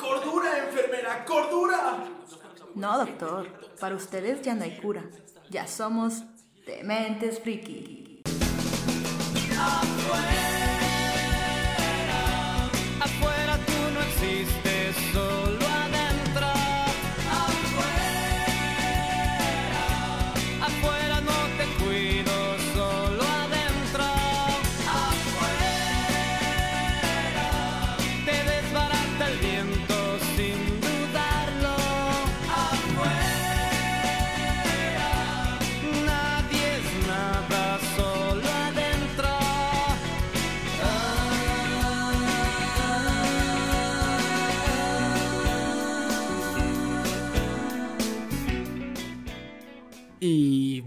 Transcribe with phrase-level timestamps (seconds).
[0.00, 1.24] ¡Cordura, enfermera!
[1.26, 2.04] ¡Cordura!
[2.74, 3.46] No, doctor.
[3.78, 5.04] Para ustedes ya no hay cura.
[5.50, 6.22] Ya somos
[6.66, 8.22] dementes friki.
[13.00, 14.69] Afuera tú no existes,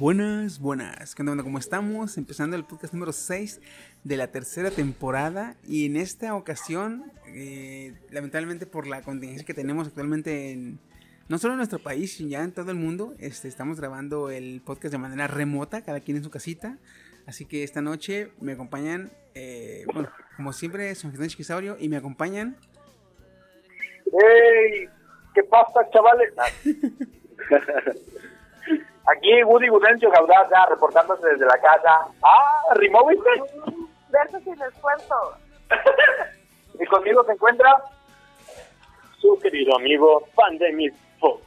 [0.03, 1.15] buenas, buenas.
[1.15, 1.43] ¿Qué onda?
[1.43, 2.17] ¿Cómo estamos?
[2.17, 3.61] Empezando el podcast número 6
[4.03, 5.55] de la tercera temporada.
[5.65, 10.77] Y en esta ocasión, eh, lamentablemente por la contingencia que tenemos actualmente en,
[11.29, 14.61] no solo en nuestro país, sino ya en todo el mundo, este, estamos grabando el
[14.65, 16.77] podcast de manera remota, cada quien en su casita.
[17.25, 21.95] Así que esta noche me acompañan, eh, bueno, como siempre, son Fernando Chiquisaurio y me
[21.95, 22.57] acompañan.
[24.07, 24.89] ¡Ey!
[25.33, 26.33] ¿Qué pasa, chavales?
[29.11, 32.07] Aquí Woody Gudencio Gaudaz ya reportándose desde la casa.
[32.23, 32.73] ¡Ah!
[32.75, 33.29] ¿Rimó, viste?
[34.09, 35.15] Verso sin esfuerzo.
[36.79, 37.71] Y conmigo se encuentra
[39.19, 41.43] su querido amigo Pandemic Fox.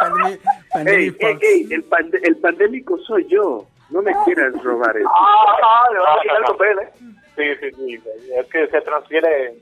[0.00, 0.40] Pandemi- Ey,
[0.72, 1.42] Pandemic ey, Fox.
[1.42, 3.66] ey, el, pande- el pandémico soy yo.
[3.90, 5.08] No me quieras robar eso.
[5.12, 5.82] ¡Ah!
[5.92, 6.92] Le va a quitar el papel, ¿eh?
[7.36, 8.02] Sí, sí, sí.
[8.36, 9.54] Es que se transfiere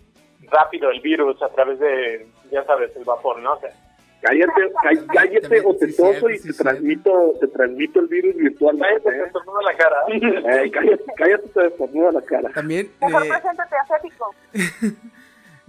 [0.51, 3.55] rápido el virus a través de, ya sabes, el vapor, ¿no?
[3.55, 3.71] O sea,
[4.23, 9.03] Cállate, cá- cállate o te toso y te transmito, te transmito el virus virtualmente.
[9.03, 9.27] cállate, te ¿eh?
[9.27, 9.97] estornuda la cara.
[10.63, 12.51] Ey, cállate, cállate, te destornuda la cara.
[12.53, 14.35] También, Mejor eh, preséntate ascético.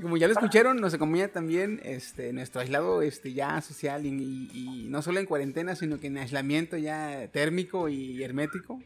[0.02, 4.50] Como ya lo escucharon, nos acompaña también este, nuestro aislado este, ya social y, y-
[4.54, 8.80] y no solo en cuarentena, sino que en aislamiento ya térmico y hermético.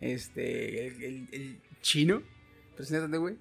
[0.00, 2.22] Este, el, el- el chino.
[2.76, 3.36] Preséntate, güey.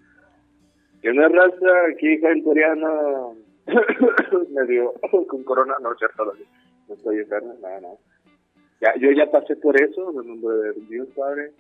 [1.01, 2.89] Que una raza aquí, gente coreana,
[4.49, 4.93] me dio
[5.27, 6.25] con corona, no cierto,
[6.87, 7.99] no estoy enfermo, nada, no.
[8.79, 11.51] Ya, yo ya pasé por eso, en nombre de Dios Padre,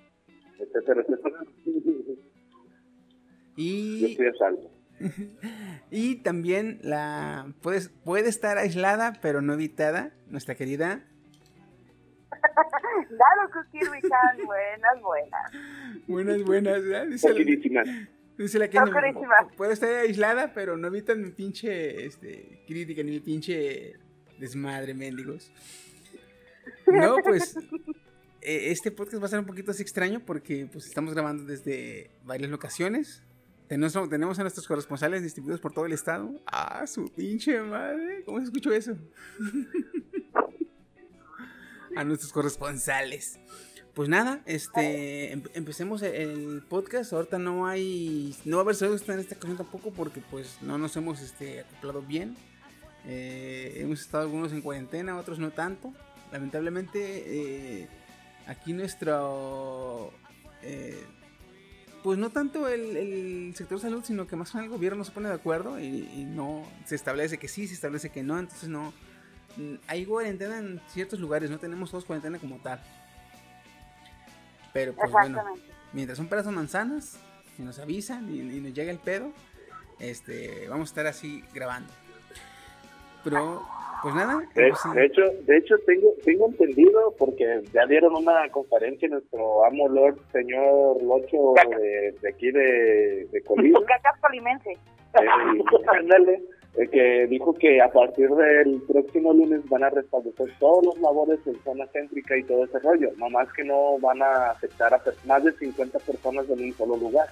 [0.59, 1.39] etcétera, etcétera.
[3.57, 4.71] Yo Y, estoy a salvo.
[5.91, 11.03] y también la puedes, puede estar aislada, pero no evitada, nuestra querida.
[13.07, 13.87] Claro, Cookie.
[14.45, 15.51] Buenas, buenas.
[16.07, 17.21] Buenas, buenas.
[17.21, 17.83] Poquísima.
[18.37, 19.35] Dice la que Procurísima.
[19.55, 23.93] puede estar aislada, pero no evitan mi pinche este, crítica ni mi pinche
[24.39, 25.51] desmadre, mendigos.
[26.85, 27.55] No, pues
[28.41, 32.11] eh, este podcast va a ser un poquito así extraño porque pues estamos grabando desde
[32.23, 33.23] varias locaciones.
[33.67, 36.41] Tenemos, tenemos a nuestros corresponsales distribuidos por todo el estado.
[36.45, 38.23] Ah, su pinche madre.
[38.25, 38.95] ¿Cómo se escuchó eso?
[41.97, 43.39] a nuestros corresponsales.
[43.97, 47.13] Pues nada, este, em- empecemos el- podcast.
[47.13, 50.77] Ahorita no hay, no va a haber saludos en esta ocasión tampoco porque pues no
[50.77, 52.35] nos hemos este, acoplado bien.
[53.07, 55.95] Eh, hemos estado algunos en cuarentena, otros no tanto.
[56.31, 57.87] Lamentablemente, eh,
[58.45, 60.13] aquí nuestro,
[60.61, 61.03] eh,
[62.03, 65.29] pues no tanto el, sector salud, sino que más bien el gobierno no se pone
[65.29, 68.37] de acuerdo y, y no se establece que sí, se establece que no.
[68.37, 68.93] Entonces no,
[69.87, 72.79] hay cuarentena en ciertos lugares, no tenemos todos cuarentena como tal.
[74.77, 75.69] Pero pues bueno, Exactamente.
[75.91, 77.19] mientras son peras o manzanas,
[77.57, 79.31] y nos avisan y, y nos llega el pedo,
[79.99, 81.91] este, vamos a estar así grabando.
[83.23, 83.63] Pero,
[84.03, 89.09] pues nada, De, pues, hecho, de hecho tengo, tengo entendido porque ya dieron una conferencia
[89.09, 93.79] nuestro amo Lord señor Locho de, de aquí de, de Colima.
[93.87, 94.69] Cacas colimense.
[94.69, 95.27] Eh,
[95.87, 96.43] ándale, eh,
[96.85, 101.59] que dijo que a partir del próximo lunes van a restablecer todos los labores en
[101.63, 105.43] zona céntrica y todo ese rollo, no más que no van a afectar a más
[105.43, 107.27] de 50 personas en un solo lugar.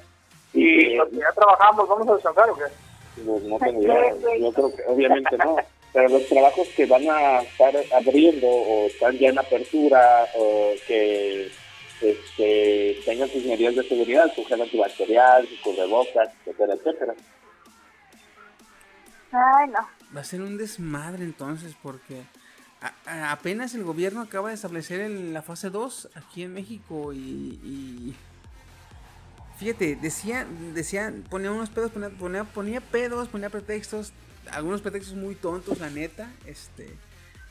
[0.53, 2.63] Y que, los que ya trabajamos, ¿vamos a descansar o qué?
[3.23, 5.57] pues, no tengo idea, yo creo que obviamente no,
[5.93, 11.49] pero los trabajos que van a estar abriendo o están ya en apertura o que
[12.01, 17.13] este, tengan sus medidas de seguridad, su gel antibacterial, su cubrebocas, etcétera, etcétera.
[19.35, 19.87] No.
[20.15, 22.23] Va a ser un desmadre entonces porque
[23.05, 28.15] apenas el gobierno acaba de establecer la fase 2 aquí en México y,
[29.57, 34.13] fíjate, decía, decía, ponía unos pedos, ponía, ponía, pedos, ponía pretextos,
[34.51, 36.95] algunos pretextos muy tontos, la neta, este,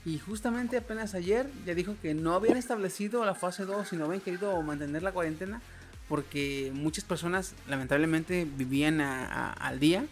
[0.04, 4.04] y justamente apenas ayer ya dijo que no habían establecido la fase 2 y no
[4.04, 5.60] habían querido mantener la cuarentena
[6.08, 10.04] porque muchas personas lamentablemente vivían al día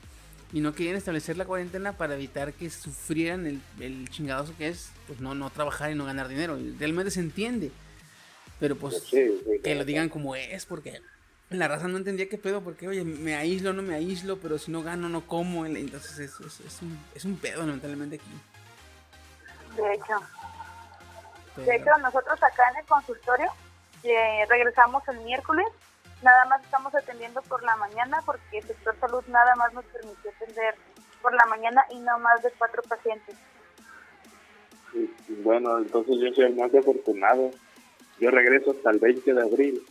[0.53, 4.91] y no querían establecer la cuarentena para evitar que sufrieran el, el chingadazo que es
[5.07, 6.59] pues no, no trabajar y no ganar dinero.
[6.79, 7.73] Realmente se entiende.
[8.61, 11.01] Pero pues sí, sí, que lo digan como es, porque
[11.51, 14.71] la raza no entendía qué pedo, porque oye, me aíslo, no me aíslo, pero si
[14.71, 15.67] no gano, no como.
[15.67, 18.31] Entonces es, es, es un, es un pedo lamentablemente aquí.
[19.77, 20.21] De hecho.
[21.57, 23.51] De hecho, nosotros acá en el consultorio
[24.05, 25.67] eh, regresamos el miércoles.
[26.23, 30.31] Nada más estamos atendiendo por la mañana porque el sector salud nada más nos permitió
[30.31, 30.75] atender
[31.21, 33.37] por la mañana y no más de cuatro pacientes.
[35.43, 37.51] Bueno, entonces yo soy el más afortunado.
[38.21, 39.83] Yo regreso hasta el 20 de abril.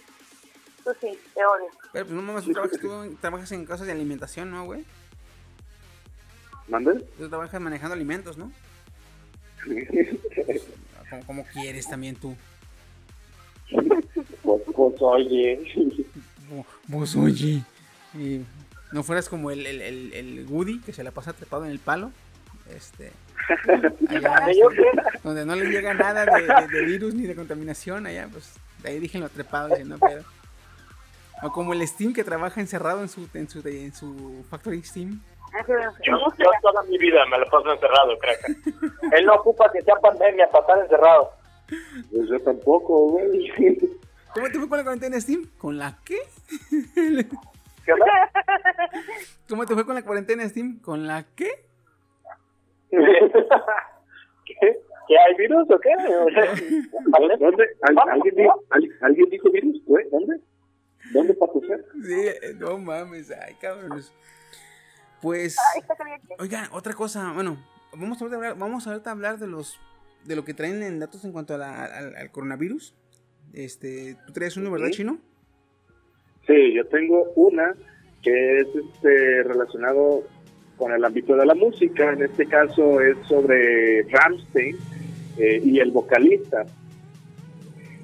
[0.84, 1.68] Tú sí, te odio.
[1.92, 4.86] Pero pues no mames, tú trabajas, tú trabajas en cosas de alimentación, ¿no, güey?
[6.68, 7.02] ¿Mande?
[7.18, 8.52] Tú trabajas manejando alimentos, ¿no?
[11.10, 12.38] Como, como quieres también tú.
[14.44, 15.60] pues, pues oye.
[16.88, 17.64] Como, oye.
[18.14, 18.42] Y
[18.92, 21.80] no fueras como el, el, el, el Woody que se la pasa trepado en el
[21.80, 22.12] palo.
[22.76, 23.12] Este.
[24.10, 24.86] allá, este,
[25.24, 28.06] donde no le llega nada de, de- de virus ni de contaminación.
[28.06, 28.54] Allá, pues
[28.84, 30.24] de ahí déjenlo trepado diciendo pedo.
[31.44, 35.20] O como el Steam que trabaja encerrado en su, en su, en su Factory Steam.
[36.06, 38.58] Yo, yo toda mi vida me lo paso encerrado, crack.
[39.14, 41.32] Él no ocupa que sea pandemia para estar encerrado.
[42.12, 43.52] Pues yo tampoco, güey.
[44.34, 45.46] ¿Cómo te fue con la cuarentena Steam?
[45.58, 46.20] ¿Con la qué?
[47.86, 48.06] ¿Qué onda?
[49.50, 50.80] ¿Cómo te fue con la cuarentena Steam?
[50.80, 51.50] ¿Con la qué?
[52.90, 52.98] ¿Qué?
[55.08, 55.90] ¿Que hay virus o qué?
[57.40, 57.68] ¿Dónde?
[57.82, 59.82] ¿Al- ¿Alguien, dijo, al- ¿Alguien dijo virus?
[60.12, 60.40] ¿Dónde?
[61.14, 61.86] ¿Dónde para ser?
[62.04, 64.14] Sí, eh, no mames, ay, cabrones.
[65.22, 65.58] Pues,
[66.40, 67.58] oigan, otra cosa, bueno,
[67.94, 69.80] vamos a hablar, vamos a hablar de los,
[70.26, 72.96] de lo que traen en datos en cuanto a la- al, al coronavirus.
[73.54, 74.94] Este, tú traes uno, ¿verdad, Sí.
[74.94, 75.20] chino?
[76.52, 77.74] Sí, yo tengo una
[78.22, 80.24] que es este, relacionado
[80.76, 82.12] con el ámbito de la música.
[82.12, 84.76] En este caso es sobre Ramstein
[85.38, 86.66] eh, y el vocalista.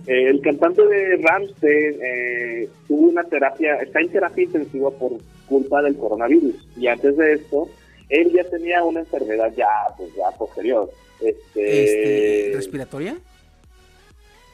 [0.07, 5.11] Eh, el cantante de Ramstein eh, tuvo una terapia, está en terapia intensiva por
[5.47, 6.55] culpa del coronavirus.
[6.77, 7.67] Y antes de esto,
[8.07, 9.67] él ya tenía una enfermedad ya,
[9.97, 10.89] pues, ya posterior.
[11.19, 13.17] Este, Este, ¿respiratoria?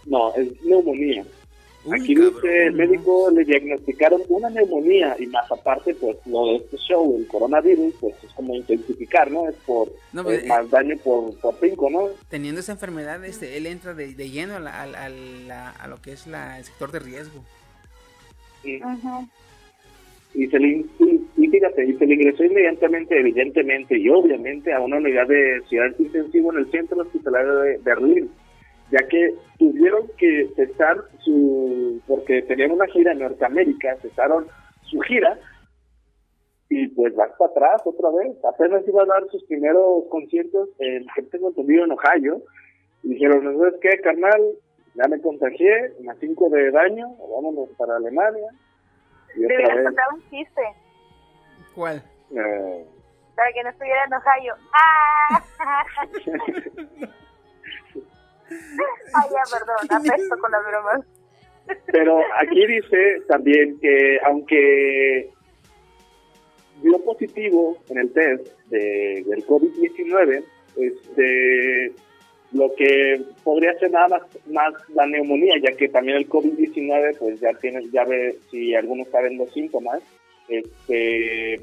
[0.07, 1.23] no, es neumonía.
[1.85, 2.77] Uy, Aquí cabrón, dice, el ¿no?
[2.77, 7.93] médico le diagnosticaron una neumonía y más aparte, pues lo de este show, el coronavirus,
[7.99, 9.49] pues es como intensificar, ¿no?
[9.49, 12.07] Es por No, pues, es más daño por, por cinco, ¿no?
[12.29, 15.69] Teniendo esa enfermedad, este, él entra de, de lleno a, la- a la- a la-
[15.71, 17.43] a lo que es la, el sector de riesgo.
[18.63, 19.27] Y, Ujú.
[20.35, 20.85] y se le, y,
[21.35, 25.93] y fíjate, y se le ingresó inmediatamente, evidentemente y obviamente a una unidad de ciudad
[25.99, 28.31] intensivo en el centro hospitalario de Berlín,
[28.93, 34.45] ya que tuvieron que cesar su, porque tenían una gira en Norteamérica, cesaron
[34.83, 35.39] su gira
[36.69, 38.37] y pues vas para atrás otra vez.
[38.45, 42.43] Apenas iba a dar sus primeros conciertos en que tengo entendido en Ohio.
[43.01, 44.41] Y dijeron, ¿no sabes qué, carnal?
[44.93, 48.47] Ya me contagié, más cinco de daño, vámonos para Alemania.
[49.35, 50.61] Y otra vez, contar un chiste
[51.73, 52.03] ¿Cuál?
[52.29, 52.85] eh,
[53.35, 54.53] para que no estuviera en Ohio.
[54.71, 55.43] ¡Ah!
[59.13, 61.01] Ay, ya, perdón, apesto con las bromas.
[61.91, 65.29] Pero aquí dice también que aunque
[66.81, 70.43] dio positivo en el test de, del COVID-19,
[70.75, 71.93] este,
[72.51, 77.39] lo que podría ser nada más, más la neumonía, ya que también el COVID-19, pues
[77.39, 80.01] ya tiene, ya ve, si algunos saben los síntomas,
[80.49, 81.61] este,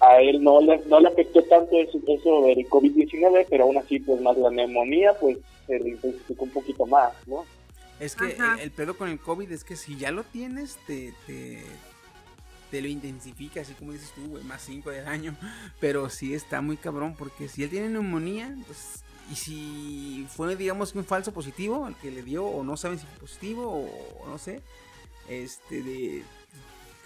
[0.00, 3.98] a él no le, no le afectó tanto eso, eso del COVID-19, pero aún así,
[4.00, 7.44] pues más la neumonía, pues se le intensificó un poquito más, ¿no?
[8.00, 11.12] Es que el, el pedo con el COVID es que si ya lo tienes, te,
[11.26, 11.64] te,
[12.70, 15.36] te lo intensifica, así como dices tú, güey, más 5 de daño.
[15.80, 20.94] Pero sí está muy cabrón, porque si él tiene neumonía, pues, y si fue, digamos,
[20.94, 23.88] un falso positivo al que le dio, o no saben si fue positivo,
[24.22, 24.60] o, no sé,
[25.28, 26.22] este, de.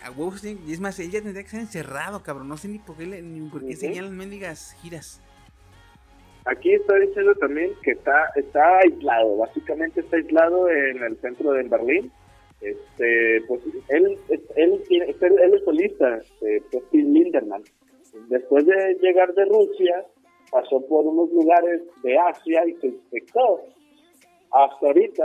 [0.05, 2.49] A huevos, tiene- y es más, él ya tendría que estar encerrado, cabrón.
[2.49, 3.77] No sé ni por qué, le- ni por qué Ujú.
[3.77, 5.21] seguían las mendigas giras.
[6.45, 11.63] Aquí está diciendo también que está está aislado, básicamente está aislado en el centro de
[11.65, 12.11] Berlín.
[12.61, 14.19] Este, pues él
[14.57, 17.63] él tiene- él, él es solista, eh, pues, Linderman.
[18.29, 20.05] Después de llegar de Rusia,
[20.51, 23.61] pasó por unos lugares de Asia y se infectó.
[24.53, 25.25] Hasta ahorita,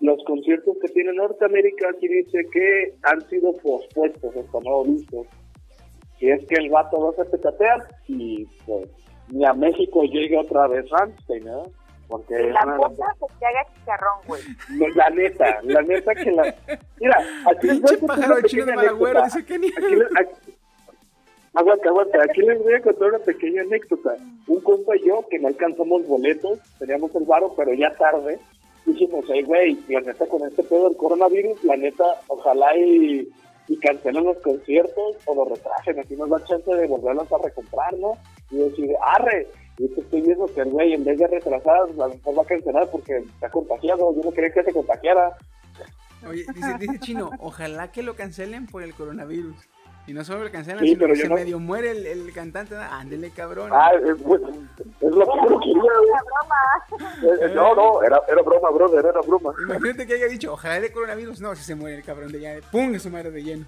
[0.00, 5.26] los conciertos que tiene Norteamérica aquí dice que han sido pospuestos, hasta nuevo visto.
[6.18, 8.88] Si es que el vato va a se petatear y pues
[9.28, 11.62] ni a México llegue otra vez Rammstein, ¿no?
[12.08, 14.40] Porque La puta se te haga chicharrón, güey.
[14.78, 16.54] no, la neta, la neta que la...
[17.00, 17.18] Mira,
[17.50, 19.24] aquí les voy a contar una pequeña anécdota.
[19.24, 19.66] dice Kenny.
[19.76, 20.52] Aquí les- aquí-
[21.54, 24.14] Aguanta, aguanta, aquí les voy a contar una pequeña anécdota.
[24.46, 28.38] Un compa y yo, que no alcanzamos boletos, teníamos el varo, pero ya tarde,
[28.86, 33.28] dijimos, hey, güey, la neta, con este pedo del coronavirus, la neta, ojalá y,
[33.68, 37.98] y cancelen los conciertos o los retrajen, así nos da chance de volverlos a recomprar,
[37.98, 38.12] ¿no?
[38.50, 41.86] Y decir, arre, y te estoy viendo que el güey, en vez de retrasar, a
[41.86, 45.36] lo mejor va a cancelar porque está contagiado, yo no quería que se contagiara.
[46.26, 46.46] Oye,
[46.80, 49.56] dice Chino, ojalá que lo cancelen por el coronavirus.
[50.08, 52.32] Y no solo lo cancelan, Sí, sino pero que se no- medio muere el, el
[52.32, 52.76] cantante.
[52.76, 53.70] Ándele, cabrón.
[53.72, 56.10] Ah, es, bueno, es lo que yo quería, güey.
[56.22, 57.04] Broma.
[57.22, 59.52] Eh, eh, No, no, era, era broma, brother, era broma.
[59.64, 61.40] Imagínate que haya dicho, ojalá de coronavirus.
[61.40, 62.54] No, si se muere el cabrón de ya.
[62.70, 62.94] ¡Pum!
[62.94, 63.64] Es su madre de lleno.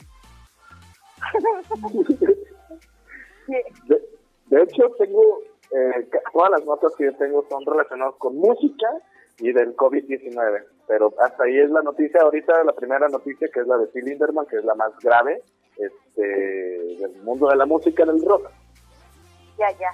[3.49, 3.65] De,
[4.47, 5.23] de hecho, tengo,
[5.73, 8.87] eh, todas las notas que yo tengo son relacionadas con música
[9.39, 10.65] y del COVID-19.
[10.87, 14.05] Pero hasta ahí es la noticia, ahorita la primera noticia, que es la de Phil
[14.05, 15.43] Linderman, que es la más grave
[15.79, 18.51] este, del mundo de la música del rock.
[19.59, 19.91] Ya, ya.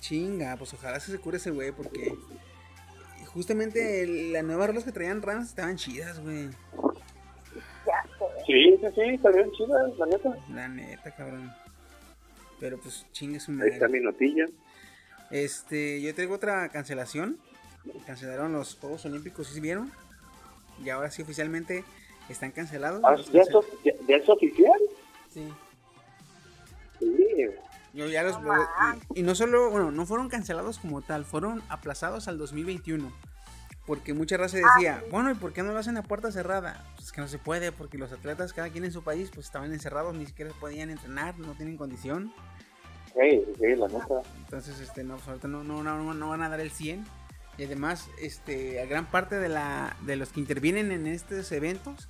[0.00, 2.14] Chinga, pues ojalá se cure ese güey porque
[3.26, 6.48] justamente el- las nuevas rolas que traían Rams estaban chidas, güey.
[7.86, 8.24] Ya sé.
[8.46, 10.36] Sí, sí, sí, está bien chida, la neta.
[10.50, 11.52] La neta, cabrón.
[12.58, 14.00] Pero pues chingue su Ahí está madre.
[14.00, 14.46] mi notilla.
[15.30, 17.38] Este, yo traigo otra cancelación.
[18.06, 19.90] Cancelaron los Juegos Olímpicos, ¿sí vieron?
[20.84, 21.84] Y ahora sí oficialmente
[22.28, 23.00] están cancelados.
[23.04, 24.80] Ah, Los ¿ya, es, cancel- of- ya- ya es oficial?
[25.30, 25.48] Sí.
[26.98, 27.06] Sí.
[27.92, 28.54] Yo ya los- No
[29.14, 33.12] y, y no solo, bueno, no fueron cancelados como tal, fueron aplazados al 2021.
[33.86, 36.84] Porque mucha raza decía, bueno, ¿y por qué no lo hacen a puerta cerrada?
[36.96, 39.72] Pues que no se puede, porque los atletas, cada quien en su país, pues estaban
[39.72, 42.32] encerrados, ni siquiera podían entrenar, no tienen condición.
[43.06, 44.20] Sí, sí, la neta.
[44.38, 47.04] Entonces, este, no, pues, ahorita no, no, no, no van a dar el 100.
[47.58, 52.08] Y además, este, a gran parte de, la, de los que intervienen en estos eventos,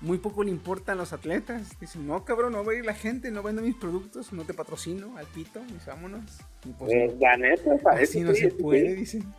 [0.00, 1.78] muy poco le importa a los atletas.
[1.80, 4.54] Dicen, no, cabrón, no va a ir la gente, no vendo mis productos, no te
[4.54, 6.38] patrocino, al pito, y vámonos.
[6.64, 8.96] Y pues, Eh, la neta, así no sí, se sí, puede, sí.
[8.96, 9.34] dicen.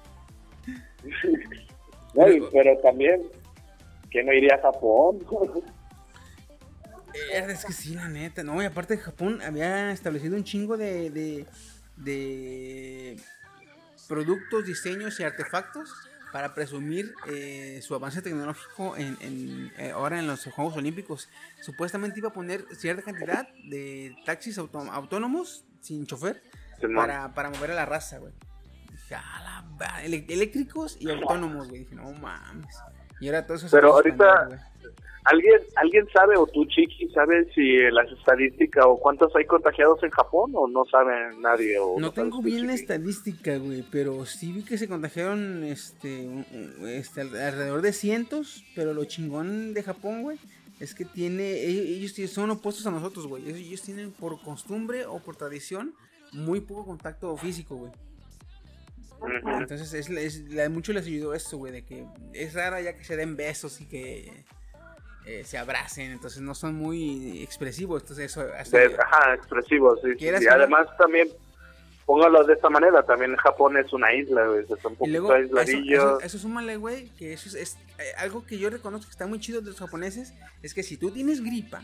[2.15, 3.21] No, pero también,
[4.09, 5.19] que no iría a Japón?
[7.13, 8.41] Eh, Es que sí, la neta.
[8.43, 11.45] No, y aparte Japón había establecido un chingo de, de,
[11.97, 13.19] de
[14.07, 15.93] productos, diseños y artefactos
[16.31, 21.29] para presumir eh, su avance tecnológico en, en, eh, ahora en los Juegos Olímpicos.
[21.61, 26.41] Supuestamente iba a poner cierta cantidad de taxis autónomos sin chofer
[26.95, 28.33] para, para mover a la raza, güey.
[28.91, 31.83] Dije, "A la eléctricos y autónomos, güey.
[31.83, 32.75] Dije, no mames.
[33.19, 34.71] Y ahora todo eso se Pero suspender, ahorita-.
[35.31, 40.09] ¿Alguien, ¿Alguien sabe, o tú, Chiqui, sabes si las estadísticas o cuántos hay contagiados en
[40.09, 41.77] Japón o no sabe nadie?
[41.79, 46.27] O No tengo bien la estadística, güey, pero sí vi que se contagiaron este,
[46.87, 50.37] este, al- alrededor de cientos, pero lo chingón de Japón, güey,
[50.79, 53.43] es que tiene, ellos, ellos son opuestos a nosotros, güey.
[53.43, 55.93] Ellos, ellos tienen por costumbre o por tradición
[56.31, 57.91] muy poco contacto físico, güey.
[59.59, 63.17] Entonces es, es- mucho les ayudó esto, güey, de que es rara ya que se
[63.17, 64.31] den besos y que
[65.29, 70.25] eh, se abracen, entonces no son muy expresivos, entonces eso De- ajá, expresivos, sí, sí,
[70.47, 71.29] no- Además, también,
[72.05, 75.33] póngalo de esta manera, también Japón es una isla, güey, es un Y poquito luego,
[75.35, 75.95] eso, aisladillo.
[76.17, 79.27] eso, eso súmale, güey, que eso es, es, eh, algo que yo reconozco que está
[79.27, 80.33] muy chido de los japoneses,
[80.63, 81.83] es que si tú tienes gripa,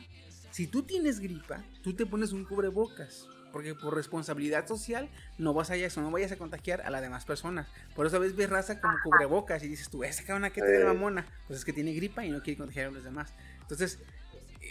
[0.49, 5.07] si tú tienes gripa, tú te pones un cubrebocas, porque por responsabilidad social
[5.37, 7.69] no vas a eso, no vayas a contagiar a las demás personas.
[7.95, 10.83] Por eso a veces ves raza como cubrebocas y dices tú, esa cabrona que te
[10.83, 13.33] mamona, pues es que tiene gripa y no quiere contagiar a los demás.
[13.61, 13.97] Entonces,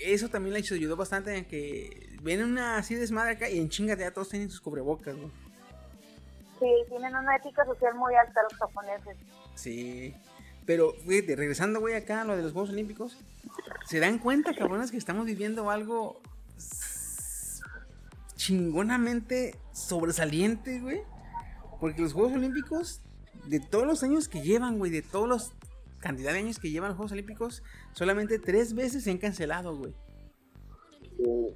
[0.05, 3.97] eso también le ayudó bastante en que ven una así desmadre acá y en chinga
[3.97, 5.31] ya todos tienen sus cubrebocas, güey.
[6.61, 9.17] Sí, tienen una ética social muy alta los japoneses.
[9.55, 10.15] Sí.
[10.67, 13.17] Pero, fíjate, regresando, güey, acá a lo de los Juegos Olímpicos,
[13.87, 16.21] ¿se dan cuenta, cabrones, que estamos viviendo algo
[18.37, 21.01] chingonamente sobresaliente, güey.
[21.81, 23.01] Porque los Juegos Olímpicos,
[23.47, 25.53] de todos los años que llevan, güey, de todos los
[26.01, 27.63] cantidad de años que llevan los Juegos Olímpicos,
[27.93, 29.95] solamente tres veces se han cancelado, güey.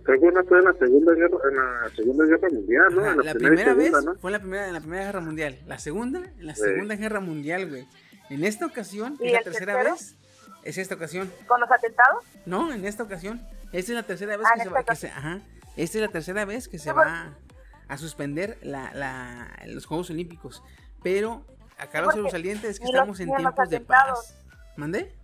[0.05, 3.01] Creo que una fue en la Segunda Guerra, en la segunda guerra Mundial, ¿no?
[3.03, 5.59] Ajá, en la, la primera, vez fue en la primera, en la primera guerra mundial.
[5.67, 6.63] La segunda, en la Sí.
[6.63, 7.87] segunda guerra mundial, güey.
[8.31, 9.95] En esta ocasión, ¿Y es la tercera tercero?
[9.97, 10.17] vez,
[10.63, 11.31] es esta ocasión.
[11.47, 12.25] ¿Con los atentados?
[12.47, 13.41] No, en esta ocasión.
[13.73, 15.41] Esta es la tercera vez Ah, que se que se- ajá.
[15.79, 17.35] Esta es la tercera vez que se va
[17.89, 20.63] a suspender la, la- los Juegos Olímpicos.
[21.03, 21.45] Pero
[21.79, 24.19] acá lo porque sobresaliente es que los- estamos en los tiempos de atentados.
[24.33, 24.45] paz.
[24.77, 25.15] ¿Mandé?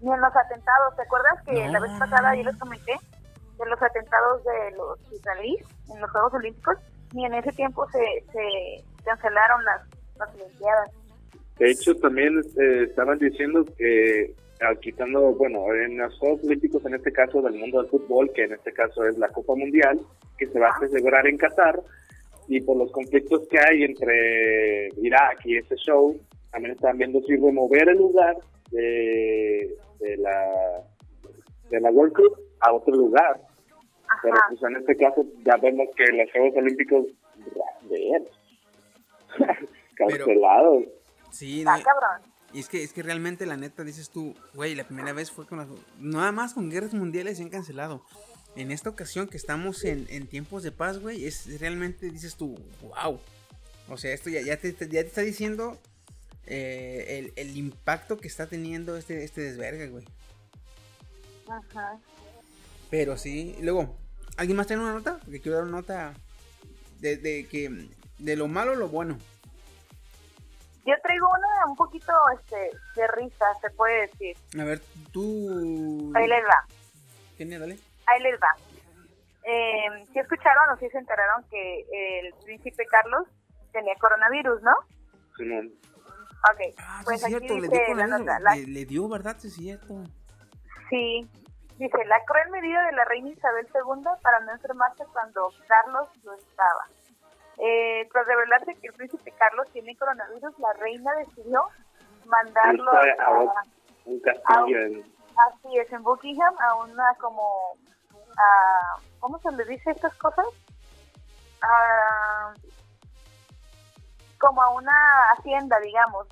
[0.00, 0.96] Ni en los atentados.
[0.96, 2.92] ¿Te acuerdas que la vez pasada yo les comenté
[3.58, 6.76] de los atentados de los israelíes en los Juegos Olímpicos?
[7.14, 7.98] Ni en ese tiempo se,
[8.32, 9.80] se cancelaron las,
[10.18, 10.90] las Olimpiadas.
[11.58, 14.34] De hecho, también eh, estaban diciendo que,
[14.80, 18.52] quitando, bueno, en los Juegos Olímpicos, en este caso del mundo del fútbol, que en
[18.52, 20.00] este caso es la Copa Mundial,
[20.38, 21.80] que se va a celebrar en Qatar,
[22.48, 26.18] y por los conflictos que hay entre Irak y ese show,
[26.52, 28.36] también estaban viendo si remover el lugar
[28.70, 30.82] de, de la
[31.70, 33.40] de la World Cup a otro lugar.
[34.22, 37.06] Pero pues en este caso ya vemos que los Juegos Olímpicos,
[37.90, 38.24] bien,
[39.96, 40.84] cancelados.
[41.30, 42.35] Sí, no, Ah, cabrón.
[42.52, 45.46] Y es que, es que realmente la neta dices tú, güey, la primera vez fue
[45.46, 45.68] con las...
[45.98, 48.04] Nada más con guerras mundiales se han cancelado.
[48.54, 52.58] En esta ocasión que estamos en, en tiempos de paz, güey, es realmente dices tú,
[52.80, 53.20] wow.
[53.88, 55.78] O sea, esto ya, ya, te, ya te está diciendo
[56.46, 60.04] eh, el, el impacto que está teniendo este, este desvergue, güey.
[61.48, 61.98] Ajá.
[62.90, 63.96] Pero sí, luego,
[64.36, 65.18] ¿alguien más tiene una nota?
[65.18, 66.14] Porque quiero dar una nota
[67.00, 67.88] de, de que
[68.18, 69.18] de lo malo lo bueno.
[70.86, 74.36] Yo traigo una un poquito este, de risa, se puede decir.
[74.60, 74.80] A ver,
[75.12, 76.12] tú...
[76.14, 76.64] Ahí les va.
[77.36, 77.76] Kenia, dale.
[78.06, 78.54] Ahí les va.
[79.44, 81.80] Eh, si escucharon o si se enteraron que
[82.20, 83.26] el príncipe Carlos
[83.72, 84.72] tenía coronavirus, ¿no?
[85.36, 85.72] Simón.
[86.52, 88.38] Ok, Ah, sí pues es aquí cierto, le dio, la nota.
[88.54, 89.36] Le, le dio, ¿verdad?
[89.38, 90.04] Sí, es cierto.
[90.90, 91.28] sí,
[91.78, 96.34] dice, la cruel medida de la reina Isabel II para no enfermarse cuando Carlos lo
[96.34, 96.86] estaba.
[97.58, 101.62] Eh, tras revelarse que el príncipe Carlos tiene coronavirus, la reina decidió
[102.26, 103.62] mandarlo a- a,
[104.04, 105.12] Un castillo en...
[105.48, 107.76] así es, en Buckingham a una como,
[108.36, 110.44] a, ¿cómo se le dice estas cosas?
[111.62, 112.52] A,
[114.38, 114.92] como a una
[115.36, 116.26] hacienda, digamos,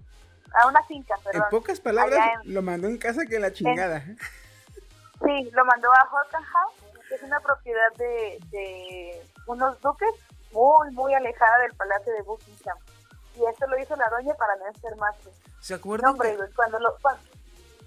[0.62, 1.42] a una finca, perdón.
[1.44, 4.00] En pocas palabras, en- lo mandó en casa que la chingada.
[5.24, 6.74] Sí, lo mandó a Horton House,
[7.08, 10.10] que es una propiedad de, de unos duques
[10.54, 12.78] muy, muy alejada del palacio de Buckingham.
[13.36, 15.30] Y esto lo hizo la doña para no enfermarse.
[15.60, 16.10] ¿Se No, acuerdan?
[16.12, 17.22] hombre, que- cuando, lo, cuando,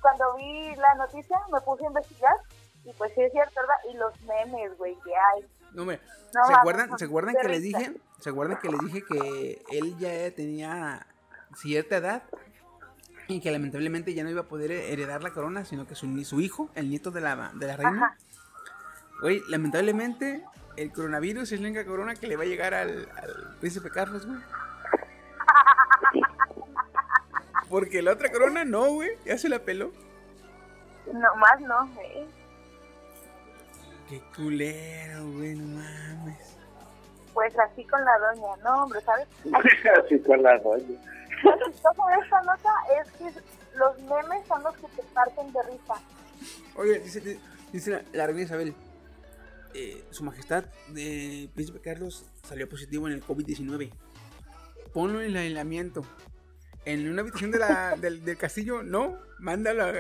[0.02, 2.36] cuando vi la noticia me puse a investigar
[2.84, 3.76] y pues sí es cierto, ¿verdad?
[3.92, 5.48] Y los memes, güey, que hay.
[5.74, 6.00] No, hombre,
[6.34, 7.94] No, ¿se acuerdan, no, ¿se acuerdan que les dije?
[8.20, 11.06] ¿Se acuerdan que les dije que él ya tenía
[11.56, 12.24] cierta edad
[13.28, 16.26] y que lamentablemente ya no iba a poder heredar la corona, sino que su, ni-
[16.26, 18.18] su hijo, el nieto de la, de la reina, Ajá.
[19.22, 20.44] güey, lamentablemente
[20.78, 24.26] el coronavirus es la única corona que le va a llegar al, al príncipe Carlos,
[24.26, 24.40] güey.
[27.70, 29.92] Porque la otra corona no, güey, ya se la peló.
[31.12, 32.26] No, más no, güey.
[34.08, 36.58] Qué culero, güey, no mames.
[37.34, 39.28] Pues así con la doña, no, hombre, ¿sabes?
[40.04, 41.00] Así con la doña.
[41.44, 43.42] Lo chistoso de esta nota es que
[43.76, 45.94] los memes son los que te parten de risa.
[46.76, 47.40] Oye, dice,
[47.72, 48.74] dice la, la reina Isabel,
[49.80, 53.92] eh, su majestad de Príncipe Carlos salió positivo en el COVID-19.
[54.92, 56.02] Ponlo en el aislamiento.
[56.84, 59.94] En una habitación de la, del, del castillo, no, mándalo a, a A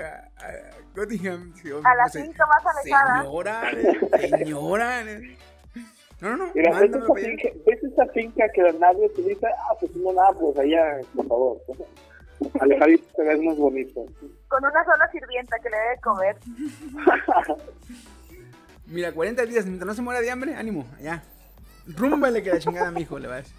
[1.96, 3.22] la no finca más alejada.
[3.22, 3.62] Señora,
[4.20, 5.04] señora.
[6.22, 9.48] No, no, no, Mira, ¿ves esa, finca, ¿ves esa finca que nadie utiliza?
[9.70, 11.62] Ah, pues no, nada, pues allá, por favor.
[12.60, 14.04] Alejadito se ve más bonito.
[14.48, 16.36] Con una sola sirvienta que le debe comer.
[18.88, 21.21] Mira, 40 días, mientras no se muera de hambre, ánimo, allá.
[21.88, 23.54] Rúmbale que la chingada a mi hijo le vas.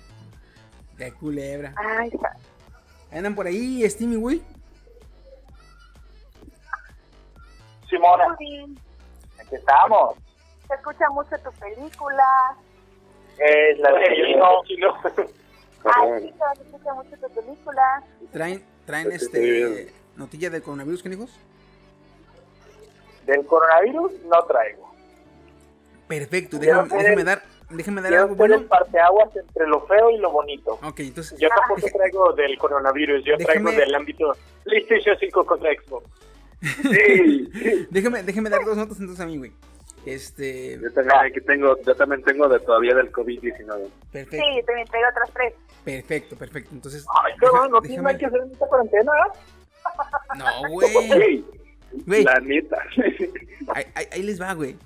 [0.97, 1.75] De culebra.
[1.77, 2.11] Ay,
[3.13, 4.43] Andan por ahí, Steamy Will.
[7.89, 10.17] Simona, aquí estamos.
[10.67, 12.57] se escucha mucho tu película.
[13.39, 14.63] Es la de no,
[15.85, 18.03] Ay, sí, se escucha mucho tu película.
[18.33, 21.31] Traen, traen Pues este notilla del coronavirus, ¿qué hijos?
[23.25, 24.89] Del coronavirus no traigo.
[26.09, 28.63] Perfecto, déjame, déjame dar, déjame dar algo bueno.
[28.67, 30.79] parteaguas entre lo feo y lo bonito.
[30.83, 34.33] Ok, entonces, Yo tampoco traigo del coronavirus, yo traigo del ámbito
[34.65, 36.07] PlayStation 5 contra Xbox.
[36.83, 37.49] Sí.
[37.91, 39.53] déjame, déjame dar dos notas entonces a mí, güey.
[40.07, 43.91] Este, Yo también aquí tengo, yo también tengo de todavía del COVID-19.
[44.11, 45.55] perfecto, Sí, yo también traigo otras tres.
[45.85, 46.71] perfecto, perfecto.
[46.73, 47.47] Entonces, Ay, qué
[47.89, 49.13] déjame- hay que hacer esta cuarentena.
[49.13, 50.39] ¿eh?
[50.39, 50.89] No, güey.
[51.09, 51.45] Güey,
[52.07, 52.77] Güey, la neta.
[53.75, 54.77] ahí, ahí- ahí les va, güey.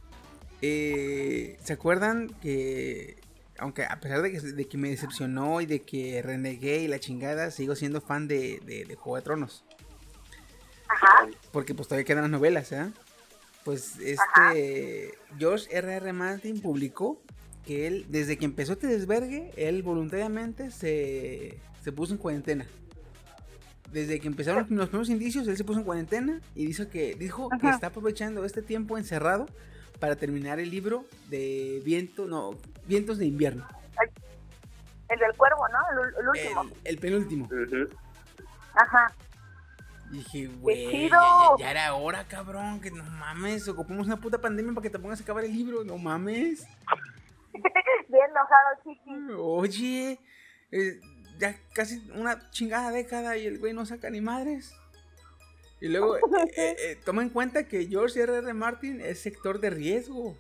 [0.63, 3.17] Eh, ¿Se acuerdan que,
[3.59, 7.01] aunque a pesar de que, de que me decepcionó y de que renegué y la
[7.01, 9.65] chingada, sigo siendo fan de, de, de Juego de Tronos?
[10.89, 11.29] Ajá.
[11.51, 12.93] Porque pues todavía quedan las novelas, ¿eh?
[13.65, 15.95] Pues este George R.
[15.95, 16.13] R.
[16.13, 17.21] Martin publicó
[17.65, 22.67] que él, desde que empezó este desvergue, él voluntariamente se, se puso en cuarentena.
[23.93, 27.49] Desde que empezaron los primeros indicios, él se puso en cuarentena y dijo que, dijo
[27.61, 29.47] que está aprovechando este tiempo encerrado
[30.03, 32.57] para terminar el libro de viento, no,
[32.89, 33.65] vientos de invierno.
[35.09, 35.79] El del cuervo, ¿no?
[36.19, 36.63] El, último.
[36.63, 37.49] El, el penúltimo.
[38.75, 39.13] Ajá.
[40.11, 41.21] Y dije, güey, ya-
[41.57, 45.21] ya era hora, cabrón, que no mames, ocupamos una puta pandemia para que te pongas
[45.21, 46.67] a acabar el libro, no mames.
[48.09, 49.33] Bien enojado, chiqui.
[49.39, 50.19] Oye,
[50.73, 51.01] eh,
[51.39, 54.75] ya casi una chingada década y el güey no saca ni madres.
[55.83, 56.21] Y luego, eh,
[56.57, 58.37] eh, eh, toma en cuenta que George R.
[58.37, 58.55] R.
[58.55, 60.39] Martin es sector de riesgo.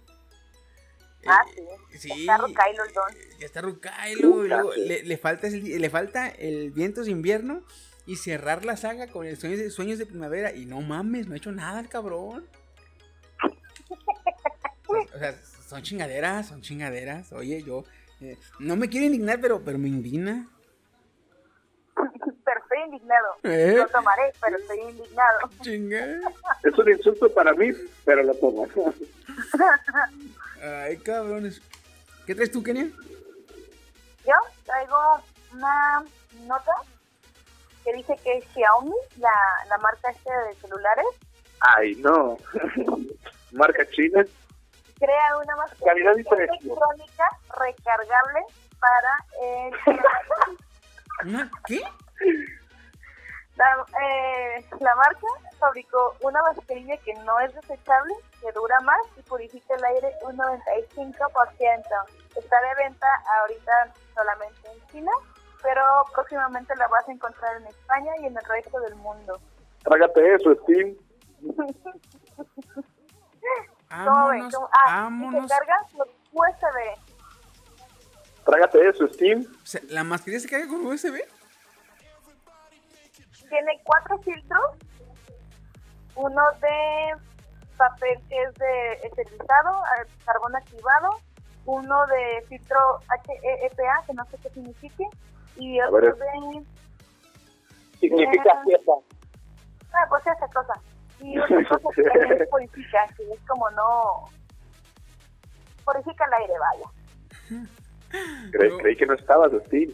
[1.27, 2.09] Ah, Eh, sí.
[2.09, 2.21] sí.
[2.21, 3.13] Está Rucailo el don.
[3.41, 7.65] Ya está Rucailo, y luego le, le falta el, le falta el Vientos de Invierno
[8.07, 10.55] y cerrar la saga con el Sueños de, Sueños de Primavera.
[10.55, 12.47] Y no mames, no ha hecho nada el cabrón.
[14.89, 15.35] O sea,
[15.69, 17.33] son chingaderas, son chingaderas.
[17.33, 17.85] Oye, yo
[18.21, 20.49] eh, no me quiero indignar, pero, pero me indigna.
[22.83, 23.37] Estoy indignado.
[23.45, 23.75] ¿Eh?
[23.77, 25.39] Lo tomaré, pero estoy indignado.
[25.63, 26.05] Chinga.
[26.63, 27.71] Es un insulto para mí,
[28.05, 28.67] pero lo tomo.
[30.63, 31.61] Ay, cabrones.
[32.27, 32.87] ¿Qué traes tú, Kenia?
[34.27, 34.99] Yo traigo
[35.53, 36.05] una
[36.45, 36.73] nota
[37.85, 39.31] que dice que Xiaomi, la,
[39.69, 41.07] la marca este de celulares,
[41.77, 42.37] Ay, no.
[43.53, 44.25] Marca china.
[44.99, 47.29] crea una mascarilla electrónica
[47.61, 48.41] recargable
[48.81, 49.75] para el
[51.29, 51.83] ¿Una qué?
[53.57, 53.67] La,
[54.03, 55.27] eh, la marca
[55.59, 60.37] fabricó una mascarilla que no es desechable, que dura más y purifica el aire un
[60.39, 61.83] 95%.
[62.37, 63.07] Está de venta
[63.41, 65.13] ahorita solamente en China,
[65.63, 65.83] pero
[66.15, 69.39] próximamente la vas a encontrar en España y en el resto del mundo.
[69.85, 70.97] Trágate eso, Steam.
[74.05, 74.51] ¿Cómo ven?
[74.51, 74.69] ¿Cómo?
[74.73, 76.77] Ah, y se carga por USB.
[78.45, 79.47] Trágate eso, Steam.
[79.63, 81.21] O sea, ¿La mascarilla se carga con USB?
[83.53, 84.65] Tiene cuatro filtros.
[86.17, 87.23] Uno de
[87.77, 89.83] papel que es de esterilizado,
[90.25, 91.11] carbón activado.
[91.67, 92.79] Uno de filtro
[93.27, 95.05] HEPA, que no sé qué signifique.
[95.57, 96.65] Y otro de...
[98.01, 98.93] Significa fiesta.
[99.93, 100.73] Ah, pues esa cosa.
[101.21, 104.31] Y otra cosa que también purifica, que es como no...
[105.85, 107.67] Purifica el aire, vaya.
[108.51, 109.93] Creí, creí que no estabas, Steam.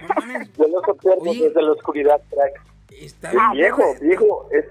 [0.00, 1.44] No mames, Yo los observo Oye.
[1.48, 2.62] desde la oscuridad, crack.
[2.90, 3.50] está Es bien.
[3.52, 4.48] viejo, viejo.
[4.52, 4.64] Es,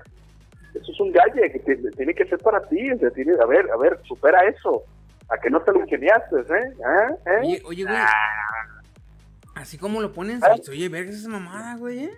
[0.76, 2.92] eso es un galle que te- tiene que ser para ti.
[2.92, 4.84] o sea, tiene- a ver, a ver, supera eso.
[5.30, 6.74] A que no te lo ingeniaste, ¿eh?
[6.86, 7.08] ¿Ah?
[7.26, 7.40] ¿Eh?
[7.42, 7.98] Oye, oye, güey.
[9.56, 10.56] Así como lo ponen, ¿Ah?
[10.70, 12.06] oye, verga esa mamada, güey.
[12.06, 12.12] ¿eh?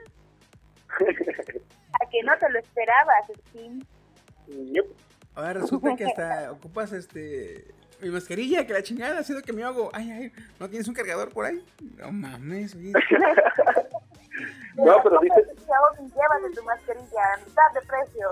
[0.89, 3.81] A que no te lo esperabas, Steam.
[4.47, 4.85] Yup.
[5.35, 7.73] Ahora resulta que hasta ocupas este.
[8.01, 9.89] Mi mascarilla, que la chingada, haciendo que me hago.
[9.93, 11.63] Ay, ay, ¿no tienes un cargador por ahí?
[11.97, 12.93] No mames, oye.
[14.75, 18.27] No, pero dice, llévate tu mascarilla a mitad de precio.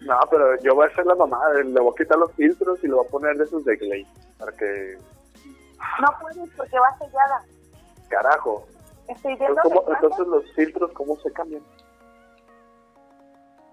[0.00, 2.88] no, pero yo voy a hacer la mamada, le voy a quitar los filtros y
[2.88, 4.06] le voy a poner de esos de Glade,
[4.38, 4.96] para que,
[6.00, 7.44] No puedes porque va sellada.
[8.08, 8.66] carajo.
[9.06, 11.62] Estoy viendo Entonces, ¿cómo- entonces los filtros, ¿cómo se cambian?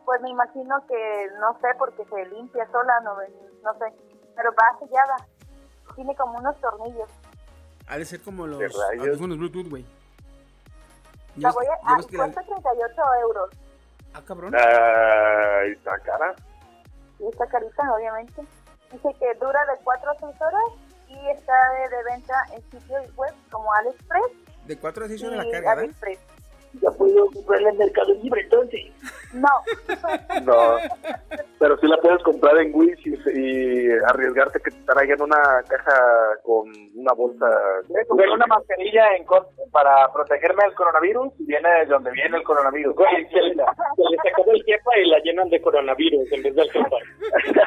[0.05, 3.13] pues me imagino que no sé porque se limpia sola, no,
[3.63, 3.93] no sé,
[4.35, 5.15] pero va sellada.
[5.95, 7.09] Tiene como unos tornillos.
[7.87, 8.61] Ha de ser como los
[8.99, 9.85] audífonos Bluetooth, güey.
[11.37, 13.49] La voy a, ah, cuesta 38 euros.
[14.13, 14.53] Ah, cabrón.
[14.55, 16.35] Ay, está cara.
[17.19, 18.41] Y está carita, obviamente.
[18.91, 23.15] Dice que dura de 4 a 6 horas y está de, de venta en sitios
[23.15, 24.31] web como AliExpress
[24.65, 25.95] De 4 a 6 y horas la carga, ¿verdad?
[26.73, 28.81] Ya puedo comprarla en Mercado Libre entonces.
[29.33, 29.47] No,
[30.43, 30.77] No,
[31.59, 35.93] pero sí la puedes comprar en Wish y, y arriesgarte que te traigan una caja
[36.43, 37.45] con una bolsa.
[37.87, 39.25] Tengo una mascarilla en
[39.71, 42.95] para protegerme del coronavirus y viene de donde viene el coronavirus.
[42.95, 46.55] Güey, se, le- se les acabó el jefa y la llenan de coronavirus en vez
[46.55, 46.95] del jefa.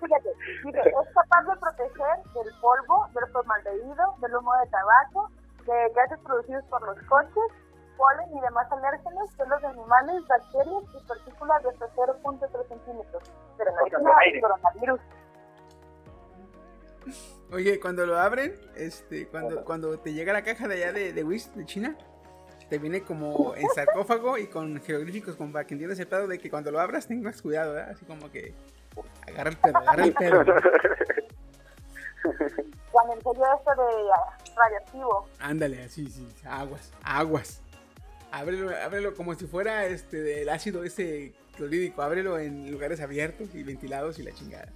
[0.00, 0.28] fíjate,
[0.64, 5.28] dice, es capaz de proteger del polvo, del formaldehído, del humo de tabaco,
[5.66, 7.52] de gases producidos por los coches,
[7.98, 13.22] polen y demás alérgenos, pelos de animales, bacterias y partículas de hasta 0.3 centímetros.
[13.58, 13.86] Pero no
[14.20, 15.00] es coronavirus.
[17.52, 21.24] Oye, cuando lo abren, este, cuando, cuando te llega la caja de allá de, de
[21.24, 21.96] Wish, de China,
[22.68, 26.38] te viene como en sarcófago y con jeroglíficos, como para que entiendas el pedo de
[26.38, 27.90] que cuando lo abras tengas cuidado, ¿verdad?
[27.92, 28.54] Así como que
[29.26, 30.40] agarra el pedo, agarra el pedo.
[30.42, 30.46] El
[33.22, 33.86] sello este de
[34.56, 35.28] radioactivo.
[35.40, 37.62] Ándale, así, sí, aguas, aguas.
[38.30, 43.62] Ábrelo, ábrelo como si fuera este del ácido ese clorhídrico, ábrelo en lugares abiertos y
[43.62, 44.68] ventilados y la chingada.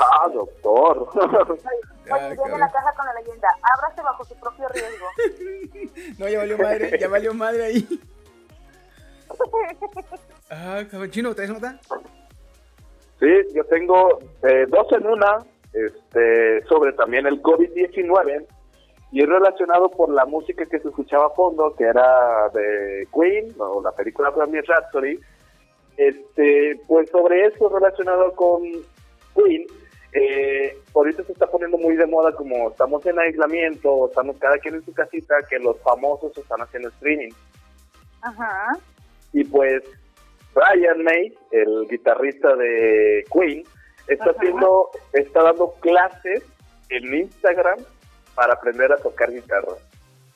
[0.00, 1.08] Ah, doctor.
[1.14, 1.46] Ah,
[2.28, 5.06] Oye, viene la caja con la leyenda, ábrase bajo su propio riesgo.
[6.18, 7.88] No, ya valió madre, ya valió madre ahí.
[10.54, 11.80] Ah, cabrón, chino, ¿traes nota?
[13.18, 15.38] Sí, yo tengo eh, dos en una,
[15.72, 18.46] este, sobre también el COVID-19,
[19.12, 23.54] y es relacionado por la música que se escuchaba a fondo, que era de Queen,
[23.58, 25.20] o la película Bohemian Rhapsody.
[25.98, 28.62] Este, pues sobre eso relacionado con
[29.34, 29.66] Queen,
[30.14, 34.76] eh, ahorita se está poniendo muy de moda como estamos en aislamiento, estamos cada quien
[34.76, 37.32] en su casita, que los famosos están haciendo streaming.
[38.22, 38.78] Ajá.
[39.34, 39.82] Y pues
[40.54, 43.62] Brian May, el guitarrista de Queen,
[44.08, 44.38] está Ajá.
[44.38, 46.42] haciendo, está dando clases
[46.88, 47.78] en Instagram
[48.34, 49.74] para aprender a tocar guitarra.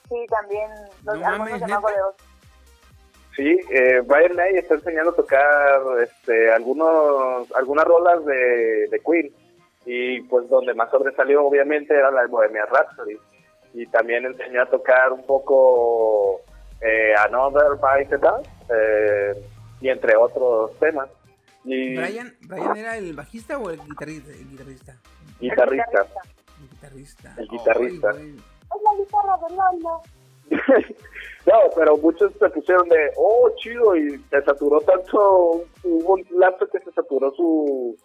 [0.08, 0.70] Sí, también
[1.04, 1.66] los No algunos de.
[1.66, 2.16] Mago de Oz.
[3.36, 9.30] Sí, eh, Brian May está enseñando a tocar este, algunos, algunas rolas de, de Queen.
[9.84, 13.18] Y pues donde más sobresalió obviamente era la de Bohemian Rhapsody.
[13.74, 16.40] Y también enseñó a tocar un poco
[16.80, 19.34] eh, Another by the Dust, eh,
[19.80, 21.08] y entre otros temas.
[21.64, 24.96] Y Brian, Brian era el bajista o el guitarrista, el guitarrista.
[25.40, 26.06] guitarrista.
[27.36, 28.10] El guitarrista.
[28.10, 28.36] El.
[28.36, 30.02] Es la guitarra de Lolo.
[31.46, 36.68] no, pero muchos se pusieron de, oh, chido, y se saturó tanto, hubo un lapso
[36.68, 37.96] que se saturó su,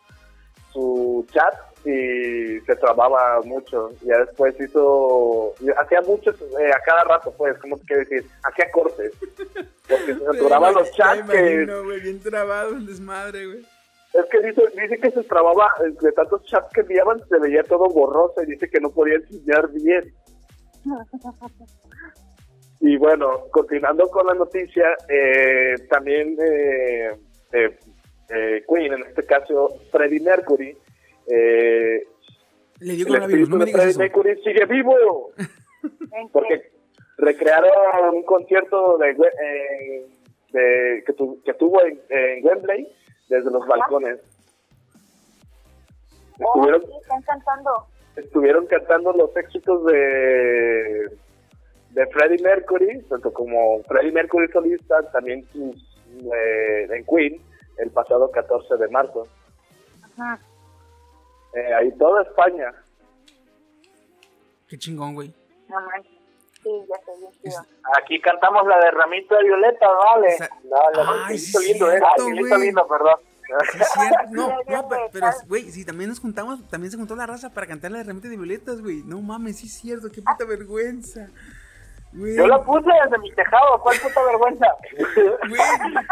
[0.73, 1.53] su chat
[1.85, 3.91] y se trababa mucho.
[4.01, 8.71] Ya después hizo, hacía muchos eh, a cada rato, pues, como te quiero decir, hacía
[8.71, 9.11] cortes.
[9.89, 13.65] Porque se saturaban los chats me que, imagino, güey, bien trabado el desmadre, güey.
[14.13, 17.63] Es que dice, dice que se trababa, eh, de tantos chats que enviaban, se veía
[17.63, 20.13] todo borroso y dice que no podía enseñar bien.
[22.83, 27.11] Y bueno, continuando con la noticia, eh, también eh,
[27.53, 27.77] eh,
[28.29, 30.75] eh, Queen, en este caso Freddie Mercury,
[31.27, 32.07] eh,
[32.79, 33.99] Le dio el coronavirus, no me digas Freddie eso.
[33.99, 35.31] Mercury sigue vivo,
[36.33, 36.71] porque
[37.19, 39.15] recrearon un concierto eh,
[40.51, 42.87] de- que, tu- que tuvo en, en Wembley
[43.31, 44.19] desde los balcones.
[46.43, 47.87] Oh, Estuvieron, sí, están cantando.
[48.15, 51.17] estuvieron cantando los éxitos de
[51.91, 55.75] de Freddie Mercury, tanto como Freddie Mercury solista, también sus,
[56.33, 57.41] eh, en Queen,
[57.77, 59.27] el pasado 14 de marzo.
[60.01, 60.39] Ajá.
[61.53, 62.73] Eh, ahí toda España.
[64.69, 65.33] Qué chingón, güey.
[65.67, 66.20] No manches.
[66.63, 67.57] Sí, ya sé.
[68.01, 70.37] Aquí cantamos la de Ramito de Violeta, vale.
[70.63, 71.97] No, la Ay, de sí lindo, ¿eh?
[71.97, 72.61] cierto, Cielito güey.
[72.67, 73.15] lindo, perdón.
[73.71, 74.17] Sí, es cierto.
[74.31, 77.91] No, no, pero, güey, si también nos juntamos, también se juntó la raza para cantar
[77.91, 79.03] la de Remete de Violetas, güey.
[79.03, 81.27] No mames, sí es cierto, qué puta vergüenza.
[82.13, 84.67] Yo la puse desde mi tejado, ¿cuál puta vergüenza?
[85.47, 85.61] güey,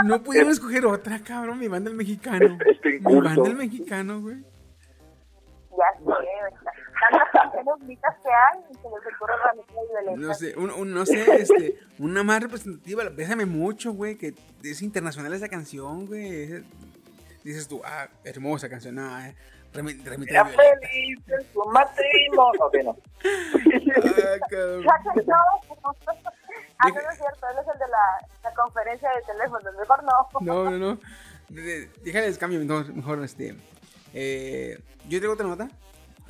[0.05, 2.57] no pudimos escoger otra, cabrón, mi banda el mexicano.
[2.65, 4.37] Este Mi banda el mexicano, güey.
[5.71, 6.19] Ya sé, güey.
[6.99, 9.33] Tantas canciones bonitas que hay y se les ocurre
[10.03, 10.27] Violeta.
[10.27, 14.33] No sé, un, un- no sé, este, una más representativa, Bésame mucho, güey, que
[14.63, 16.43] es internacional esa canción, güey.
[16.53, 16.63] Es-
[17.43, 19.35] Dices tú, ah, hermosa canción, ah, eh,
[19.73, 22.65] Remi- Remite de Era feliz en su matrimonio.
[22.65, 22.97] Ok, no.
[23.97, 24.99] Ah.
[25.25, 25.35] No,
[26.79, 30.03] ah, no, no es cierto, él es el de la, la conferencia de teléfono, mejor
[30.03, 30.39] no.
[30.41, 30.99] No, no, no.
[32.03, 33.55] Déjales cambio, mejor, mejor este.
[34.13, 35.69] Eh, yo tengo otra nota.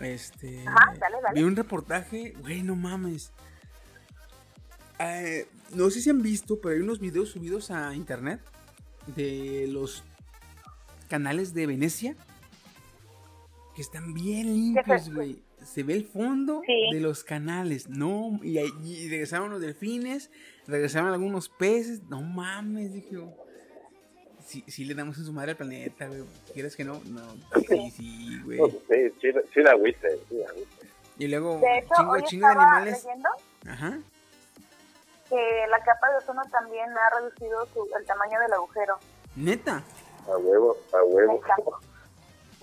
[0.01, 0.65] Este.
[0.67, 1.39] Ajá, dale, dale.
[1.39, 3.31] Vi un reportaje, güey, no mames.
[4.99, 8.41] Eh, no sé si han visto, pero hay unos videos subidos a internet
[9.15, 10.03] de los
[11.09, 12.15] canales de Venecia
[13.75, 15.41] que están bien limpios, güey.
[15.63, 16.89] Se ve el fondo Sí.
[16.95, 20.31] de los canales, no, y, y regresaron los delfines,
[20.67, 23.33] regresaron algunos peces, no mames, dije yo.
[24.49, 26.23] Sí, sí le damos en su madre al planeta, güey.
[26.53, 26.99] ¿Quieres que no?
[27.05, 27.21] No,
[27.67, 28.57] sí, sí, güey.
[28.89, 30.47] Sí, sí, sí la agüite, sí la.
[31.19, 33.03] Y luego, De hecho, chingo, hoy chingo de animales.
[33.03, 33.29] leyendo
[33.67, 33.99] Ajá.
[35.29, 35.35] que
[35.69, 38.97] la capa de ozono también ha reducido su, el tamaño del agujero.
[39.35, 39.83] Neta.
[40.27, 41.33] A huevo, a huevo.
[41.33, 41.55] Neta.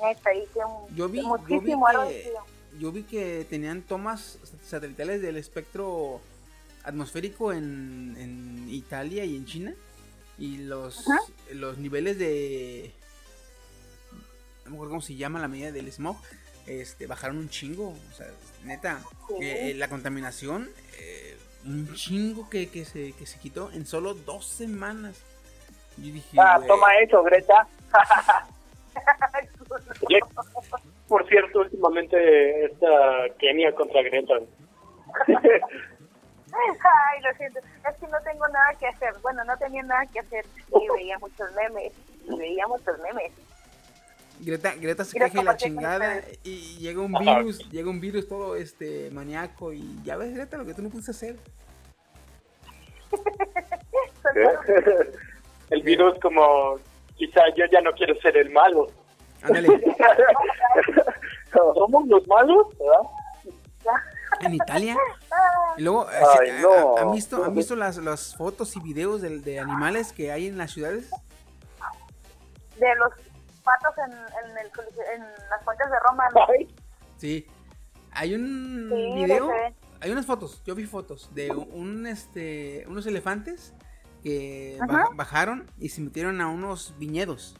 [0.09, 2.44] Neta, y que un- Yo vi, yo vi muchísimo ha que, reducido.
[2.81, 6.20] yo vi que tenían tomas satelitales del espectro
[6.83, 9.75] atmosférico en, en Italia y en China.
[10.38, 11.05] Y los,
[11.53, 12.92] los niveles de.
[14.64, 16.16] No me acuerdo cómo se llama la medida del smog.
[16.66, 17.90] Este, bajaron un chingo.
[17.90, 18.27] O sea,
[18.64, 19.01] neta.
[19.40, 20.68] eh, eh, la contaminación.
[20.99, 25.16] eh, un chingo que, que, se, que se quitó en solo dos semanas.
[25.96, 26.37] Yo dije.
[26.38, 27.66] Ah, toma eso, Greta.
[31.09, 32.88] Por cierto, últimamente esta
[33.38, 34.35] Kenia contra Greta.
[37.12, 37.59] Ay, lo siento.
[37.59, 39.14] Es que no tengo nada que hacer.
[39.23, 41.92] Bueno, no tenía nada que hacer y veía muchos memes.
[42.25, 43.33] Y veía muchos memes.
[44.38, 47.38] Greta, Greta se queja la chingada y llega un Ajá.
[47.38, 50.90] virus, llega un virus todo este maníaco y ya ves Greta lo que tú no
[50.90, 51.37] pudiste hacer.
[55.71, 56.79] El virus como,
[57.16, 58.87] quizá yo ya no quiero ser el malo.
[59.42, 59.69] Ándale,
[61.75, 63.97] Somos los malos, ¿verdad?
[64.40, 64.96] En Italia.
[65.77, 66.96] Y luego, eh, Ay, ¿han- no.
[66.99, 70.59] ¿han visto, han visto las, las fotos y videos de, de animales que hay en
[70.59, 71.11] las ciudades?
[72.79, 73.12] De los
[73.62, 74.66] patos en, en, el,
[75.14, 75.20] en
[75.51, 76.25] las fuentes de Roma.
[76.35, 76.40] ¿no?
[77.18, 77.46] Sí.
[78.12, 79.51] Hay un Sí, video,
[80.01, 83.75] hay unas fotos, yo vi fotos de un este unos elefantes
[84.22, 85.09] que Ajá.
[85.14, 87.57] bajaron y se metieron a unos viñedos.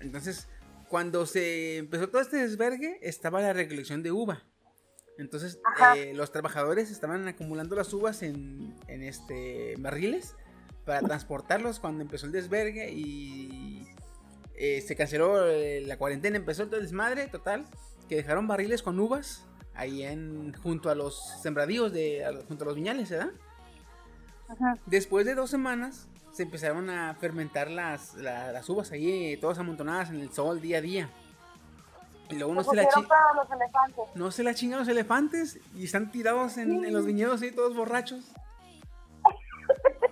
[0.00, 0.48] Entonces,
[0.88, 4.42] cuando se empezó todo este desvergue, estaba la recolección de uva.
[5.18, 5.60] Entonces,
[5.96, 10.34] eh, los trabajadores estaban acumulando las uvas en, en este barriles
[10.84, 13.86] para transportarlos cuando empezó el desvergue y
[14.56, 17.64] eh, se canceló eh, la cuarentena, empezó todo el desmadre total,
[18.08, 22.66] que dejaron barriles con uvas ahí en junto a los sembradíos de a- junto a
[22.66, 23.30] los viñales, ¿verdad?
[24.48, 24.76] Ajá.
[24.86, 30.10] Después de dos semanas se empezaron a fermentar las, la- las uvas ahí, todas amontonadas
[30.10, 31.10] en el sol día a día.
[32.30, 34.04] Y luego no Se la para los elefantes.
[34.14, 37.76] no se la chingan los elefantes y están tirados en, en los viñedos ahí todos
[37.76, 38.32] borrachos.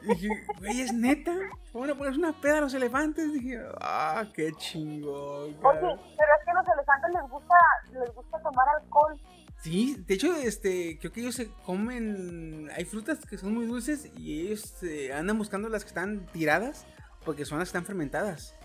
[0.02, 1.32] Y dije, güey, es neta.
[1.72, 3.32] ¿Cómo le pones una peda a los elefantes?
[3.32, 5.44] Dije, ah, qué chingón.
[5.44, 5.80] Oye, cara".
[5.80, 7.54] pero es que a los elefantes les gusta,
[7.92, 9.20] les gusta tomar alcohol.
[9.60, 12.68] Sí, de hecho, este, creo que ellos se comen.
[12.76, 16.84] Hay frutas que son muy dulces y ellos eh, andan buscando las que están tiradas
[17.24, 18.56] porque son las que están fermentadas.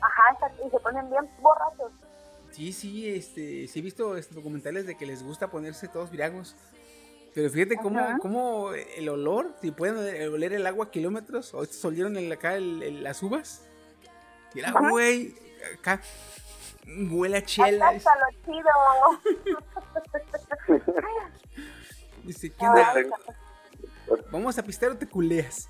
[0.00, 1.92] Ajá, y se ponen bien borrachos.
[2.60, 6.54] Sí, sí, este, sí he visto este, documentales de que les gusta ponerse todos viragos.
[7.34, 9.96] Pero fíjate cómo, cómo el olor, si pueden
[10.30, 13.64] oler el agua a kilómetros, o estos olieron el- acá el- el- las uvas.
[14.54, 15.34] Y era, güey,
[15.78, 16.02] acá
[17.10, 17.98] huele a chela.
[18.44, 18.68] Chido.
[22.24, 22.94] Dice, ¿qué onda?
[24.30, 25.66] ¿Vamos a pistear o te culeas?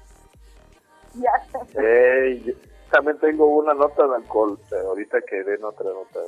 [1.15, 1.31] ya
[1.73, 1.79] sé.
[2.27, 2.53] Ey, yo
[2.91, 6.19] también tengo una nota de alcohol, pero ahorita que den otra nota.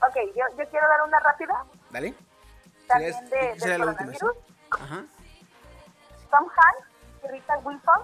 [0.00, 1.64] Ok, yo, yo quiero dar una rápida.
[1.90, 2.14] ¿Dale?
[2.86, 4.18] También Sería- de, última, ¿sí?
[4.18, 4.36] coronavirus.
[4.70, 5.04] Ajá.
[6.30, 6.88] Tom Hanks
[7.24, 8.00] y Rita Wilson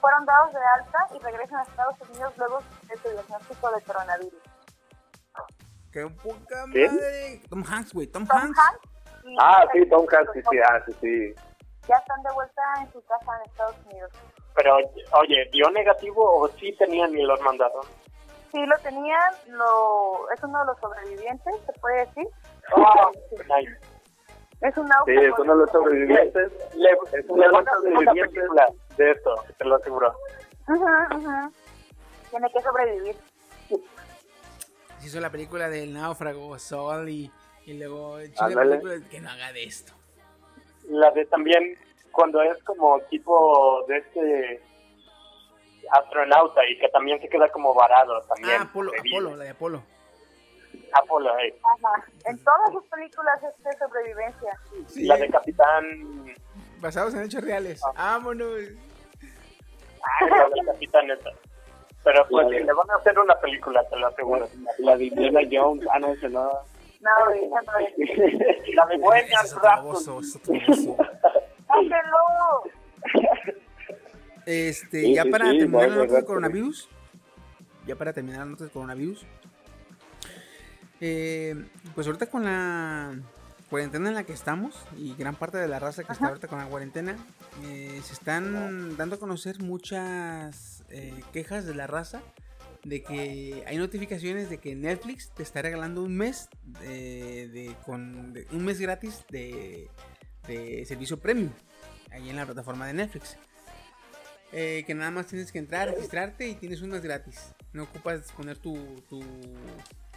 [0.00, 4.42] fueron dados de alta y regresan a Estados Unidos luego de su diagnóstico de coronavirus.
[5.92, 6.88] ¡Qué poca ¿Qué?
[6.88, 7.42] madre!
[7.48, 8.58] Tom Hanks, güey, Tom Tom Hanks.
[8.58, 8.80] Hanks
[9.24, 11.34] y Ah, sí, Tom Hanks, sí, sí, ah, sí, sí.
[11.88, 14.12] ya están de vuelta en su casa en Estados Unidos.
[14.54, 14.76] Pero,
[15.12, 17.82] oye, ¿dio negativo o sí tenían y los mandaron?
[18.52, 22.26] Sí lo tenían, lo, es uno de los sobrevivientes, se puede decir.
[22.76, 23.78] Oh, nice.
[24.60, 25.20] Es un Sí, náufrago.
[25.20, 26.52] es uno de los sobrevivientes.
[26.74, 30.12] Le, Es hacer de de esto, te lo aseguro.
[30.68, 31.52] Ujú.
[32.30, 33.16] Tiene que sobrevivir.
[34.98, 37.30] Se hizo la película del náufrago, Sol, y,
[37.64, 38.78] y luego chile Ándale.
[38.78, 39.92] película que no haga de esto.
[40.88, 41.78] La de también,
[42.12, 44.62] cuando es como tipo de este
[45.92, 48.56] astronauta y que también se queda como varado también.
[48.60, 48.92] Ah, Apolo.
[48.98, 49.82] Apolo, la de Apolo.
[50.92, 51.54] Apolo, eh.
[51.62, 52.04] Ajá.
[52.24, 54.58] En todas sus películas es de sobrevivencia.
[54.88, 56.34] Sí, La de Capitán...
[56.80, 57.80] basados en hechos reales.
[57.96, 58.48] Vámonos.
[60.02, 61.30] Ah, la de Capitán esa.
[62.02, 64.48] Pero pues de- le van a hacer una película, te lo aseguro.
[64.78, 66.50] La de Indiana Jones, ah, no, ese no.
[67.00, 67.98] No, esa no es.
[68.74, 69.52] La de Ese Buenas es
[74.46, 76.88] Este, Sí, ya sí, para sí, terminar la nota del coronavirus.
[77.86, 79.24] Ya para terminar la nota del coronavirus.
[81.00, 81.54] eh,
[81.94, 83.18] pues ahorita con la
[83.70, 86.58] cuarentena en la que estamos y gran parte de la raza que está ahorita con
[86.58, 87.16] la cuarentena,
[87.64, 92.20] eh, se están dando a conocer muchas eh, quejas de la raza
[92.84, 98.32] de que hay notificaciones de que Netflix te está regalando un mes de, de- con
[98.32, 99.88] de- un mes gratis de,
[100.48, 101.50] de servicio premium
[102.10, 103.36] ahí en la plataforma de Netflix.
[104.52, 107.54] Eh, que nada más tienes que entrar, registrarte y tienes un mes gratis.
[107.72, 108.74] No ocupas poner tu,
[109.08, 109.20] tu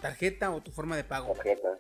[0.02, 1.34] tarjeta o tu forma de pago.
[1.34, 1.78] Tarjeta.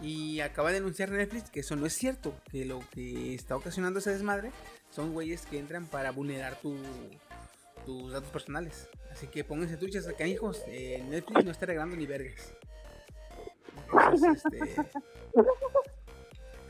[0.00, 3.98] Y acaba de anunciar Netflix que eso no es cierto, que lo que está ocasionando
[3.98, 4.52] ese desmadre
[4.90, 6.76] son güeyes que entran para vulnerar tu,
[7.84, 8.88] tus datos personales.
[9.10, 10.62] Así que pónganse truchas acá, hijos.
[10.68, 12.52] eh, Netflix no está regalando ni vergas.
[13.92, 14.76] Entonces, este,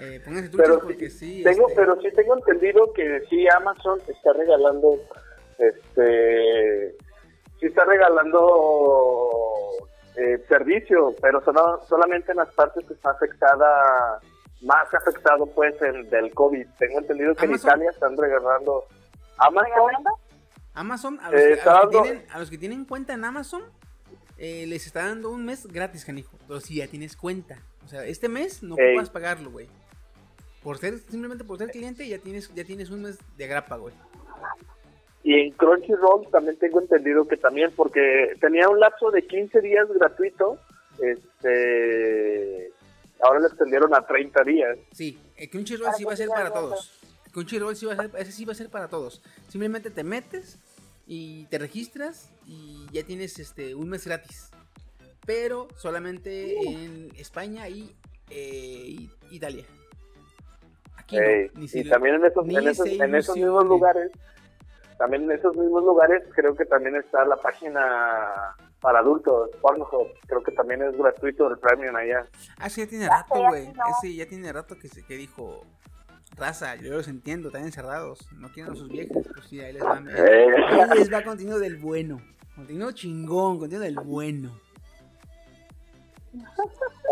[0.01, 1.43] eh, pónganse truchas Pero porque sí, sí.
[1.45, 4.99] tengo, este, pero sí tengo entendido que sí Amazon está regalando,
[5.59, 6.93] este,
[7.61, 9.71] sí está regalando
[10.17, 14.21] eh, servicio, pero solo- solamente en las partes que está afectada,
[14.63, 16.67] más afectado pues el del COVID.
[16.79, 17.71] Tengo entendido que Amazon.
[17.71, 18.85] en Italia están regalando
[19.37, 20.05] Amazon.
[20.75, 22.85] Amazon, a los, Eh, que, a está los que dando- tienen, a los que tienen
[22.85, 23.63] cuenta en Amazon,
[24.37, 26.37] eh, les está dando un mes gratis, canijo.
[26.47, 27.59] Pero si ya tienes cuenta.
[27.85, 29.69] O sea, este mes no puedes pagarlo, güey.
[30.63, 33.95] Por ser, simplemente por ser cliente, ya tienes, ya tienes un mes de grapa, güey.
[35.23, 39.87] Y en Crunchyroll también tengo entendido que también, porque tenía un lapso de 15 días
[39.89, 40.59] gratuito,
[41.01, 42.73] este,
[43.21, 44.79] ahora lo extendieron a 30 días.
[44.93, 46.93] Sí, el Crunchyroll sí va a ser para todos.
[47.33, 49.23] Crunchyroll sí va a ser, ese sí va a ser para todos.
[49.49, 50.59] Simplemente te metes
[51.07, 54.51] y te registras y ya tienes este un mes gratis.
[55.27, 57.95] Pero solamente en España y
[58.31, 59.65] eh, Italia.
[61.09, 64.11] Aquí no, ni y lo- también en esos, en esos, se en esos mismos lugares,
[64.99, 70.43] también en esos mismos lugares creo que también está la página para adultos, Pornhub, creo
[70.43, 72.27] que también es gratuito el premium allá.
[72.59, 73.73] Ah, sí, ya tiene rato, güey.
[73.99, 75.65] Ese ya tiene rato que, se, que dijo
[76.37, 76.77] raza.
[76.77, 78.31] Yo los entiendo, están encerrados.
[78.35, 79.17] No quieren a sus viejas.
[79.35, 79.97] Pues sí, ahí les va.
[79.97, 82.21] Ahí les va contenido del bueno.
[82.55, 84.53] Contenido chingón, contenido del bueno.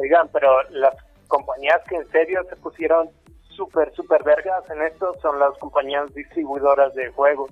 [0.00, 0.94] Oigan, pero las
[1.28, 3.10] compañías que en serio se pusieron
[3.56, 7.50] súper, súper vergas en esto son las compañías distribuidoras de juegos.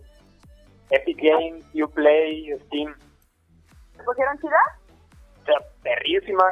[0.91, 2.95] Epic Games, Uplay, Steam.
[3.97, 4.61] ¿Se pusieron chida?
[5.43, 6.51] O sea, perrísima.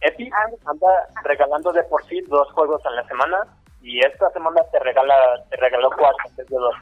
[0.00, 0.32] Epic
[0.64, 3.38] anda regalando de por sí dos juegos a la semana
[3.82, 5.14] y esta semana te regala
[5.50, 6.74] te regaló cuatro en vez de dos.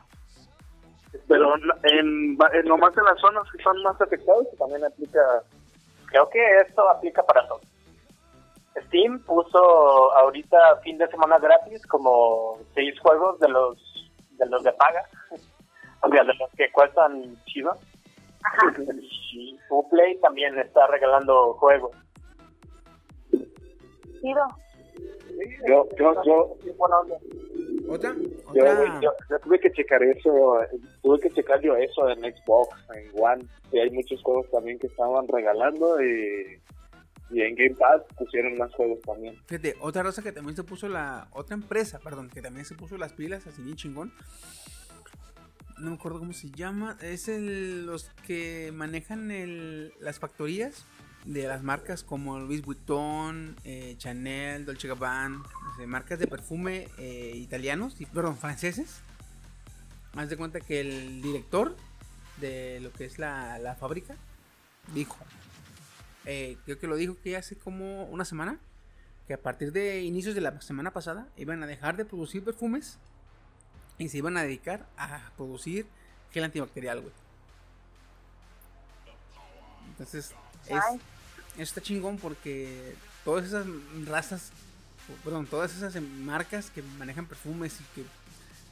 [1.29, 5.21] Pero en, en nomás en las zonas que son más afectadas también aplica.
[6.07, 7.74] Creo que esto aplica para todos.
[8.87, 13.79] Steam puso ahorita fin de semana gratis como seis juegos de los
[14.33, 15.09] de los de paga,
[16.03, 17.73] o sea, de los que cuestan chido.
[19.01, 21.97] Y Uplay también está regalando juegos.
[24.21, 24.47] Chido.
[25.67, 26.57] Yo, yo, yo.
[27.89, 28.15] Otra,
[28.55, 29.01] yo, otra.
[29.01, 30.59] yo, yo tuve que checar eso,
[31.03, 34.87] tuve que checar yo eso en Xbox, en One, y hay muchos juegos también que
[34.87, 36.59] estaban regalando y,
[37.31, 39.41] y en Game Pass pusieron más juegos también.
[39.47, 41.29] Fíjate, otra raza que también se puso la.
[41.33, 44.13] Otra empresa, perdón, que también se puso las pilas así bien chingón.
[45.79, 46.97] No me acuerdo cómo se llama.
[47.01, 50.85] Es el, los que manejan el, las factorías
[51.25, 56.89] de las marcas como Louis Vuitton, eh, Chanel, Dolce Gabbana, o sea, marcas de perfume
[56.99, 59.01] eh, italianos, y, perdón, franceses.
[60.15, 61.75] Haz de cuenta que el director
[62.41, 64.15] de lo que es la, la fábrica
[64.95, 65.17] dijo,
[66.27, 68.59] eh, creo que lo dijo que hace como una semana,
[69.27, 72.99] que a partir de inicios de la semana pasada iban a dejar de producir perfumes
[73.99, 75.87] y se iban a dedicar a producir
[76.33, 77.13] gel antibacterial, güey.
[79.91, 80.35] Entonces,
[80.67, 80.83] es,
[81.57, 83.67] está chingón porque todas esas
[84.07, 84.51] razas,
[85.23, 88.07] perdón, todas esas marcas que manejan perfumes y que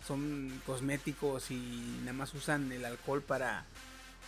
[0.07, 3.65] son cosméticos y nada más usan el alcohol para,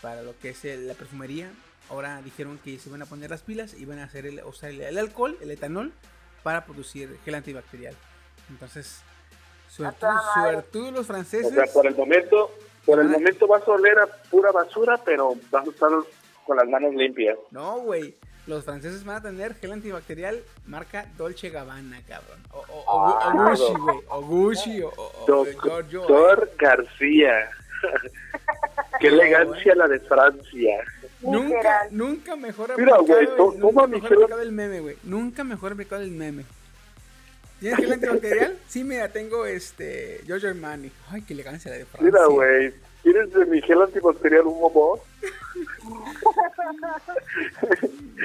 [0.01, 1.51] para lo que es la perfumería,
[1.91, 4.71] ahora dijeron que se iban a poner las pilas y iban a hacer el, usar
[4.71, 5.93] el, el alcohol, el etanol,
[6.43, 7.95] para producir gel antibacterial.
[8.51, 9.03] Entonces,
[9.69, 10.53] suertudos, madre.
[10.53, 11.53] suertudos los O franceses.
[11.55, 12.51] sea, por el momento,
[12.85, 13.19] por el Ajá.
[13.19, 15.91] momento vas a oler a pura basura, pero vas a estar
[16.45, 17.39] con las manos limpias.
[17.51, 18.15] No, güey.
[18.47, 22.39] Los franceses van a tener gel antibacterial marca Dolce Gabbana, cabrón.
[22.53, 23.99] O, o, o- o Ah, Gucci, güey.
[24.09, 26.01] O Gucci, o, o- o Giorgio.
[26.01, 27.49] Doctor García.
[29.01, 30.77] Qué elegancia la de Francia.
[31.31, 34.97] Nunca, nunca mejor Mira, aplicado, güey, el- to- nunca toma mi aplicado el meme, güey.
[35.05, 36.45] Nunca mejor aplicado el meme.
[37.61, 38.59] ¿Tienes gel antibacterial?
[38.69, 40.91] Sí, mira, tengo este Giorgio Armani.
[41.11, 42.11] Ay, qué elegancia la de Francia.
[42.11, 42.75] Mira, güey.
[43.03, 45.03] ¿Tienes de mi gel antibacterial un bobo?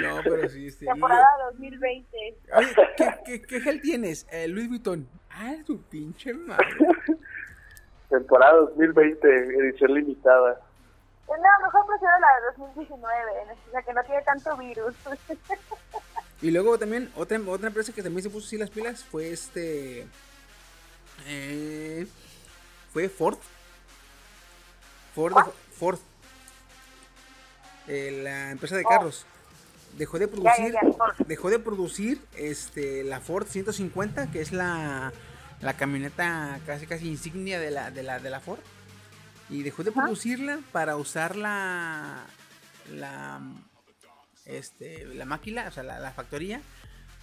[0.02, 0.86] No, pero sí, sí.
[0.86, 2.18] Temporada 2020.
[2.56, 4.26] Oye, ¿qué, qué, qué gel tienes?
[4.32, 5.08] Eh, Louis Vuitton.
[5.30, 6.66] Ah, tu pinche madre.
[8.10, 9.28] Temporada 2020,
[9.60, 10.60] edición limitada.
[11.30, 13.32] No, mejor prefiero la de 2019,
[13.68, 14.96] o sea que no tiene tanto virus.
[16.42, 20.08] Y luego también otra, otra empresa que también se puso así las pilas fue este.
[21.28, 22.08] eh,
[22.94, 23.38] fue Ford.
[25.14, 25.34] Ford.
[25.78, 26.00] Ford.
[27.88, 29.26] Eh, la empresa de carros.
[29.98, 30.80] dejó de producir, ya,
[31.26, 35.12] dejó de producir este la Ford 150, que es la,
[35.60, 38.60] la camioneta casi casi insignia de la, de la, de la Ford.
[39.50, 42.26] Y dejó de producirla para usar la,
[42.92, 43.42] la,
[44.46, 46.62] este, la máquina, o sea, la, la factoría,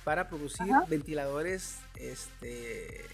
[0.05, 0.85] para producir Ajá.
[0.89, 3.05] ventiladores este,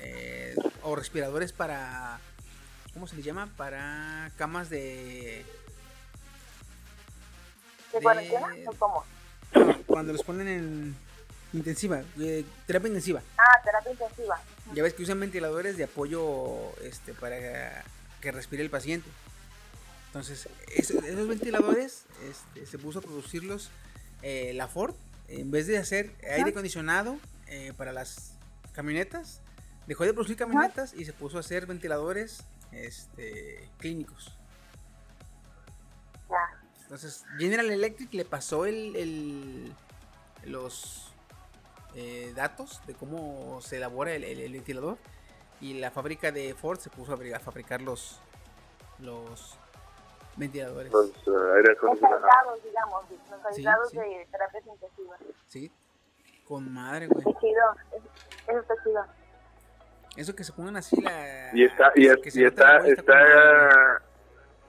[0.00, 2.18] eh, o respiradores para,
[2.94, 3.48] ¿cómo se les llama?
[3.56, 5.44] Para camas de...
[7.92, 8.48] ¿De de- cuarentena
[8.78, 9.04] cómo?
[9.86, 10.96] cuando los ponen en
[11.52, 13.22] intensiva, eh, terapia intensiva.
[13.38, 14.40] Ah, terapia intensiva.
[14.74, 17.82] Ya ves que usan ventiladores de apoyo este, para
[18.20, 19.08] que respire el paciente.
[20.06, 23.70] Entonces, es- esos ventiladores este, se puso a producirlos
[24.22, 24.94] eh, la Ford.
[25.28, 28.32] En vez de hacer aire acondicionado eh, para las
[28.72, 29.40] camionetas,
[29.86, 32.42] dejó de producir camionetas y se puso a hacer ventiladores
[32.72, 34.36] este, clínicos.
[36.28, 36.60] Ya.
[36.82, 39.72] Entonces, General Electric le pasó el, el-
[40.44, 41.09] los
[41.94, 44.96] eh, datos de cómo se elabora el, el- el ventilador
[45.60, 48.20] y la fábrica de Ford se puso a fabri- a fabricar los,
[49.00, 49.58] los
[50.36, 50.92] ventiladores.
[50.92, 51.12] Los eh,
[51.56, 52.24] aire Los acondicionado.
[52.24, 53.96] aislados, digamos, los Sí, aislados sí.
[53.98, 55.20] de terapias intensivas.
[55.48, 55.72] Sí,
[56.46, 57.24] con madre, güey.
[57.28, 59.04] Eso está chido.
[60.16, 61.50] Eso que se pongan así la.
[61.54, 62.92] Y está, y, es- que y está, está, güey.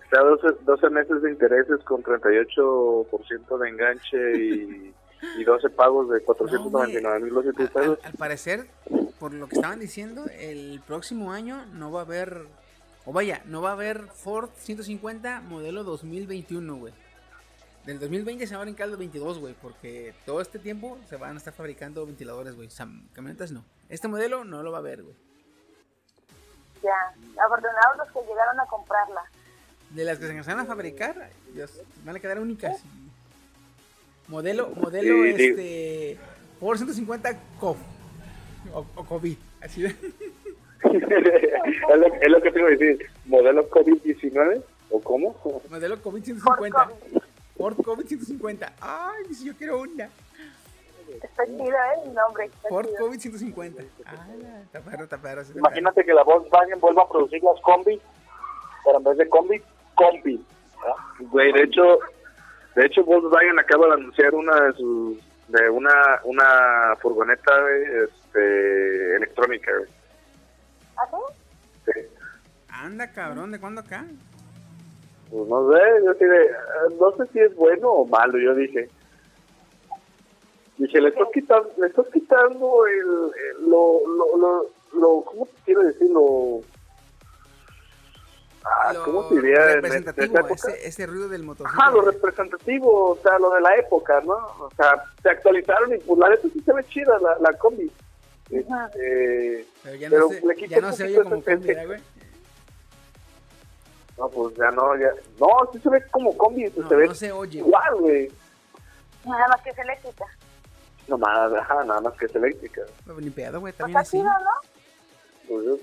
[0.03, 4.93] está 12, 12 meses de intereses con 38% de enganche y,
[5.37, 7.99] y 12 pagos de 499 mil Al, pesos.
[8.03, 8.67] al parecer,
[9.19, 12.47] por lo que estaban diciendo, el próximo año no va a haber.
[13.05, 16.93] O vaya, no va a haber Ford 150 modelo 2021, güey.
[17.85, 19.55] Del 2020 se va a brincar al 22, güey.
[19.59, 22.67] Porque todo este tiempo se van a estar fabricando ventiladores, güey.
[22.67, 23.63] O sea, camionetas no.
[23.89, 25.15] Este modelo no lo va a haber, güey.
[26.83, 27.43] Ya.
[27.43, 29.21] Afortunados los que llegaron a comprarla.
[29.89, 32.83] De las que se empezaron a fabricar, Dios, van a quedar únicas.
[34.27, 36.17] Modelo, modelo, Sí, este.
[36.59, 37.77] Ford 150 COV.
[38.73, 39.37] O, o COVID.
[39.61, 39.89] Así de.
[40.83, 43.09] es, lo, es lo que te iba a decir.
[43.25, 44.63] ¿Modelo COVID-19?
[44.89, 45.35] ¿O cómo?
[45.69, 46.85] Modelo COVID Por 150.
[46.85, 47.21] COVID.
[47.57, 48.73] Ford COVID 150.
[48.79, 50.09] Ay, si yo quiero una.
[51.21, 52.01] Está chido, ¿eh?
[52.05, 52.49] El nombre.
[52.69, 52.97] Ford chido.
[52.99, 53.83] COVID 150.
[54.05, 54.27] Ah,
[54.63, 55.41] está perro, está perro.
[55.55, 57.99] Imagínate que la Volkswagen vuelva a producir las combi,
[58.85, 59.61] pero en vez de combi,
[59.95, 60.45] combi.
[61.19, 61.99] Güey, de hecho,
[62.75, 65.17] de hecho Volkswagen acaba de anunciar una de sus
[65.49, 65.91] de una
[66.23, 69.71] una furgoneta güey, este electrónica.
[69.77, 69.89] güey.
[70.97, 71.33] ¿Ah, sí?
[71.85, 71.91] Sí.
[71.93, 72.09] perro.
[72.69, 74.05] Anda, cabrón, ¿de cuándo acá?
[75.29, 76.49] Pues no sé, yo sí de, eh,
[76.99, 78.89] no sé si es bueno o malo, yo dije.
[80.77, 85.51] Dije, le estás quitando, le estás quitando el, el- lo, lo, lo, lo, ¿cómo te
[85.65, 86.61] quiero decirlo?
[88.63, 91.81] Ah, Lo ¿cómo se diría en representativo, ese, ese ruido del motociclo.
[91.81, 94.33] Ajá, lo representativo, o sea, lo de la época, ¿no?
[94.33, 97.91] O sea, se actualizaron y pues la neta sí se ve chida la, la combi.
[98.51, 101.73] Este, Pero ya pero no, se, le quita ya no se oye como combi, esencia.
[101.73, 102.01] ¿verdad, güey?
[104.17, 105.09] no, pues ya no, ya.
[105.39, 107.59] No, sí se ve como combi, No, se ve no se oye.
[107.59, 108.31] igual, güey.
[109.25, 110.25] Nada más que es eléctrica.
[111.07, 112.81] No más, ajá, nada más que es eléctrica.
[113.05, 114.17] No, Ni pedo, güey, Pues también está así.
[114.19, 114.80] chido, ¿no?
[115.51, 115.81] Pues, es,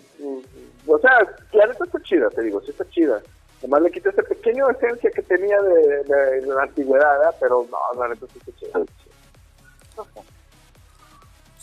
[0.86, 1.18] pues, o sea,
[1.52, 3.20] la neta está chida, te digo, sí está chida.
[3.62, 7.34] Nomás le quita esa pequeña esencia que tenía de, de- de la antigüedad, ¿verdad?
[7.40, 8.78] Pero no, la neta sí está chida.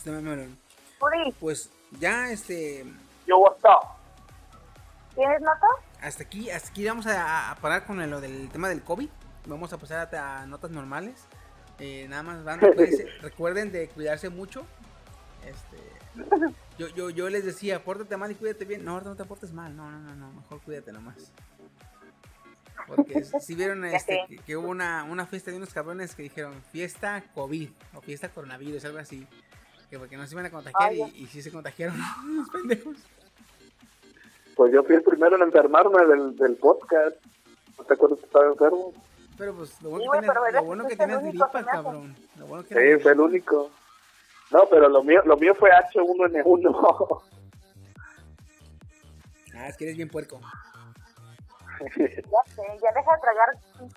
[0.04, 0.56] Me- me-
[1.00, 2.84] Uri, Pues ya, este.
[3.26, 3.88] Yo, what's up?
[5.16, 5.66] ¿tienes nota?
[6.00, 9.08] Hasta aquí, hasta aquí vamos a, a parar con lo del tema del COVID.
[9.46, 11.24] Vamos a pasar a, a notas normales.
[11.80, 14.64] Eh, nada más, cuídense- recuerden de cuidarse mucho.
[15.44, 18.84] Este, yo, yo, yo les decía, pórtate mal y cuídate bien.
[18.84, 19.76] No, ahorita no te portes mal.
[19.76, 21.32] No, no, no, no, mejor cuídate nomás.
[22.86, 26.54] Porque si vieron este, que, que hubo una, una fiesta de unos cabrones que dijeron
[26.72, 29.26] fiesta COVID o fiesta coronavirus, algo así.
[29.90, 31.96] Que porque no se iban a contagiar Ay, y, y sí se contagiaron
[32.36, 32.96] los pendejos.
[34.56, 37.16] Pues yo fui el primero en enfermarme del, del podcast.
[37.78, 38.92] ¿No te acuerdas que estaba enfermo?
[39.36, 42.16] Pero pues lo bueno Sí, que tienes, lo bueno que único gripa, cabrón.
[42.36, 43.70] Lo bueno que Sí, fue el único.
[44.50, 47.22] No, pero lo mío, lo mío fue H1N1.
[49.56, 50.38] Ah, es que eres bien puerco.
[51.80, 53.48] Ya sé, ya deja de tragar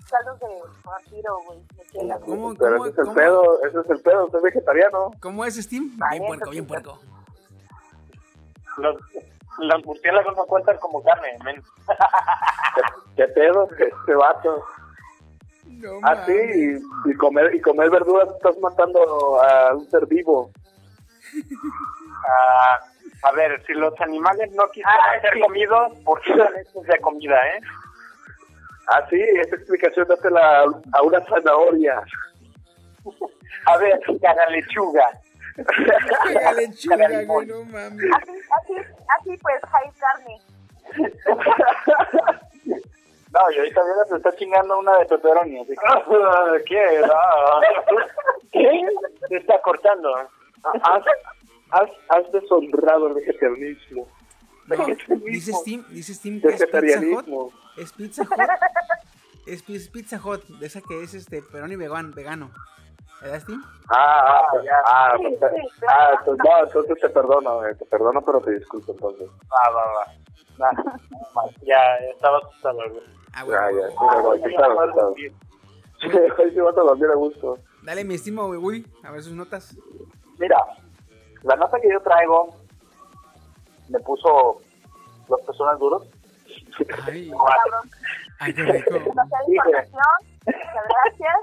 [0.10, 0.48] caldos de
[0.84, 1.60] vampiro, güey.
[1.92, 2.20] chela.
[2.20, 5.12] ¿Cómo, pero cómo, ese es el cómo- pedo, ese es el pedo, soy vegetariano.
[5.22, 5.98] cómo es Steam?
[5.98, 7.00] Vale, Bien puerco, bien puerco.
[8.78, 8.98] Los,
[9.60, 11.62] los murciélagos no cuentan como carne, men.
[12.76, 12.82] ¿Qué,
[13.16, 14.64] qué pedo este vato?
[15.80, 16.82] No Ah, sí, mames.
[17.06, 20.52] y, y comer, y comer verduras estás matando a un ser vivo.
[22.28, 22.80] Ah,
[23.24, 27.38] a ver, si los animales no quisieran ser comidos, ¿por qué dan estos de comida,
[27.56, 27.60] eh?
[28.92, 30.64] Ah, sí, esa explicación dátela
[30.94, 32.02] a una zanahoria.
[33.66, 35.12] A ver, cara lechuga.
[36.24, 38.06] Juega lechuga, güey, no mames.
[38.16, 38.74] Así, así,
[39.20, 40.42] así pues, high carne.
[43.52, 45.74] Y ahorita viene se está chingando una de pepperoni, así
[46.66, 47.04] que...
[48.52, 48.86] ¿Qué?
[49.30, 50.16] Se está cortando.
[50.16, 51.04] Has,
[51.72, 54.08] has, has deshonrado el vegetarianismo.
[54.68, 54.86] No,
[55.26, 56.80] dice Steam, dice Steam que es Pizza.
[56.80, 57.52] Vegetarianismo.
[57.78, 58.40] Es Pizza Hut.
[59.46, 62.52] Es, pi- es Pizza Hut, de esa que es este perón y vegan, vegano.
[63.22, 63.64] ¿Verdad, Steam?
[63.90, 64.72] Ah, ah, ya.
[64.86, 66.20] ah, Sí, pues, sí, ah, claro.
[66.20, 69.28] entonces, no, entonces te perdono, eh, te perdono, pero te disculpo entonces.
[69.52, 70.06] Va, va, va.
[70.58, 70.72] Nah,
[71.64, 73.04] ya, estaba asustado, güey.
[73.34, 73.82] Ah, Ya, güey.
[73.82, 73.96] ya, sí,
[74.50, 75.14] sí, claro, claro.
[76.38, 77.58] Hoy sí vas a dormir a gusto.
[77.84, 79.76] Dale, mi estimado güey, a ver sus notas.
[80.38, 80.58] Mira,
[81.44, 82.56] la nota que yo traigo
[83.90, 84.62] me puso
[85.28, 86.08] los personas duros.
[87.06, 87.32] Ay,
[88.40, 88.92] ay, qué rico.
[89.48, 89.90] Dije.
[90.46, 91.38] gracias.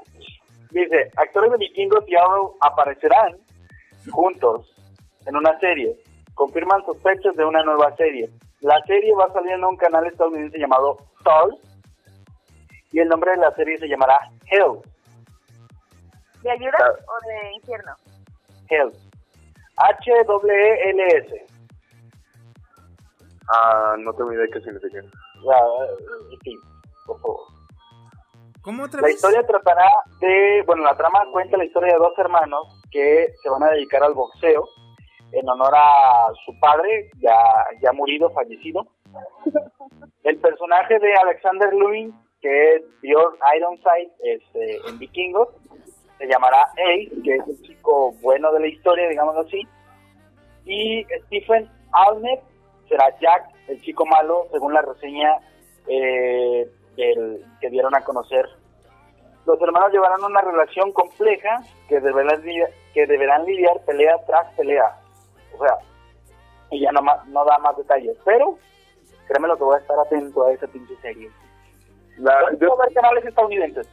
[0.71, 3.37] Dice, actores de vikingos y Arrow aparecerán
[4.11, 4.73] juntos
[5.27, 5.97] en una serie.
[6.35, 8.29] Confirman sospechas de una nueva serie.
[8.61, 11.57] La serie va a salir en un canal estadounidense llamado Stars
[12.93, 14.19] y el nombre de la serie se llamará
[14.51, 14.81] Hell.
[16.43, 16.95] ¿De ayuda Claro.
[16.95, 17.93] o de infierno?
[18.69, 18.93] Hell.
[19.77, 21.47] H-W-E-L-S.
[23.53, 25.01] Ah, no tengo idea qué significa.
[25.03, 26.55] Ya, eh, sí,
[27.07, 27.41] por favor.
[28.67, 29.89] ¿Cómo otra La historia tratará
[30.19, 34.03] de, bueno, la trama cuenta la historia de dos hermanos que se van a dedicar
[34.03, 34.69] al boxeo
[35.31, 37.37] en honor a su padre, ya,
[37.81, 38.85] ya murido, fallecido.
[40.25, 45.49] El personaje de Alexander Lewin, que es Bjorn Ironside este, en Vikingos,
[46.19, 49.63] se llamará Ace, que es el chico bueno de la historia, digamos así.
[50.65, 52.43] Y Stephen Almet
[52.89, 55.37] será Jack, el chico malo, según la reseña
[55.87, 58.49] eh, que dieron a conocer.
[59.45, 64.97] Los hermanos llevarán una relación compleja que deberán, lidiar, que deberán lidiar pelea tras pelea.
[65.57, 65.77] O sea,
[66.71, 68.59] y ya no, no da más detalles, pero
[69.29, 71.31] créeme lo que voy a estar atento a esa pinche serie.
[72.19, 73.87] La- yo- ver canales estadounidenses.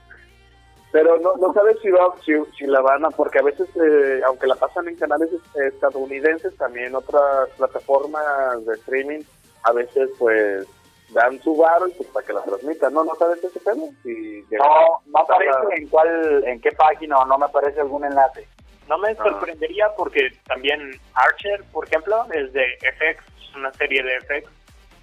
[0.91, 4.21] pero no, no sabes si, va, si, si la van a, porque a veces, eh,
[4.27, 9.21] aunque la pasan en canales estadounidenses, también otras plataformas de streaming,
[9.63, 10.67] a veces pues
[11.13, 13.03] dan su varo y pues para que la transmitan, ¿no?
[13.03, 13.83] ¿No sabes ese tema?
[14.03, 18.47] Si No, no aparece en cuál, en qué página o no me aparece algún enlace.
[18.87, 24.19] No me sorprendería porque también Archer, por ejemplo, es de FX, es una serie de
[24.21, 24.49] FX.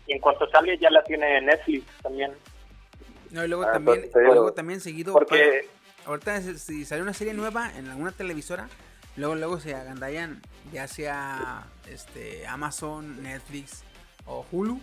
[0.06, 2.32] Y en cuanto salga ya la tiene Netflix también.
[3.30, 5.12] No, y luego Ah, también, pues, luego también seguido.
[5.12, 5.66] Porque
[6.04, 8.68] pa- ahorita si- si sale una serie nueva en alguna televisora,
[9.16, 10.42] luego luego se agandallan
[10.72, 13.84] ya sea este Amazon, Netflix
[14.26, 14.80] o Hulu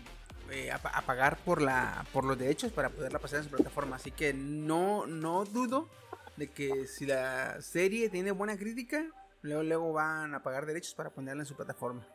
[0.52, 3.50] eh, a, pa- a pagar por la por los derechos para poderla pasar en su
[3.52, 3.95] plataforma.
[3.98, 5.88] Así que no no dudo
[6.36, 9.04] de que si la serie tiene buena crítica,
[9.41, 12.06] luego luego van a pagar derechos para ponerla en su plataforma.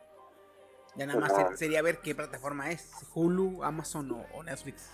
[0.95, 4.91] Ya nada más ser- sería ver qué plataforma es, Hulu, Amazon o, o Netflix.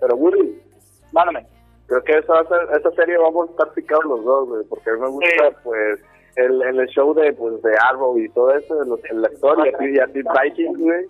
[0.00, 0.60] Pero Woody,
[1.12, 1.46] Mándame.
[1.86, 4.64] creo que esa, va a ser- esa serie vamos a estar picados los dos, güey,
[4.64, 5.56] porque a mí me gusta, Sí.
[5.64, 6.00] pues,
[6.36, 9.78] el, el show de, pues, de Arrow y todo eso, los- la historia, y a
[9.78, 11.06] ti, y a ti Vikings, güey.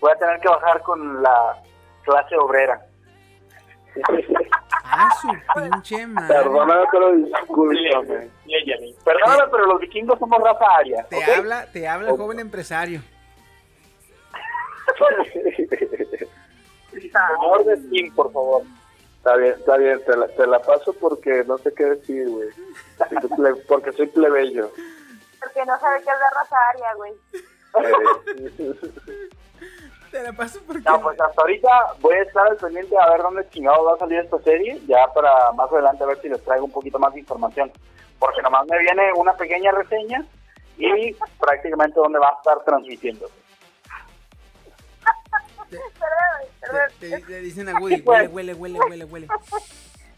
[0.00, 1.62] Voy a tener que bajar con la
[2.04, 2.80] clase obrera.
[4.92, 6.34] Ah, su pinche madre.
[6.34, 8.28] Perdóname, pero discúlpame.
[9.04, 11.06] Perdóname, pero los vikingos somos raza aria.
[11.08, 13.00] Te habla, te habla el joven empresario.
[17.14, 18.62] Amor de Steam, por favor.
[19.18, 22.48] Está bien, está bien, te la, te la paso porque no sé qué decir, güey.
[23.68, 24.72] Porque soy plebeyo.
[25.38, 27.12] Porque no sabe qué es la raza aria, güey.
[30.10, 30.82] Te la paso porque.
[30.82, 31.68] No, pues hasta ahorita
[32.00, 35.06] voy a estar al pendiente a ver dónde chingado va a salir esta serie, ya
[35.14, 37.70] para más adelante a ver si les traigo un poquito más de información.
[38.18, 40.24] Porque nomás me viene una pequeña reseña
[40.76, 43.28] y prácticamente dónde va a estar transmitiendo.
[45.70, 45.78] Te-
[46.98, 49.28] te- le dicen a Woody, huele, huele, huele, huele, huele.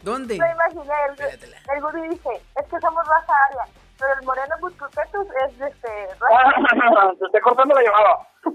[0.01, 0.37] ¿Dónde?
[0.39, 2.29] Me imaginé, el, el Woody dice,
[2.59, 3.65] es que somos raza aria,
[4.03, 7.15] pero el moreno Buscupetus es de este, raza...
[7.19, 8.27] Se está cortando la llamada.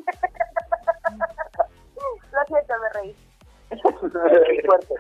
[2.33, 3.17] Lo siento, me reí.
[4.51, 4.95] Muy fuerte.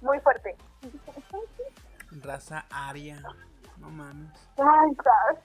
[0.00, 0.56] Muy fuerte.
[2.22, 3.22] Raza aria.
[3.78, 4.32] No mames.
[4.58, 5.44] Ay, ¿sabes?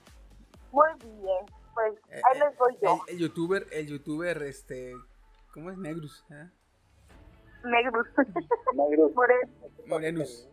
[0.72, 1.46] Muy bien.
[1.76, 3.02] Pues Eh, ahí eh, les voy yo.
[3.08, 4.96] El, el youtuber, el youtuber, este.
[5.54, 5.78] ¿Cómo es?
[5.78, 6.26] Negrus.
[6.32, 6.50] ¿eh?
[7.64, 8.08] Negrus.
[8.74, 9.12] Negros.
[9.16, 9.52] Moreno.
[9.86, 10.50] Morenus.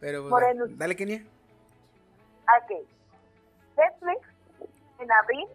[0.00, 0.78] Pero, pues, Morenus.
[0.78, 1.24] dale, Kenia.
[2.42, 2.86] Ok.
[3.76, 4.20] Netflix
[4.98, 5.48] en abril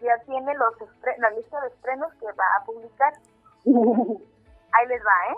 [0.00, 3.12] ya tiene los estre- la lista de estrenos que va a publicar.
[3.64, 5.36] Ahí les va, ¿eh?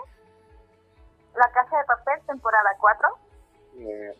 [1.35, 3.09] La Casa de Papel, temporada 4.
[3.79, 4.15] Eh,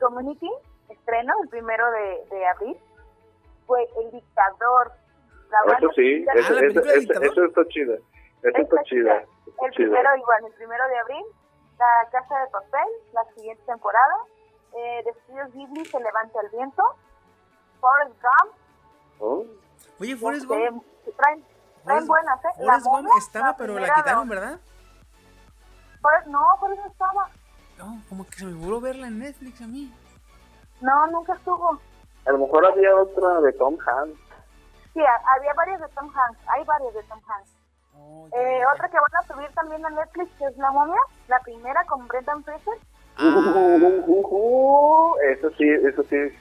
[0.00, 0.50] Community,
[0.90, 2.76] estreno, el primero de, de abril.
[3.66, 4.92] Fue El Dictador.
[5.50, 7.94] La eso banda sí, sonora- eso, eso, eso, eso está chida.
[7.94, 8.82] Eso está está
[9.64, 11.24] El primero igual, el primero de abril.
[11.78, 14.16] La Casa de Papel, la siguiente temporada.
[14.74, 16.82] Eh, de Estudios Ghibli, Se levanta el viento.
[17.80, 18.54] Forrest Gump.
[19.20, 19.44] Oh,
[20.00, 20.84] Oye, Forrest este, Gump.
[21.16, 21.44] traen, traen
[21.84, 22.48] Forrest- buenas, ¿eh?
[22.58, 24.58] La Forrest Gump estaba, pero la quitaron, ¿verdad?
[26.02, 27.28] Forrest- no, Forrest no estaba.
[27.78, 29.92] No, como que se me volvió verla en Netflix a mí.
[30.80, 31.78] No, nunca estuvo.
[32.26, 34.18] a lo mejor había otra de Tom Hanks.
[34.92, 36.40] Sí, ha- había varias de Tom Hanks.
[36.48, 37.50] Hay varias de Tom Hanks.
[37.94, 41.00] Oh, Eh, otra que van a subir también a Netflix, que es La momia.
[41.28, 42.78] La primera con Brendan Fraser.
[43.18, 46.16] Uh, eso sí, eso sí.
[46.16, 46.32] Eh,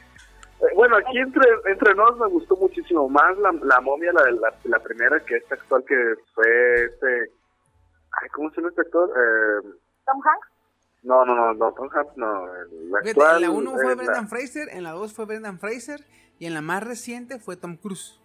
[0.75, 4.79] Bueno, aquí entre, entre nos me gustó muchísimo más la, la momia, la, la, la
[4.79, 5.95] primera, que este actual que
[6.33, 7.31] fue este...
[8.21, 9.09] Ay, ¿Cómo se llama este actor?
[9.09, 9.69] Eh,
[10.05, 10.47] Tom Hanks.
[11.03, 12.45] no, no, no, no, Tom Hanks no.
[12.97, 16.01] Actual, en la 1 fue eh, Brendan la- Fraser, en la 2 fue Brendan Fraser
[16.39, 18.19] y en la más reciente fue Tom Cruise.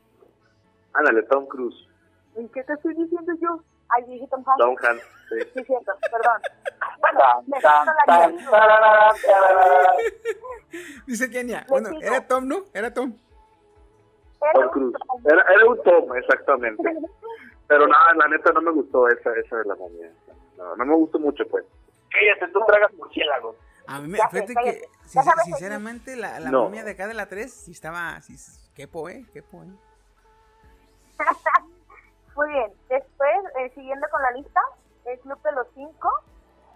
[0.92, 1.86] Ándale, Tom Cruise.
[2.36, 3.62] ¿Y qué te estoy diciendo yo?
[3.97, 4.59] Ay, dije Tom Hanks.
[4.59, 5.36] Tom Hanks, sí.
[5.55, 6.43] Sí, cierto, perdón.
[7.01, 9.14] Bueno, me la.
[11.07, 11.66] Dice Kenia.
[11.68, 12.64] Bueno, era Tom, ¿no?
[12.72, 13.14] Era Tom.
[14.41, 14.97] Era Tom un Cruise.
[15.07, 15.20] Tom.
[15.32, 16.82] Era, era un Tom, exactamente.
[17.66, 20.11] Pero nada, la neta no me gustó esa, esa de la momia.
[20.57, 21.64] No, no me gustó mucho, pues.
[22.11, 23.57] Cállate, tú tragas murciélagos.
[23.86, 26.64] A mí me, fíjate que, sin- sinceramente, la, la No.
[26.64, 28.20] momia de acá de la 3 sí estaba.
[28.22, 28.34] Sí,
[28.74, 29.24] quepo, ¿eh?
[29.32, 29.68] Quepo, ¿eh?
[32.41, 32.72] Muy bien.
[32.88, 34.61] Después, eh, siguiendo con la lista,
[35.05, 36.11] el Club de los Cinco.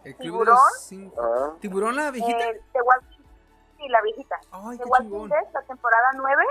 [0.05, 0.45] El club ¿Tiburón?
[0.45, 1.23] de los cinco.
[1.23, 2.51] Ah, ¿Tiburón la viejita?
[2.51, 3.25] Eh, The Walking
[3.79, 4.39] Sí, la viejita.
[4.53, 5.29] Ay, The Walking.
[5.31, 6.45] Dead, la temporada 9.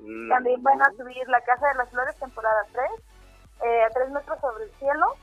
[0.00, 2.90] mm, También van a subir La Casa de las Flores, temporada 3.
[3.62, 5.14] Eh, a tres metros sobre el cielo.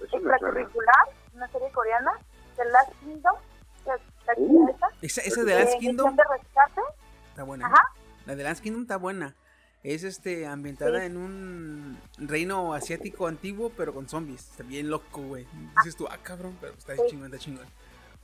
[0.00, 2.12] Extracurricular, una serie coreana.
[2.56, 3.36] The Last Kingdom.
[3.78, 4.68] está chida Uh.
[4.68, 4.88] esa.
[5.02, 6.80] Esa, esa de Last Eh, Kingdom de rescate.
[7.28, 7.66] está buena.
[7.68, 7.82] Ajá.
[8.26, 9.36] La de Last Kingdom está buena.
[9.82, 11.06] Es este ambientada Sí.
[11.06, 14.50] en un reino asiático antiguo, pero con zombies.
[14.50, 15.46] Está bien loco, güey.
[15.78, 17.02] Dices tú, ah, cabrón, pero está Sí.
[17.08, 17.66] chingón, está chingón.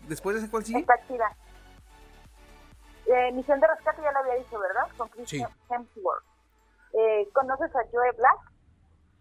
[0.07, 0.79] Después de ese cuál sigue?
[0.81, 1.35] Está chida.
[3.07, 4.87] Eh, Misión de rescate ya lo había dicho, ¿verdad?
[4.97, 5.45] Con Chris Sí.
[5.71, 6.25] Hemsworth.
[6.93, 8.39] Eh, ¿Conoces a Joe Black?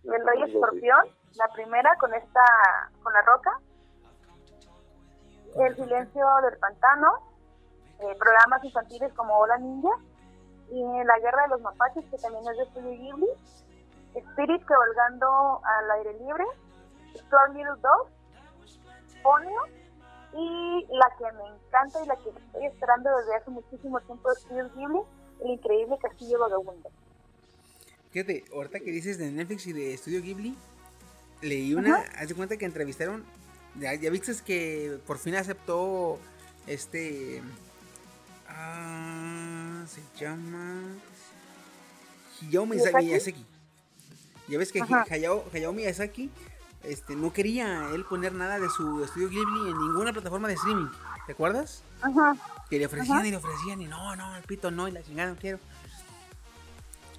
[0.04, 2.42] El Rey No, no, Escorpión, la primera con esta,
[3.02, 3.60] con la roca.
[5.56, 7.14] El silencio del pantano,
[8.00, 9.90] eh, programas infantiles como Hola Ninja,
[10.72, 13.28] y La Guerra de los Mapaches, que también es de Studio Ghibli.
[14.16, 16.44] Spirit cabalgando al aire libre,
[17.14, 18.10] Storm Little Dog,
[19.22, 19.78] Ponyo,
[20.34, 24.36] y la que me encanta y la que estoy esperando desde hace muchísimo tiempo de
[24.42, 25.00] Studio Ghibli,
[25.42, 26.90] El Increíble Castillo Vagabundo.
[28.12, 30.58] Fíjate, ahorita que dices de Netflix y de Estudio Ghibli,
[31.42, 33.26] leí una, haz de cuenta que entrevistaron,
[33.76, 36.18] ya, ya viste que por fin aceptó
[36.66, 37.44] este,
[38.50, 40.82] ah, se llama
[42.42, 43.06] Hayao ¿Miyazaki?
[43.06, 43.46] Miyazaki.
[44.48, 45.06] Ya ves que Ajá.
[45.10, 46.30] Hayao, Hayao Miyazaki
[46.84, 50.88] este, no quería él poner nada de su Estudio Ghibli en ninguna plataforma de streaming,
[51.26, 51.84] ¿te acuerdas?
[52.02, 52.36] Ajá.
[52.70, 53.28] Que le ofrecían Ajá.
[53.28, 55.60] y le ofrecían y no, no, el pito no, y la chingada no quiero.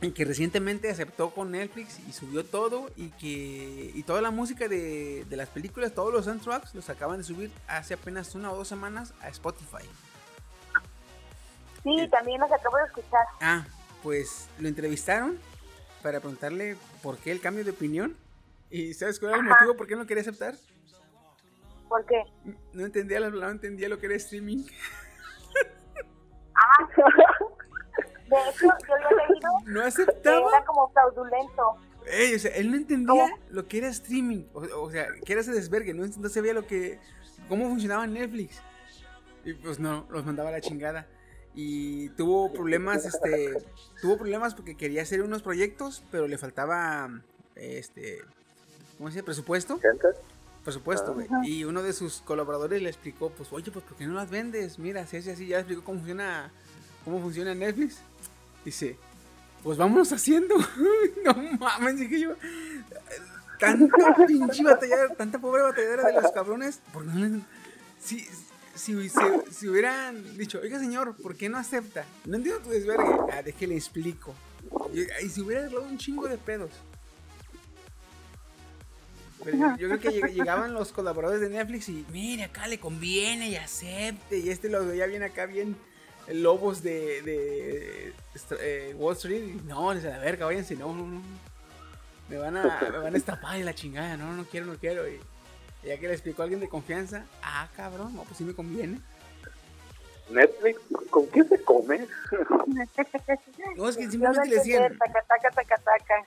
[0.00, 4.68] Y que recientemente aceptó con Netflix y subió todo y que y toda la música
[4.68, 8.56] de, de las películas, todos los soundtracks los acaban de subir hace apenas una o
[8.56, 9.84] dos semanas a Spotify.
[11.96, 13.24] Sí, también los acabo de escuchar.
[13.40, 13.66] Ah,
[14.02, 15.38] pues lo entrevistaron
[16.02, 18.16] para preguntarle por qué el cambio de opinión.
[18.70, 19.56] ¿Y sabes cuál era el Ajá.
[19.60, 20.54] motivo por qué no quería aceptar?
[21.88, 22.22] ¿Por qué?
[22.74, 24.64] No entendía, lo- no entendía lo que era streaming.
[26.54, 26.88] Ah,
[28.28, 30.48] de hecho, yo había leído No aceptaba.
[30.50, 31.76] era como fraudulento.
[32.06, 34.44] Ey, o sea, él no entendía lo que era streaming.
[34.52, 35.94] O, o sea, que era ese desvergue.
[35.94, 36.98] No, no sabía lo que.
[37.48, 38.60] cómo funcionaba Netflix.
[39.44, 41.06] Y pues no, los mandaba a la chingada.
[41.60, 43.52] Y tuvo problemas, este.
[44.00, 47.10] Tuvo problemas porque quería hacer unos proyectos, pero le faltaba.
[47.56, 48.20] Este.
[48.96, 49.24] ¿Cómo se dice?
[49.24, 49.80] Presupuesto.
[49.80, 50.06] ¿Gente?
[50.62, 51.26] Presupuesto, güey.
[51.42, 54.78] Y uno de sus colaboradores le explicó, pues, oye, pues, ¿por qué no las vendes?
[54.78, 56.52] Mira, si así, así, ya explicó cómo funciona.
[57.04, 57.96] cómo funciona Netflix.
[58.64, 58.96] Dice,
[59.64, 60.54] pues vámonos haciendo.
[61.24, 62.34] no mames, dije yo.
[63.58, 66.80] Tanta pinche batalla, tanta pobre batalladera de los cabrones.
[66.92, 67.42] ¿Por no
[67.98, 68.28] si,
[68.78, 69.18] si, si,
[69.50, 72.04] si hubieran dicho, oiga señor, ¿por qué no acepta?
[72.24, 73.04] No entiendo tu desvergue.
[73.32, 74.34] Ah, déjale explico.
[74.92, 76.70] Y, si hubiera arreglado un chingo de pedos.
[79.44, 82.80] Pero yo, yo creo que lleg- llegaban los colaboradores de Netflix y, mire, acá le
[82.80, 84.38] conviene y acepte.
[84.38, 85.76] Y este lo veía bien acá, bien
[86.28, 88.12] lobos de, de
[88.60, 89.44] eh, Wall Street.
[89.44, 91.22] Y, no, les a la verga, váyanse, no, no, no.
[92.28, 95.02] Me van a, me van a estapar y la chingada, no, no quiero, no quiero.
[95.82, 99.00] Ya que le explicó a alguien de confianza, ah, cabrón, no, pues sí me conviene.
[100.30, 102.06] Netflix, ¿con qué se come?
[103.76, 106.18] No, es que simplemente le entendí, decían, taca, taca, taca, taca.
[106.18, 106.26] no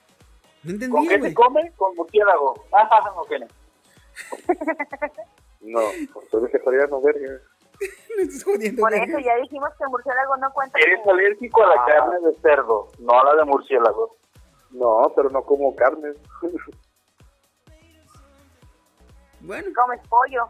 [0.62, 1.72] ¿Con entendía, qué se come?
[1.76, 2.54] Con murciélago.
[2.72, 3.32] Ah, ok.
[5.62, 5.78] No,
[6.12, 7.40] pues soy vegetariano, verga.
[8.16, 10.76] Me estás jodiendo, Por eso ya dijimos que el murciélago no cuenta.
[10.80, 14.16] Eres como- alérgico a la carne de cerdo, no a la de murciélago.
[14.70, 16.14] No, pero no como carne.
[19.42, 20.48] Bueno, Comes pollo.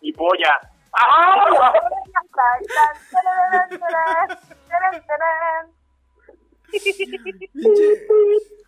[0.00, 0.60] Y polla.
[0.92, 1.72] ¡Ah!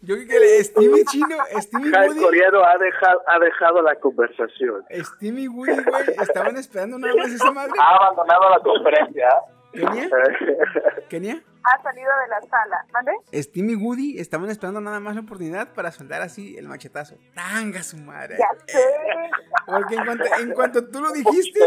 [0.01, 3.82] Yo creo que el Stevie Chino, Stevie Ja, el Woody, coreano ha dejado, ha dejado
[3.82, 4.84] la conversación.
[4.90, 7.72] Stevie Woody, güey, estaban esperando nada más esa madre.
[7.78, 9.28] Ha abandonado la conferencia.
[9.73, 10.11] ¿Kenia?
[11.09, 11.43] ¿Kenia?
[11.64, 12.87] Ha salido de la sala.
[12.93, 13.12] ¿Mande?
[13.35, 17.16] Steam y Woody estaban esperando nada más la oportunidad para soltar así el machetazo.
[17.35, 18.37] ¡Tanga su madre!
[18.39, 18.85] Ya sé.
[19.66, 21.61] Porque en cuanto, en cuanto tú lo dijiste.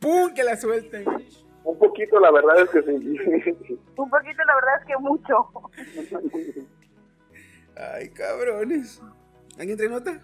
[0.00, 0.32] ¡pum!
[0.34, 1.04] que la suelten.
[1.64, 2.92] Un poquito, la verdad es que sí.
[3.96, 5.50] Un poquito, la verdad es que mucho.
[7.76, 9.02] Ay, cabrones.
[9.58, 10.20] ¿Alguien trae nota?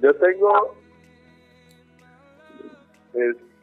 [0.00, 0.76] Yo tengo.
[3.12, 3.55] Este,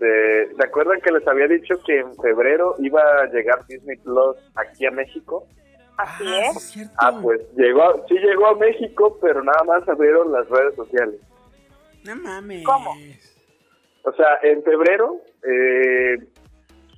[0.57, 4.85] ¿Se acuerdan que les había dicho que en febrero iba a llegar Disney Plus aquí
[4.85, 5.47] a México?
[5.97, 6.91] Así Ah, es.
[6.97, 11.19] Ah, pues llegó, sí llegó a México, pero nada más abrieron las redes sociales.
[12.05, 12.63] No mames.
[12.65, 12.91] ¿Cómo?
[14.03, 16.17] O sea, en febrero eh,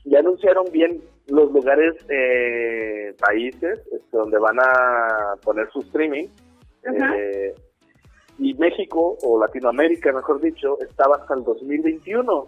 [0.06, 6.28] ya anunciaron bien los lugares, eh, países este, donde van a poner su streaming.
[6.84, 7.54] eh,
[8.38, 12.48] y México, o Latinoamérica, mejor dicho, estaba hasta el 2021.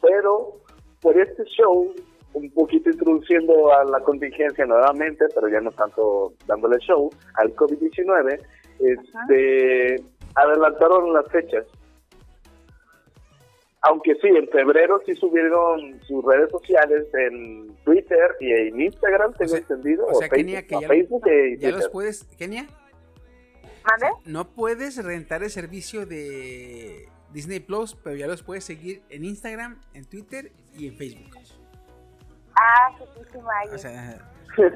[0.00, 0.56] Pero
[1.00, 1.94] por este show,
[2.34, 8.38] un poquito introduciendo a la contingencia nuevamente, pero ya no tanto dándole show, al COVID-19,
[8.80, 10.02] este,
[10.34, 11.66] adelantaron las fechas.
[13.84, 19.50] Aunque sí, en febrero sí subieron sus redes sociales en Twitter y en Instagram, tengo
[19.50, 22.66] sea- entendido, o sea, Facebook, Kenia, que no, ya- Facebook y ¿Ya los puedes, Kenia?
[23.84, 24.06] ¿Mande?
[24.24, 29.80] No puedes rentar el servicio de Disney Plus, pero ya los puedes seguir en Instagram,
[29.94, 31.30] en Twitter y en Facebook.
[32.54, 33.50] Ah, chiquísima.
[33.72, 34.18] O sea,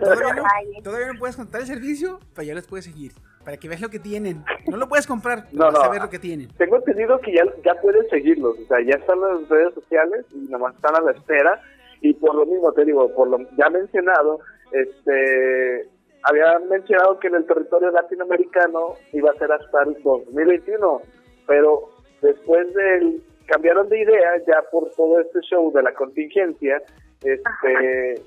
[0.00, 3.12] todavía no, todavía no puedes contar el servicio, pero ya los puedes seguir.
[3.44, 4.44] Para que veas lo que tienen.
[4.66, 5.90] No lo puedes comprar, No, no.
[5.90, 6.48] ver lo que tienen.
[6.56, 10.48] Tengo entendido que ya, ya puedes seguirlos, o sea, ya están las redes sociales y
[10.48, 11.62] nomás están a la espera.
[12.00, 14.40] Y por lo mismo, te digo, por lo ya mencionado,
[14.72, 15.88] este
[16.28, 21.00] había mencionado que en el territorio latinoamericano iba a ser hasta el 2021,
[21.46, 21.88] pero
[22.26, 26.82] después del cambiaron de idea ya por todo este show de la contingencia,
[27.22, 28.22] este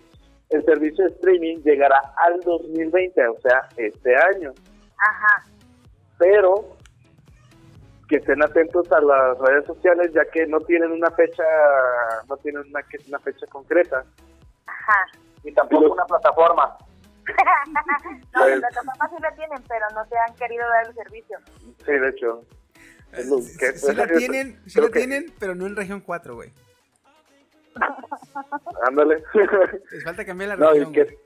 [0.50, 4.52] el servicio de streaming llegará al 2020, o sea, este año
[4.98, 5.44] Ajá.
[6.18, 6.76] pero
[8.08, 11.44] que estén atentos a las redes sociales ya que no tienen una fecha
[12.28, 14.04] no tienen una, una fecha concreta
[14.66, 15.06] Ajá.
[15.44, 16.78] Y tampoco una plataforma.
[18.36, 21.38] no, la plataforma sí la tienen, pero no te han querido dar el servicio.
[21.86, 22.44] sí de hecho
[23.26, 26.36] lo Sí, que- sí la tienen, sí la que- tienen, pero no en región 4,
[26.36, 26.52] güey.
[28.88, 29.24] ándale
[29.92, 30.92] Les falta cambiar la no región.
[30.94, 31.18] que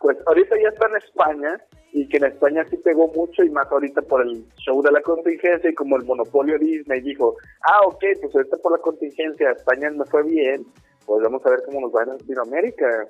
[0.00, 1.60] pues ahorita ya está en España
[1.92, 5.00] y que en España sí pegó mucho y más ahorita por el show de la
[5.00, 9.90] contingencia y como el monopolio Disney dijo, ah, ok, pues ahorita por la contingencia España
[9.90, 10.66] no fue bien,
[11.06, 13.08] pues vamos a ver cómo nos va en Latinoamérica.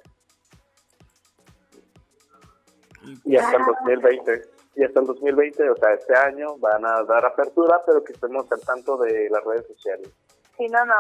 [3.25, 4.43] Y hasta el 2020.
[4.77, 8.51] Y hasta el 2020, o sea, este año van a dar apertura, pero que estemos
[8.51, 10.11] al tanto de las redes sociales.
[10.57, 10.95] Si no, no,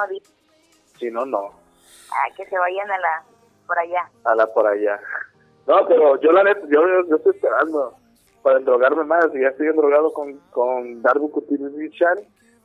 [0.99, 1.51] Si no, no.
[2.13, 3.23] ah, que se vayan a la,
[3.67, 4.09] por allá.
[4.25, 5.01] A la por allá.
[5.67, 7.95] No, pero yo la neta, yo, yo estoy esperando
[8.43, 9.27] para endrogarme más.
[9.35, 12.19] y Ya estoy endrogado con, con Darbu Kutilishan.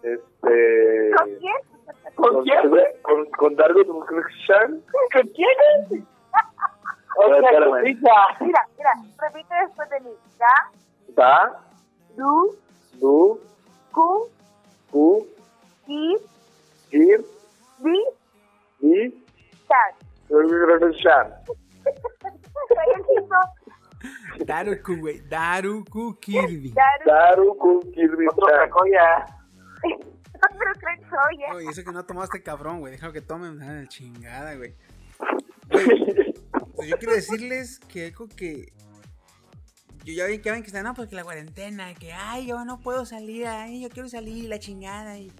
[0.03, 1.11] Este.
[1.17, 1.55] ¿Con quién?
[2.15, 2.71] ¿Con quién?
[3.01, 4.83] Con, con Darbu Kutilishan.
[5.13, 6.05] ¿Con quién?
[7.19, 7.81] Espérame.
[7.83, 10.11] Mira, mira, repite después de mí.
[10.37, 10.71] Da,
[11.19, 11.51] Da,
[12.15, 12.55] du,
[13.01, 13.39] Du,
[13.91, 14.29] cu,
[14.89, 15.27] Ku,
[15.85, 16.17] ki,
[16.91, 17.21] Ir,
[17.83, 18.05] di,
[18.79, 19.11] Di,
[19.67, 19.91] chan.
[20.29, 21.27] Kutilishan.
[22.69, 23.39] Soy el chico.
[24.45, 25.19] Daruku, güey.
[25.27, 26.71] Daruku Kirby.
[26.71, 28.47] Daru, Daru Kutilishan.
[28.47, 28.69] pero
[30.79, 31.51] creo que soy, ¿eh?
[31.53, 32.93] Oye, eso que no tomaste cabrón, güey.
[32.93, 33.61] Déjalo que tomen.
[33.61, 34.73] Ah, chingada, güey.
[36.79, 38.71] Güey, pues yo quiero decirles que algo que.
[40.05, 43.47] Yo ya ven que están, no, porque la cuarentena, que ay, yo no puedo salir,
[43.47, 45.17] ay, yo quiero salir, la chingada.
[45.17, 45.31] Y,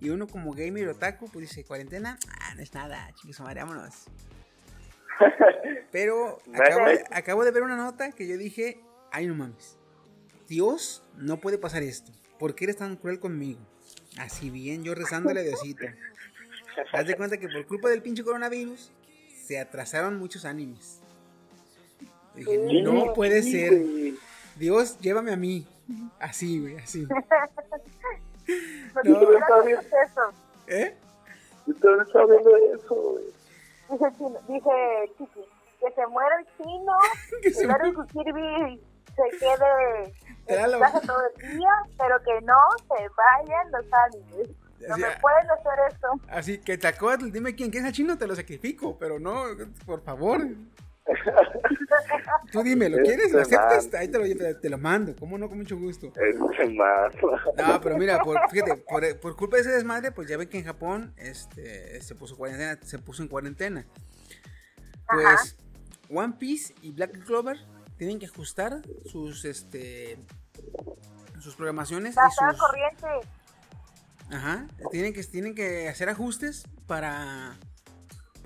[0.00, 4.06] y uno como gamer otaku, pues dice, cuarentena, ah, no es nada, chicos, vámonos.
[5.92, 8.80] Pero acabo de, acabo de ver una nota que yo dije,
[9.12, 9.78] ay, no mames.
[10.48, 12.12] Dios, no puede pasar esto.
[12.38, 13.60] ¿Por qué eres tan cruel conmigo?
[14.18, 15.84] Así bien, yo rezándole a Diosito.
[16.92, 18.90] Haz de cuenta que por culpa del pinche coronavirus
[19.46, 21.00] se atrasaron muchos animes.
[22.36, 23.70] Dije, Sí, no puede sí, ser.
[23.80, 24.18] güey.
[24.56, 25.66] Dios, llévame a mí.
[26.20, 27.06] Así, güey, así.
[28.94, 30.32] No, yo no sé eso.
[30.68, 30.94] ¿Eh?
[31.66, 33.24] Yo también estaba viendo eso, güey.
[33.90, 35.40] Dije, chino- dije Chiqui,
[35.80, 36.92] que se muera el chino,
[37.42, 37.84] Que se muera.
[38.12, 38.80] Kirby
[39.16, 40.14] se quede
[40.46, 41.68] en su casa todo el día,
[41.98, 42.56] pero que no
[42.88, 44.48] se vayan los animes.
[44.88, 45.18] No Así, me ah.
[45.20, 46.08] pueden hacer esto.
[46.28, 49.44] Así que Tacotl, dime quién que es el chino, te lo sacrifico, pero no,
[49.86, 50.40] por favor.
[52.52, 53.32] Tú dime, ¿lo quieres?
[53.32, 53.94] ¿Lo Este aceptas?
[54.00, 55.48] Ahí te lo, te lo mando, ¿cómo no?
[55.48, 56.12] Con mucho gusto.
[56.16, 57.14] Este más.
[57.56, 60.58] No, pero mira, por, fíjate, por, por culpa de ese desmadre, pues ya ve que
[60.58, 63.86] en Japón este, se puso cuarentena, se puso en cuarentena.
[65.08, 65.56] Pues
[66.10, 67.58] One Piece y Black Clover
[67.96, 70.18] tienen que ajustar sus este
[71.40, 73.06] sus programaciones y Pasar sus corriente.
[74.30, 77.56] Ajá, tienen que tienen que hacer ajustes para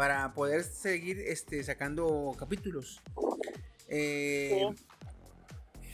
[0.01, 3.03] para poder seguir este sacando capítulos.
[3.87, 4.67] Eh,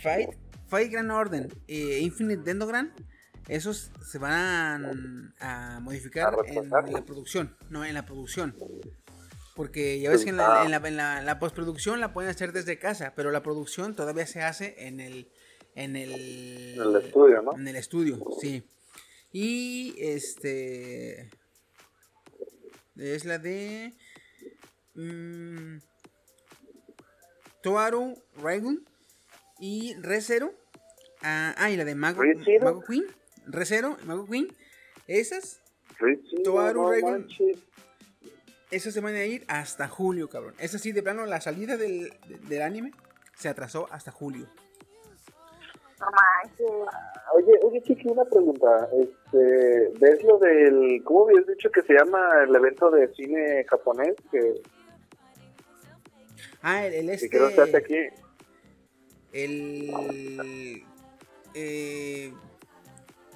[0.00, 0.30] Fight
[0.68, 2.92] Fight Grand Orden e Infinite Dendogram
[3.48, 8.54] esos se van a modificar A en la producción, no en la producción.
[9.56, 10.64] Porque ya ves que en la, Ah.
[10.64, 14.26] en la- en la- la postproducción la pueden hacer desde casa, pero la producción todavía
[14.28, 15.28] se hace en el
[15.74, 16.12] en el,
[16.78, 17.54] En el estudio, ¿no?
[17.58, 18.62] En el estudio, sí.
[19.32, 21.28] Y este
[22.98, 23.92] es la de
[24.94, 25.78] mm,
[27.62, 28.84] Toaru Raigun
[29.58, 30.52] y Rezero.
[31.22, 32.64] Ah, ah, y la de Mago, ¿ReZero?
[32.64, 33.04] Mago Queen.
[33.46, 34.48] Rezero, Mago Queen.
[35.06, 35.60] Esas,
[36.44, 36.88] Toaru no
[38.70, 40.54] esas se van a ir hasta julio, cabrón.
[40.58, 42.92] Es así, de plano, la salida del, de- del anime
[43.36, 44.48] se atrasó hasta julio.
[46.00, 46.70] No manches.
[47.34, 48.88] Oye, oye, Chiqui, una pregunta.
[48.92, 51.02] Este, ¿Ves lo del.
[51.04, 54.14] ¿Cómo habías dicho que se llama el evento de cine japonés?
[54.30, 54.60] Que,
[56.62, 57.30] Ah, el, el que este.
[57.30, 57.96] creo que hace aquí.
[59.32, 60.84] El.
[61.54, 62.32] eh,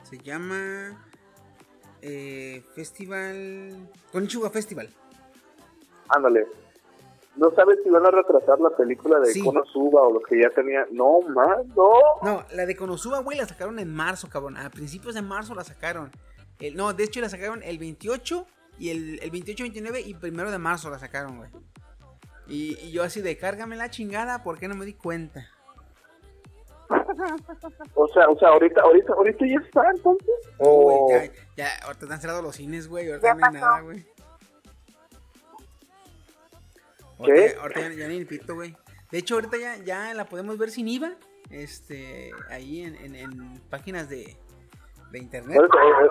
[0.02, 1.06] se llama.
[2.02, 3.88] eh, Festival.
[4.12, 4.88] Konichiwa Festival.
[6.08, 6.46] Ándale.
[7.36, 9.42] ¿No sabes si van a retrasar la película de Sí.
[9.42, 10.84] Konosuba o lo que ya tenía?
[10.90, 11.90] No, más, no.
[12.22, 14.56] No, la de Konosuba, güey, la sacaron en marzo, cabrón.
[14.56, 16.10] A principios de marzo la sacaron.
[16.58, 18.46] El- no, de hecho la sacaron el 28
[18.78, 21.50] y el, el 28, 29 y primero de marzo la sacaron, güey.
[22.48, 25.46] Y, y yo así de cárgame la chingada, ¿por qué no me di cuenta?
[27.94, 30.28] O sea, o sea, ahorita, ahorita, ahorita ya está, entonces.
[30.58, 33.52] No, güey, O- ya, ya, ahorita están cerrados los cines, güey, ahorita Ya no hay
[33.52, 33.64] pasó.
[33.66, 34.06] nada, güey.
[37.24, 37.54] ¿Qué?
[37.58, 38.76] Ahorita, ahorita ya, ya ni el pito, güey.
[39.10, 41.12] De hecho, ahorita ya, ya la podemos ver sin IVA,
[41.50, 44.36] este, ahí en, en, en páginas de,
[45.10, 45.60] de internet.
[45.60, 46.10] Eh, eh,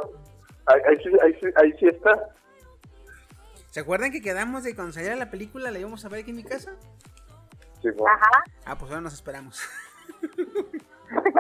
[0.66, 2.30] ahí, ahí sí, ahí, sí, ahí sí está.
[3.70, 6.38] ¿Se acuerdan que quedamos de cuando saliera la película la íbamos a ver aquí en
[6.38, 6.76] mi casa?
[7.82, 8.08] Sí, bueno.
[8.08, 8.44] Ajá.
[8.66, 9.62] Ah, pues ahora nos esperamos.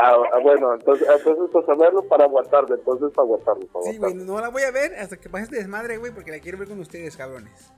[0.01, 4.15] Ah, ah, bueno, entonces, entonces para saberlo, para aguantarlo, entonces para aguantarlo, para Sí, güey,
[4.15, 6.67] no la voy a ver hasta que pase este desmadre, güey, porque la quiero ver
[6.69, 7.71] con ustedes, cabrones.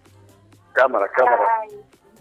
[0.74, 1.43] Cámara, cámara.
[1.61, 1.69] Ay,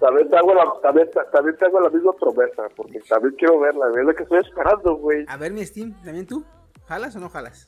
[0.01, 3.87] También te hago la, también, también te hago la misma promesa, porque también quiero verla,
[3.97, 5.25] es lo que estoy esperando, güey.
[5.29, 6.45] A ver, mi Steam, ¿también tú?
[6.89, 7.67] ¿Jalas o no jalas?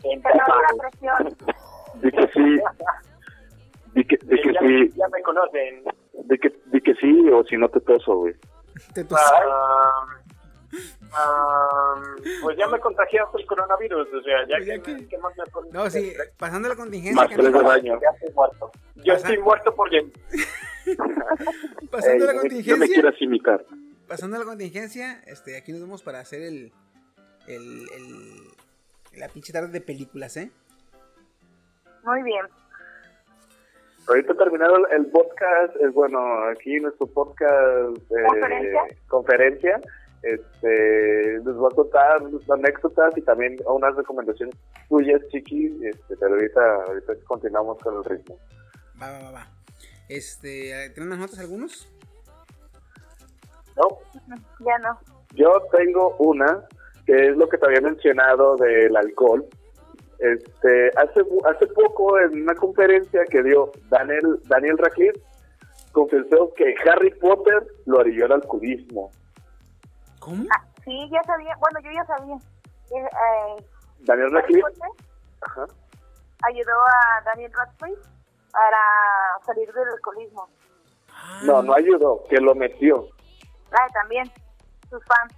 [0.00, 1.36] siempre no la presión.
[2.02, 2.60] Di que sí,
[3.94, 5.84] di que, di que ya, sí, ya me conocen.
[6.24, 8.34] di que, di que sí, o si no te toso, güey.
[8.94, 10.06] Te tos- Ah,
[11.12, 11.94] ah,
[12.42, 15.36] pues ya me contagiaste el coronavirus, o sea, ya Pues ya que, que- ¿qué más
[15.36, 15.72] me pones?
[15.72, 17.98] No, sí, pasando la contingencia, Más tres de canijo, daño.
[18.00, 18.70] Ya estoy muerto.
[18.96, 20.22] Yo estoy muerto por dentro.
[21.90, 23.64] pasando la Ey, no me contingencia, quieras imitar.
[24.06, 26.72] pasando la contingencia, este, aquí nos vemos para hacer el,
[27.46, 30.50] el, el, la pinche tarde de películas, ¿eh?
[32.04, 32.46] Muy bien.
[34.06, 36.18] Ahorita terminado el podcast, es bueno,
[36.50, 38.80] aquí nuestro podcast eh, ¿Conferencia?
[39.08, 39.80] conferencia,
[40.22, 44.56] este, les voy a contar anécdotas y también unas recomendaciones
[44.88, 48.36] tuyas, chiqui, este, pero ahorita, ahorita continuamos con el ritmo.
[49.00, 49.46] Va, va, va, va.
[50.08, 51.88] Este, ¿tienen más notas algunos?
[53.76, 53.98] ¿No?
[54.60, 54.98] Ya no.
[55.34, 56.64] Yo tengo una,
[57.06, 59.46] que es lo que te había mencionado del alcohol.
[60.18, 65.20] Este, hace, hace poco en una conferencia que dio Daniel, Daniel Radcliffe,
[65.92, 69.12] confesó que Harry Potter lo orilló al alcoholismo.
[70.28, 70.44] ¿Cómo?
[70.54, 71.56] Ah, sí, ya sabía.
[71.58, 72.34] Bueno, yo ya sabía.
[72.34, 73.64] Eh, eh,
[74.00, 74.66] Daniel Radcliffe,
[75.40, 75.66] ajá,
[76.42, 78.02] ayudó a Daniel Radcliffe
[78.52, 78.78] para
[79.46, 80.48] salir del alcoholismo.
[81.10, 83.08] Ah, no, no ayudó, que lo metió.
[83.72, 84.30] Ah, también,
[84.90, 85.34] sus fans.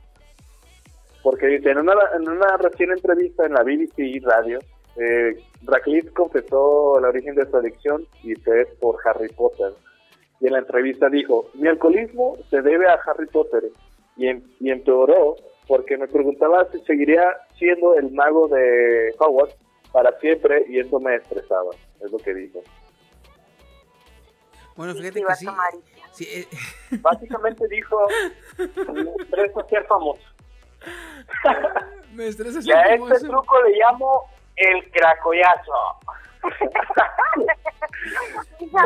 [1.23, 4.59] Porque dice, en una, en una recién entrevista en la BBC Radio,
[4.97, 9.73] eh, Radcliffe confesó el origen de su adicción y que es por Harry Potter.
[10.41, 13.65] Y en la entrevista dijo, mi alcoholismo se debe a Harry Potter.
[14.17, 15.37] Y, em- y empeoró
[15.67, 17.23] porque me preguntaba si seguiría
[17.57, 19.57] siendo el mago de Hogwarts
[19.93, 21.71] para siempre y eso me estresaba.
[22.01, 22.61] Es lo que dijo.
[24.77, 25.47] Bueno, fíjate que sí.
[26.13, 26.47] sí, eh,
[27.01, 27.97] Básicamente dijo,
[28.93, 30.23] me estresa ser famoso.
[32.15, 34.25] me estresa Y a ser este truco le llamo
[34.57, 35.73] el cracoyazo.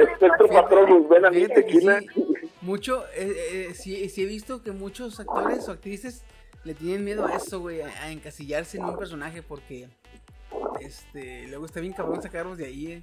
[0.00, 2.00] Espectro Patronus, ven a mí Fíjate que tequila.
[2.00, 6.24] sí, mucho, eh, eh, sí, sí he visto que muchos actores o actrices
[6.64, 9.88] le tienen miedo a eso, güey, a, a encasillarse en un personaje porque,
[10.80, 13.02] este, luego está bien cabrón sacarlos de ahí, eh.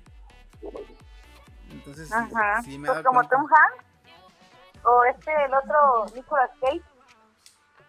[1.72, 2.62] Entonces, sí, Ajá.
[2.64, 3.36] sí me Pues da como cuenta.
[3.38, 3.86] Tom Hanks.
[4.84, 6.82] O este, el otro, Nicolas Cage.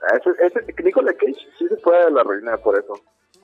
[0.02, 2.92] Ah, Ese, ese, Nicolas Cage sí se fue a la ruina por eso,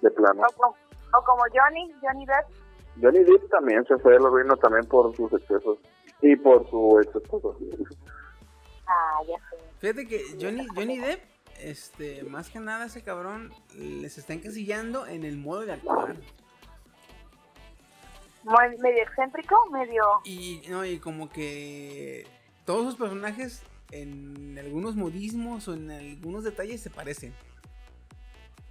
[0.03, 0.43] de plano.
[0.43, 0.77] O, como-
[1.19, 2.68] o como Johnny, Johnny Depp.
[3.01, 5.79] Johnny Depp también se fue a la ruina también por sus excesos
[6.23, 7.57] y por su ex esposo.
[8.87, 9.57] Ah, ya sé.
[9.79, 11.21] Fíjate que Johnny, Johnny Depp,
[11.63, 16.17] este, más que nada ese cabrón les está encasillando en el modo de actuar.
[18.45, 20.03] Muy- medio excéntrico, medio...
[20.25, 22.27] Y, no, y como que
[22.65, 27.35] todos sus personajes en algunos modismos o en algunos detalles se parecen.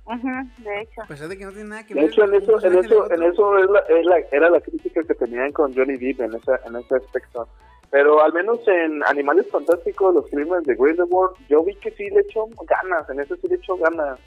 [0.08, 1.02] De hecho.
[1.02, 2.10] A pesar de que no tiene nada que De ver.
[2.10, 5.14] hecho, en eso, en eso, en eso es la, es la- era la crítica que
[5.16, 7.48] tenían con Johnny Depp en, esa, en ese aspecto.
[7.90, 12.22] Pero al menos en Animales Fantásticos, los crímenes de Grindelwald, yo vi que sí le
[12.22, 14.20] echó ganas, en eso sí le echó ganas.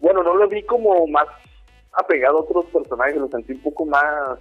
[0.00, 1.26] Bueno, no lo vi como más
[1.92, 4.38] apegado a otros personajes, lo sentí un poco más,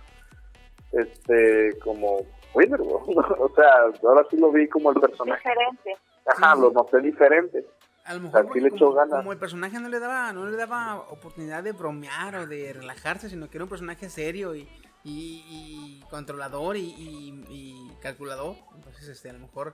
[0.91, 2.21] este, como
[2.53, 3.07] Grindelwald.
[3.39, 3.71] o sea,
[4.03, 5.41] ahora sí lo vi como el personaje.
[5.49, 5.95] Diferente.
[6.25, 6.61] Ajá, Sí.
[6.61, 7.65] lo noté diferente.
[8.05, 9.15] A lo mejor como, ganas.
[9.17, 13.29] como el personaje no le daba no le daba oportunidad de bromear o de relajarse,
[13.29, 14.67] sino que era un personaje serio y,
[15.05, 18.55] y- y controlador y, calculador.
[18.75, 19.73] Entonces, este, a lo mejor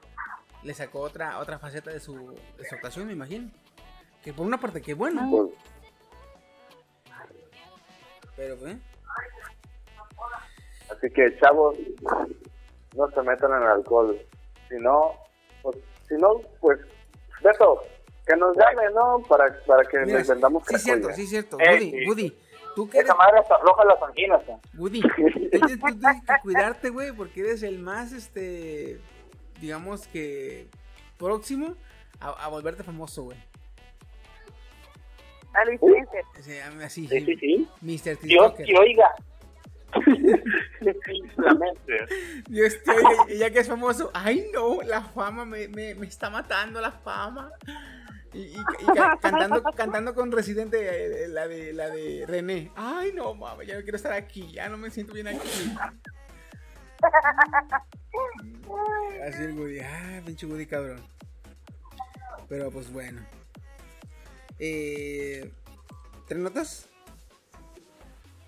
[0.64, 3.50] le sacó otra otra faceta de su, de su actuación, me imagino.
[4.24, 5.52] Que por una parte que bueno, Pues,
[8.36, 8.78] pero ¿eh?
[10.92, 11.78] Así que, chavos,
[12.96, 14.20] no se metan en el alcohol.
[14.68, 15.14] Si no,
[15.62, 15.78] pues,
[16.08, 16.80] si no, pues,
[17.42, 17.82] Beto,
[18.30, 19.24] que nos llame, ¿no?
[19.28, 21.58] Para, para que Mira, les vendamos sí es cierto, sí es cierto.
[21.60, 22.08] Eh, Woody, sí.
[22.08, 22.38] Woody,
[22.76, 24.42] tú que eres, Esa madre hasta afloja las anginas.
[24.48, 24.58] ¿eh?
[24.78, 29.00] Woody, tú tienes, tú tienes que cuidarte, güey, porque eres el más, este,
[29.60, 30.68] digamos que
[31.18, 31.76] próximo
[32.20, 33.38] a, a volverte famoso, güey.
[35.54, 35.80] A Luis
[36.84, 37.68] así, Sí, sí, sí.
[37.82, 38.20] Mr.
[38.22, 38.66] Dios TikToker.
[38.68, 39.16] que oiga.
[42.48, 46.06] Dios te oiga, y ya que es famoso, ay no, la fama me, me, me
[46.06, 47.52] está matando, la fama.
[48.34, 52.72] Y, y- y ca- cantando, cantando con Residente, eh, la de, la de René.
[52.76, 55.76] Ay no, mamá, ya no quiero estar aquí, ya no me siento bien aquí.
[59.28, 61.02] Así el Woody, ah, pinche Woody cabrón.
[62.48, 63.22] Pero pues bueno.
[64.60, 65.52] Eh,
[66.28, 66.90] ¿Tres notas?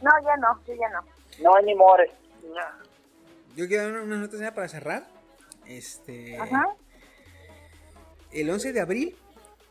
[0.02, 1.02] No, ya no, yo ya no.
[1.42, 2.12] No hay ni more.
[3.56, 5.08] Yo quiero dar unas notas ya para cerrar.
[5.66, 6.38] Este.
[6.38, 6.68] Ajá.
[8.32, 9.18] El 11 de abril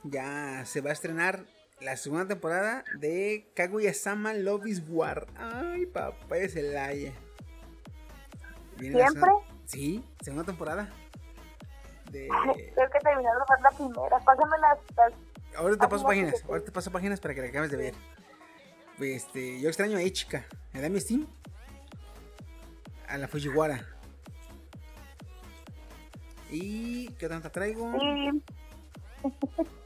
[0.05, 1.45] ya se va a estrenar
[1.81, 5.27] la segunda temporada de Kaguya-sama Love is War.
[5.37, 7.13] Ay, papá de Celaya.
[8.79, 9.31] ¿Siempre?
[9.67, 10.89] Sí, segunda temporada.
[12.11, 12.29] De...
[12.75, 14.19] Creo que terminó de la primera.
[14.25, 14.79] Pásame las...
[14.97, 17.95] las- Ahora te paso páginas, ahora te paso páginas para que la acabes de ver.
[19.01, 20.45] Este, yo extraño a Ichika.
[20.72, 21.27] ¿Me da mi Steam?
[23.09, 23.85] A la Fujiwara.
[26.51, 27.91] ¿Y qué tanta traigo?
[27.97, 28.43] Y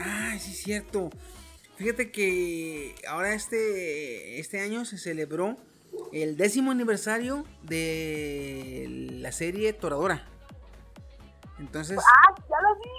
[0.00, 1.10] Ah, sí, es cierto.
[1.76, 5.56] Fíjate que ahora este, este año se celebró
[6.12, 10.26] el décimo aniversario de la serie Toradora.
[11.58, 11.98] Entonces.
[11.98, 12.90] ¡Ah, ya lo vi!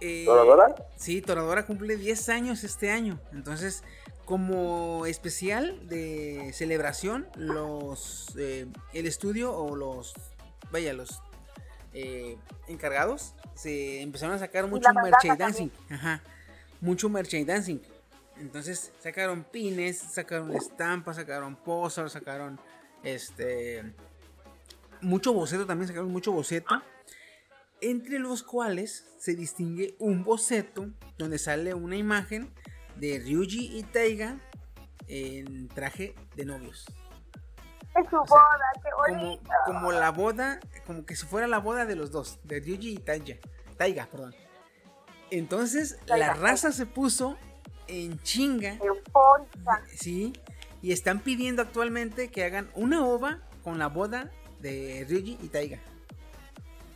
[0.00, 0.74] eh, ¿Toradora?
[0.96, 3.20] Sí, Toradora cumple 10 años este año.
[3.32, 3.82] Entonces,
[4.24, 10.14] como especial de celebración, los eh, el estudio o los
[10.70, 11.22] vaya los
[11.92, 12.36] eh,
[12.66, 15.72] encargados se empezaron a sacar mucho merchandising.
[15.90, 16.22] Ajá.
[16.80, 17.82] Mucho merchandising.
[18.40, 22.60] Entonces sacaron pines, sacaron estampas, sacaron posters, sacaron
[23.02, 23.84] este
[25.00, 26.82] mucho boceto también sacaron mucho boceto
[27.80, 32.52] entre los cuales se distingue un boceto donde sale una imagen
[32.96, 34.40] de Ryuji y Taiga
[35.06, 36.86] en traje de novios.
[37.96, 39.50] Es su boda, qué bonito.
[39.66, 42.98] como la boda, como que si fuera la boda de los dos, de Ryuji y
[42.98, 43.36] Taiga,
[43.76, 44.34] Taiga, perdón.
[45.30, 47.36] Entonces la raza se puso
[47.86, 49.82] en chinga, Eufórica.
[49.96, 50.32] sí,
[50.82, 55.78] y están pidiendo actualmente que hagan una ova con la boda de Ryuji y Taiga.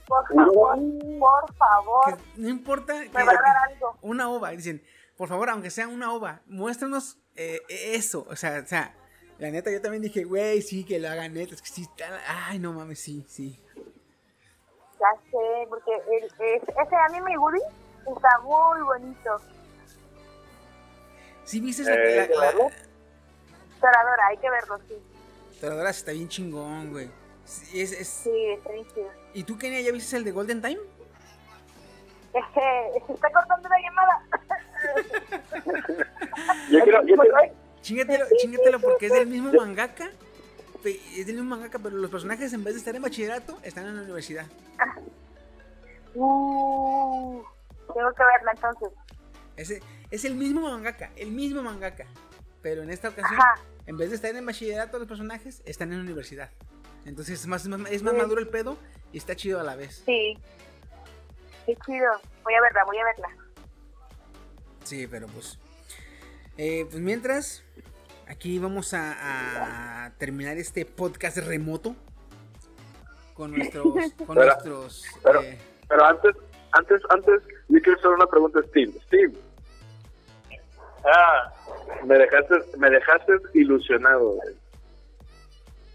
[0.07, 0.79] Por favor,
[1.19, 2.05] por favor.
[2.19, 3.97] Que no importa que Me va a dar algo.
[4.03, 4.83] una ova, dicen,
[5.17, 8.95] por favor, aunque sea una ova, muéstranos eh, eso, o sea, o sea,
[9.43, 12.21] la neta yo también dije, güey, sí, que lo hagan neta, es que sí, está-
[12.49, 13.59] ay, no mames, sí, sí.
[13.75, 17.59] Ya sé, porque el, es- ese anime Woody
[18.17, 19.41] está muy bonito.
[21.45, 22.53] Sí, viste la, Eh, la-.
[23.81, 24.95] Toradora, hay que verlo, sí.
[25.61, 27.11] Toradora está bien chingón, güey.
[27.45, 29.09] Sí, es, es- Sí, está bien chido.
[29.35, 30.79] ¿Y tú, Kenia, ya viste el de Golden Time?
[32.33, 34.23] Es que se está cortando la llamada.
[36.71, 40.11] Yo quiero, yo quiero- Chingatelo, chingatelo porque es del mismo mangaka.
[40.85, 43.97] Es del mismo mangaka, pero los personajes en vez de estar en bachillerato, están en
[43.97, 44.47] la universidad.
[46.15, 47.43] Uh,
[47.95, 48.89] tengo que verla entonces.
[49.57, 52.07] Ese, es el mismo mangaka, el mismo mangaka.
[52.63, 53.55] Pero en esta ocasión, Ajá.
[53.87, 56.51] en vez de estar en bachillerato los personajes, están en la universidad.
[57.05, 58.19] Entonces es más, es más, es más Sí.
[58.21, 58.77] maduro el pedo
[59.13, 60.03] y está chido a la vez.
[60.07, 60.39] Sí.
[61.67, 62.11] Qué chido.
[62.45, 63.29] Voy a verla, voy a verla.
[64.85, 65.59] Sí, pero pues.
[66.65, 67.65] Eh, pues mientras,
[68.29, 71.97] aquí vamos a, a terminar este podcast remoto
[73.35, 73.85] con nuestros.
[74.27, 75.59] Con Pero- nuestros pero- eh,
[75.89, 76.37] Pero antes,
[76.73, 78.93] antes, antes, yo quiero hacer una pregunta a Steve.
[79.07, 79.33] Steve,
[81.05, 81.53] Ah,
[82.05, 84.55] me dejaste, me dejaste ilusionado, güey.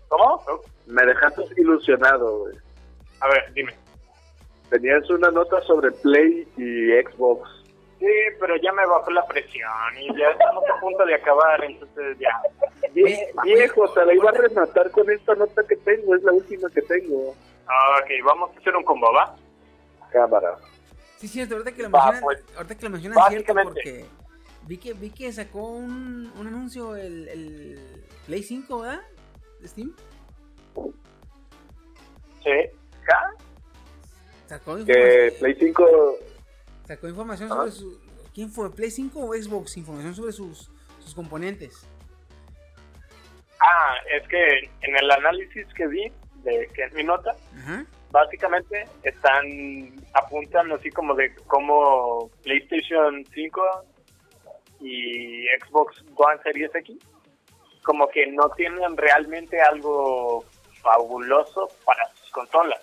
[0.09, 0.43] ¿cómo?
[0.85, 2.55] Me dejaste ilusionado, güey.
[3.21, 3.73] A ver, dime.
[4.69, 7.49] Tenías una nota sobre Play y Xbox.
[7.99, 8.05] Sí,
[8.39, 9.69] pero ya me bajó la presión
[9.99, 12.29] y ya estamos a punto de acabar, entonces ya.
[12.93, 16.69] Vie- Viejo, te la iba a rematar con esta nota que tengo, es la última
[16.69, 17.35] que tengo.
[17.67, 19.35] Ah, Ok, vamos a hacer un combo, ¿va?
[20.11, 20.55] Cámara.
[21.17, 24.05] Sí, cierto, ahorita que lo Va, mencionan, pues, ahorita que lo mencionan es cierto porque
[24.67, 29.01] vi que vi que sacó un, un anuncio el, el Play 5, ¿verdad?
[29.59, 29.95] De Steam.
[32.43, 32.51] Sí.
[33.07, 33.31] ¿Ja?
[34.45, 36.15] Sacó Que Play 5,
[36.87, 37.99] sacó información sobre su
[38.33, 38.71] ¿Quién fue?
[38.71, 39.77] ¿Play 5 o Xbox?
[39.77, 40.69] Información sobre sus
[40.99, 41.87] sus componentes.
[43.59, 46.11] Ah, es que en el análisis que vi,
[46.43, 47.85] de que es mi nota, Ajá.
[48.11, 49.45] básicamente están
[50.13, 53.61] apuntan así como de cómo PlayStation 5
[54.81, 56.97] y Xbox One Series X
[57.83, 60.43] como que no tienen realmente algo
[60.81, 62.81] fabuloso para sus consolas.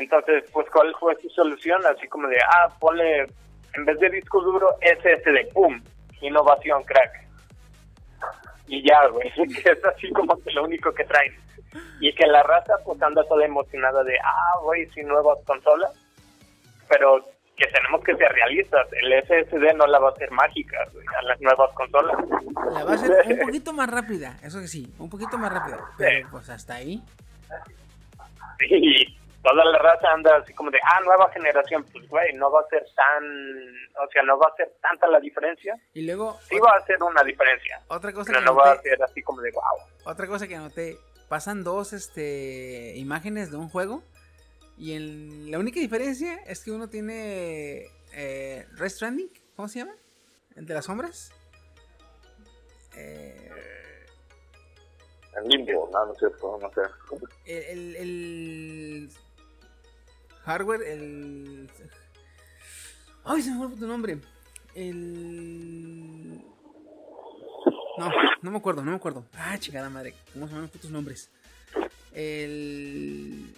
[0.00, 1.84] Entonces, pues, ¿cuál fue su solución?
[1.84, 3.26] Así como de, ah, ponle,
[3.74, 5.78] en vez de disco duro, SSD, ¡pum!
[6.22, 7.28] Innovación, crack.
[8.66, 11.34] Y ya, güey, que es así como que lo único que traen.
[12.00, 15.92] Y que la raza, pues, anda toda emocionada de, ah, güey, sin nuevas consolas.
[16.88, 17.22] Pero
[17.58, 21.22] que tenemos que ser realistas, el SSD no la va a hacer mágica, güey, a
[21.24, 22.16] las nuevas consolas.
[22.72, 25.78] La va a hacer un poquito más rápida, eso que sí, un poquito más rápida.
[25.98, 27.02] Pero pues hasta ahí.
[28.60, 32.60] Y toda la raza anda así como de, ah, nueva generación, pues güey, no va
[32.60, 33.24] a ser tan,
[34.04, 35.74] o sea, no va a ser tanta la diferencia.
[35.94, 38.74] Y luego Sí va a ser una diferencia, otra cosa pero que no va a
[38.76, 39.62] noté, ser así como de, wow.
[40.12, 40.98] otra cosa que anoté,
[41.28, 44.02] pasan dos este imágenes de un juego
[44.76, 49.92] y en, la única diferencia es que uno tiene eh, Red Stranding, ¿cómo se llama?
[50.56, 51.32] El de las sombras.
[52.96, 53.50] Eh,
[55.36, 56.80] en limbo, no, no cierto, no sé.
[57.46, 59.10] el, el- el
[60.44, 61.70] hardware, el...
[63.24, 64.18] Ay, se me fue tu nombre.
[64.74, 66.42] El...
[67.98, 68.10] No,
[68.42, 69.24] no me acuerdo, no me acuerdo.
[69.34, 71.30] Ah, chingada madre, ¿cómo se llaman los putos nombres?
[72.12, 73.54] El...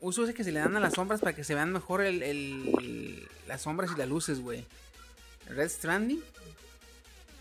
[0.00, 2.22] Uso ese que se le dan a las sombras para que se vean mejor el,
[2.22, 4.64] el- las sombras y las luces, güey.
[5.46, 6.22] Red Stranding.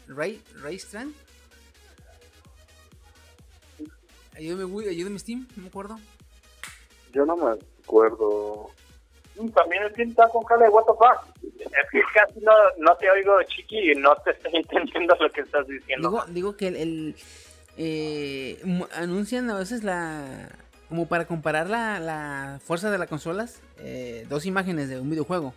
[0.08, 1.14] Ray, Ray Strand.
[4.36, 6.00] Ayúdame, güey, ayúdame Steam, no me acuerdo.
[7.14, 8.70] Yo no me acuerdo.
[9.38, 11.52] Mm, También es que está con cara de what the fuck.
[11.62, 15.42] Es que casi no, no te oigo, chiqui, y no te estoy entendiendo lo que
[15.42, 16.10] estás diciendo.
[16.10, 17.16] Digo, digo que el, el,
[17.78, 18.60] eh,
[18.96, 20.50] anuncian a veces la
[20.90, 25.54] como para comparar la, la fuerza de las consolas, eh, dos imágenes de un videojuego.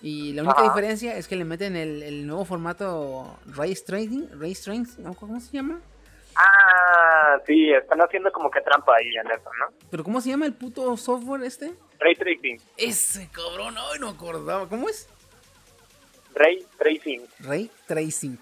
[0.00, 0.68] Y la única Ajá.
[0.68, 5.14] diferencia es que le meten el, el nuevo formato Ray Tracing, Ray Strength, ¿no?
[5.14, 5.80] ¿cómo se llama?
[6.36, 9.74] Ah, sí, están haciendo como que trampa ahí en eso, ¿no?
[9.90, 11.74] ¿Pero cómo se llama el puto software este?
[11.98, 12.60] Ray Tracing.
[12.76, 14.68] Ese cabrón, ay, no acordaba.
[14.68, 15.08] ¿Cómo es?
[16.34, 17.22] Ray Tracing.
[17.40, 18.38] Ray Tracing.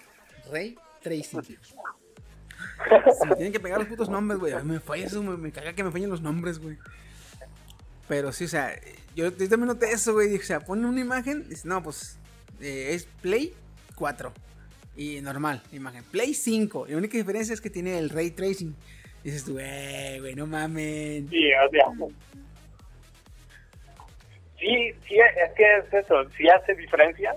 [0.50, 1.42] Ray Tracing.
[3.20, 4.52] Se me tienen que pegar los putos nombres, güey.
[4.52, 6.76] A mí me falla eso, me, me caga que me fallen los nombres, güey.
[8.08, 8.74] Pero sí, o sea,
[9.14, 10.28] yo, yo también noté eso, güey.
[10.28, 12.18] Dije, o sea, pone una imagen, dice, no, pues
[12.60, 13.54] eh, es Play
[13.94, 14.32] 4.
[14.96, 16.04] Y normal, imagen.
[16.04, 16.86] Play 5.
[16.88, 18.74] La única diferencia es que tiene el ray tracing.
[19.24, 21.28] Dices tú, eh, güey, no mamen.
[21.30, 22.08] Sí, o sea.
[24.58, 27.34] Sí, sí, es que es eso, sí hace diferencia,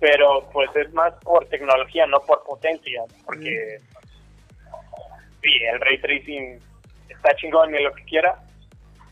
[0.00, 3.78] pero pues es más por tecnología, no por potencia, porque
[5.42, 6.58] sí, el ray tracing
[7.08, 8.36] está chingón y lo que quiera,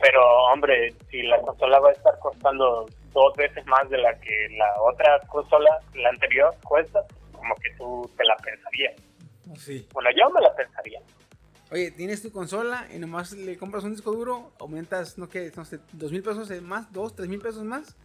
[0.01, 0.21] pero
[0.53, 4.83] hombre, si la consola va a estar costando dos veces más de la que la
[4.83, 7.05] otra consola, la anterior, cuesta,
[7.39, 8.95] como que tú te la pensarías.
[9.59, 9.89] Sí.
[9.93, 11.01] Bueno, yo me la pensaría.
[11.71, 15.65] Oye, tienes tu consola y nomás le compras un disco duro, aumentas, no sé, no
[15.65, 17.97] sé, dos mil pesos más, dos, tres mil pesos más,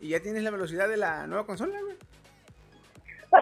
[0.00, 1.96] y ya tienes la velocidad de la nueva consola, güey.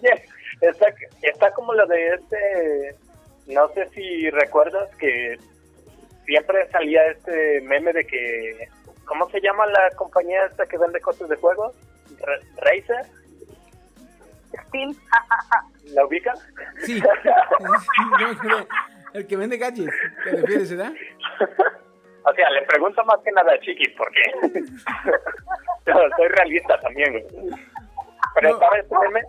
[0.00, 0.24] Oye,
[0.60, 0.86] está,
[1.22, 2.96] está como lo de este,
[3.48, 5.38] no sé si recuerdas que
[6.24, 8.68] siempre salía este meme de que,
[9.04, 11.74] ¿cómo se llama la compañía esta que vende cosas de juegos?
[12.18, 13.06] Ra- Razer,
[14.68, 14.94] Steam.
[15.94, 16.32] ¿la ubica?
[16.82, 17.02] Sí.
[19.14, 19.92] El que vende gadgets,
[20.24, 20.92] ¿te refieres, verdad?
[22.22, 24.20] O sea, le pregunto más que nada a Chiqui, porque
[25.86, 27.24] Yo soy realista también, güey.
[28.34, 28.54] Pero No.
[28.54, 29.22] estaba este meme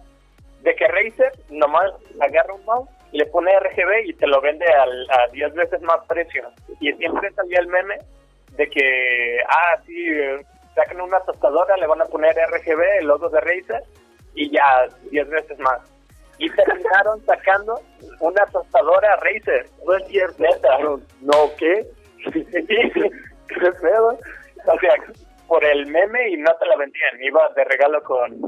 [0.61, 5.09] de que Razer nomás agarra un mouse, le pone RGB y te lo vende al,
[5.09, 6.47] a 10 veces más precio.
[6.79, 7.97] Y siempre salía el meme
[8.51, 10.45] de que, ah, sí, eh,
[10.75, 13.83] sacan una tostadora, le van a poner RGB, el logo de Razer,
[14.35, 15.79] y ya 10 veces más.
[16.37, 17.79] Y terminaron sacando
[18.19, 19.67] una tostadora Razer.
[19.85, 20.77] No es cierto, neta.
[21.21, 21.85] No, ¿qué?
[22.31, 24.17] ¿Qué pedo?
[24.65, 24.93] O sea,
[25.47, 27.21] por el meme y no te la vendían.
[27.21, 28.39] Iba de regalo con,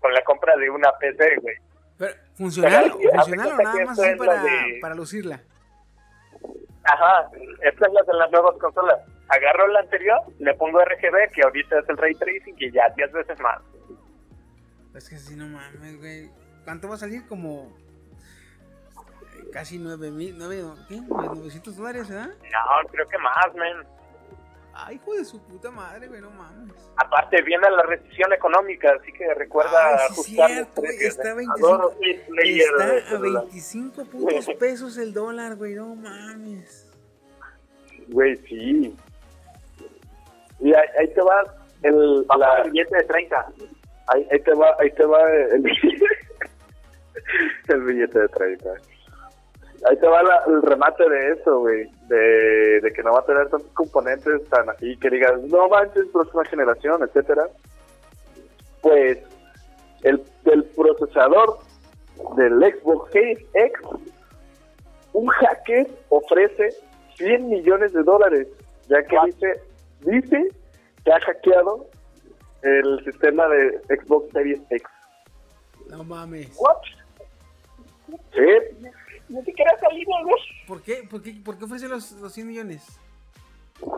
[0.00, 1.56] con la compra de una PC, güey.
[1.98, 5.40] Pero, ¿funcional, Pero, funcional o hazte cuenta nada que más así para, de- para lucirla?
[6.84, 7.28] Ajá,
[7.62, 8.98] esta es la de las nuevas consolas.
[9.28, 13.12] Agarro la anterior, le pongo RGB, que ahorita es el ray tracing, y ya 10
[13.12, 13.60] veces más.
[14.94, 16.30] Es que si no mames, güey.
[16.64, 17.26] ¿Cuánto va a salir?
[17.26, 17.72] Como
[19.36, 21.00] eh, casi 9 mil, 9, ¿qué?
[21.00, 22.28] 900 dólares, ¿verdad?
[22.28, 23.86] No, creo que más, men.
[24.74, 26.72] Ay, hijo de su puta madre, güey, no mames.
[26.96, 31.16] Aparte, viene la recesión económica, así que recuerda Ay, sí, ajustar los cierto, güey, precios.
[31.16, 31.34] está ¿eh?
[31.34, 33.42] 25 Adoro Sweet Player de Está a celular.
[33.44, 36.86] 25 putos pesos el dólar, güey, no mames.
[38.08, 38.96] Güey, sí.
[40.60, 41.42] Y ahí, ahí te va
[41.82, 43.52] el, la, billete de 30.
[44.08, 45.18] Ahí, ahí te va, ahí te va
[45.52, 46.04] el billete,
[47.68, 48.70] el billete de 30.
[49.88, 53.24] Ahí te va la- el remate de eso, güey, de, de que no va a
[53.26, 57.46] tener tantos componentes tan así que digas, no manches, próxima generación, etcétera.
[58.82, 59.18] Pues
[60.02, 61.58] el del procesador
[62.36, 63.80] del Xbox Series X,
[65.12, 66.70] un hacker ofrece
[67.16, 68.48] 100 millones de dólares,
[68.88, 69.60] ya que dice,
[70.00, 70.48] dice
[71.04, 71.86] que ha hackeado
[72.62, 74.88] el sistema de Xbox Series X.
[75.88, 76.48] No mames.
[76.58, 76.76] ¿What?
[78.32, 78.86] Sí,
[79.28, 80.24] Ni siquiera salí, güey.
[80.66, 81.06] ¿Por qué?
[81.10, 83.00] ¿Por qué, por qué ofrece los, los 100 millones?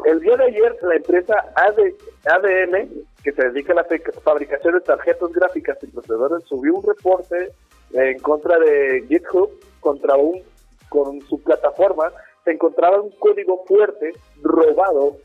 [0.05, 1.79] El día de ayer, la empresa AD
[2.27, 2.89] ADM,
[3.23, 3.87] que se dedica a la
[4.23, 7.53] fabricación de tarjetas gráficas y procesadores, subió un reporte
[7.93, 9.51] en contra de GitHub
[9.81, 10.43] contra un
[10.89, 12.13] con su plataforma.
[12.45, 14.13] Se encontraba un código fuerte
[14.43, 15.17] robado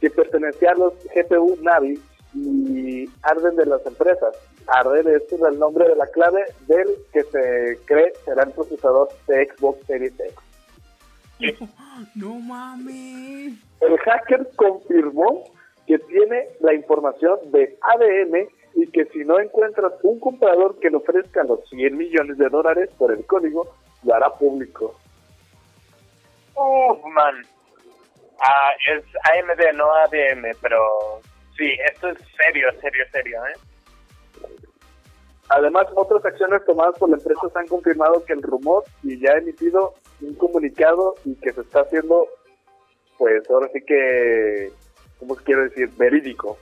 [0.00, 1.98] que pertenecía a los GPU Navi
[2.34, 4.34] y Arden de las empresas.
[4.66, 9.08] Arden este es el nombre de la clave del que se cree será el procesador
[9.28, 10.34] de Xbox Series X.
[12.16, 13.54] No mames.
[13.80, 15.44] El hacker confirmó
[15.86, 20.96] que tiene la información de ADM y que si no encuentras un comprador que le
[20.96, 24.98] ofrezca los 100 millones de dólares por el código, lo hará público.
[26.56, 27.34] Uf, man.
[28.40, 31.20] Ah, es AMD, no ADM, pero
[31.56, 33.58] sí, esto es serio, serio, serio, ¿eh?
[35.48, 39.38] Además, otras acciones tomadas por la empresa han confirmado que el rumor y ya ha
[39.38, 42.26] emitido un comunicado y que se está haciendo,
[43.18, 44.72] pues ahora sí que,
[45.18, 45.90] ¿cómo quiero decir?
[45.96, 46.58] Verídico.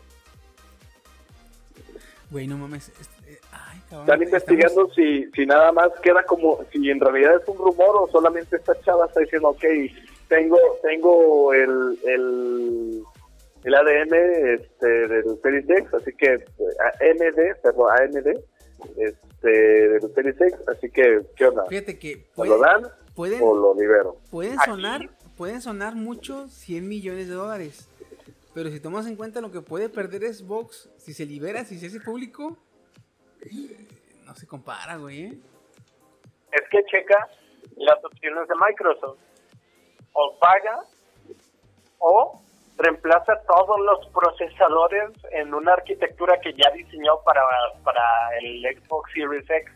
[2.31, 2.89] Güey, no mames.
[2.89, 4.09] este, eh, ay, cabrón.
[4.09, 8.09] Están investigando si, si nada más queda como, si en realidad es un rumor o
[8.10, 9.64] solamente esta chava está diciendo, ok,
[10.28, 13.02] tengo, tengo el, el,
[13.64, 14.14] el ADN
[14.60, 16.40] este, del Series X, así que eh,
[17.01, 18.26] AMD, perdón, AMD,
[18.98, 21.64] este, del Series X, así que, ¿qué onda?
[21.66, 22.82] Fíjate que ¿Me puede- lo dan
[23.14, 24.16] pueden, o lo libero?
[24.30, 27.89] pueden sonar, pueden sonar mucho 100 millones de dólares.
[28.55, 31.86] Pero si tomas en cuenta lo que puede perder Xbox si se libera, si se
[31.86, 32.59] hace público,
[33.43, 33.86] eh,
[34.26, 35.22] no se compara, güey.
[35.24, 35.39] ¿eh?
[36.52, 37.28] Es que checa,
[37.76, 39.18] las opciones de Microsoft.
[40.12, 40.82] O paga
[41.98, 42.43] o
[42.78, 47.42] reemplaza todos los procesadores en una arquitectura que ya diseñó para,
[47.84, 48.02] para
[48.40, 49.70] el Xbox Series X.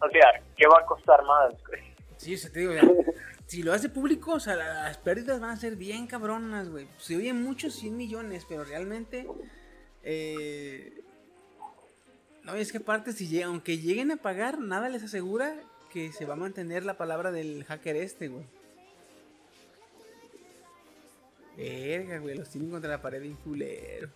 [0.00, 1.54] O sea, ¿qué va a costar más?
[1.66, 1.80] güey?
[2.16, 2.82] Sí, se te digo, sea,
[3.46, 6.86] si lo hace público, o sea, la- las pérdidas van a ser bien cabronas, güey.
[6.98, 9.26] Se oyen muchos 100 millones, pero realmente.
[10.04, 11.02] Eh,
[12.44, 15.54] no, es que aparte, si llega, aunque lleguen a pagar, nada les asegura
[15.90, 18.44] que se va a mantener la palabra del hacker este, güey.
[21.56, 24.08] Verga, güey, los tienen contra la pared bien culero.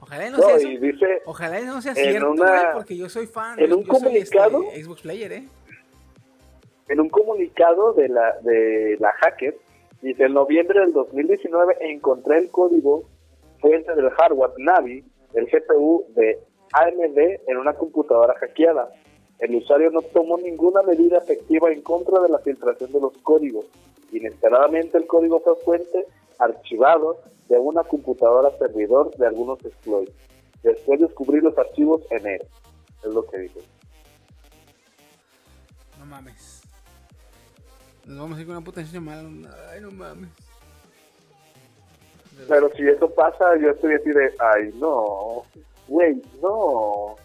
[0.00, 0.84] Ojalá no, No, sea y eso.
[0.84, 3.58] dice Ojalá no sea cierto, una- güey, porque yo soy fan.
[3.58, 5.44] en yo- un yo soy, este, comunicado- Xbox Player, ¿eh?
[6.88, 9.56] en un comunicado de la de la hacker
[10.02, 13.04] dice en noviembre del 2019 encontré el código
[13.58, 16.38] fuente del hardware Navi el GPU de
[16.74, 18.90] AMD en una computadora hackeada
[19.38, 23.64] el usuario no tomó ninguna medida efectiva en contra de la filtración de los códigos
[24.12, 26.04] inesperadamente el código fue fuente
[26.38, 30.12] archivado de una computadora servidor de algunos exploits
[30.62, 32.42] después descubrí los archivos en él
[33.02, 33.60] es lo que dice
[35.98, 36.62] No mames.
[38.06, 39.22] Nos vamos a ir con una decisión mala.
[39.70, 40.28] Ay, no mames.
[42.48, 45.42] Pero si eso pasa, yo estoy así de, ay, no,
[45.88, 47.16] güey, no.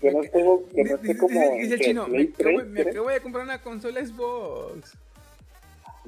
[0.00, 1.40] Que no tengo, que no esté como.
[1.40, 4.96] dice- el chino, me acabo, 3, me acabo de comprar una consola Xbox.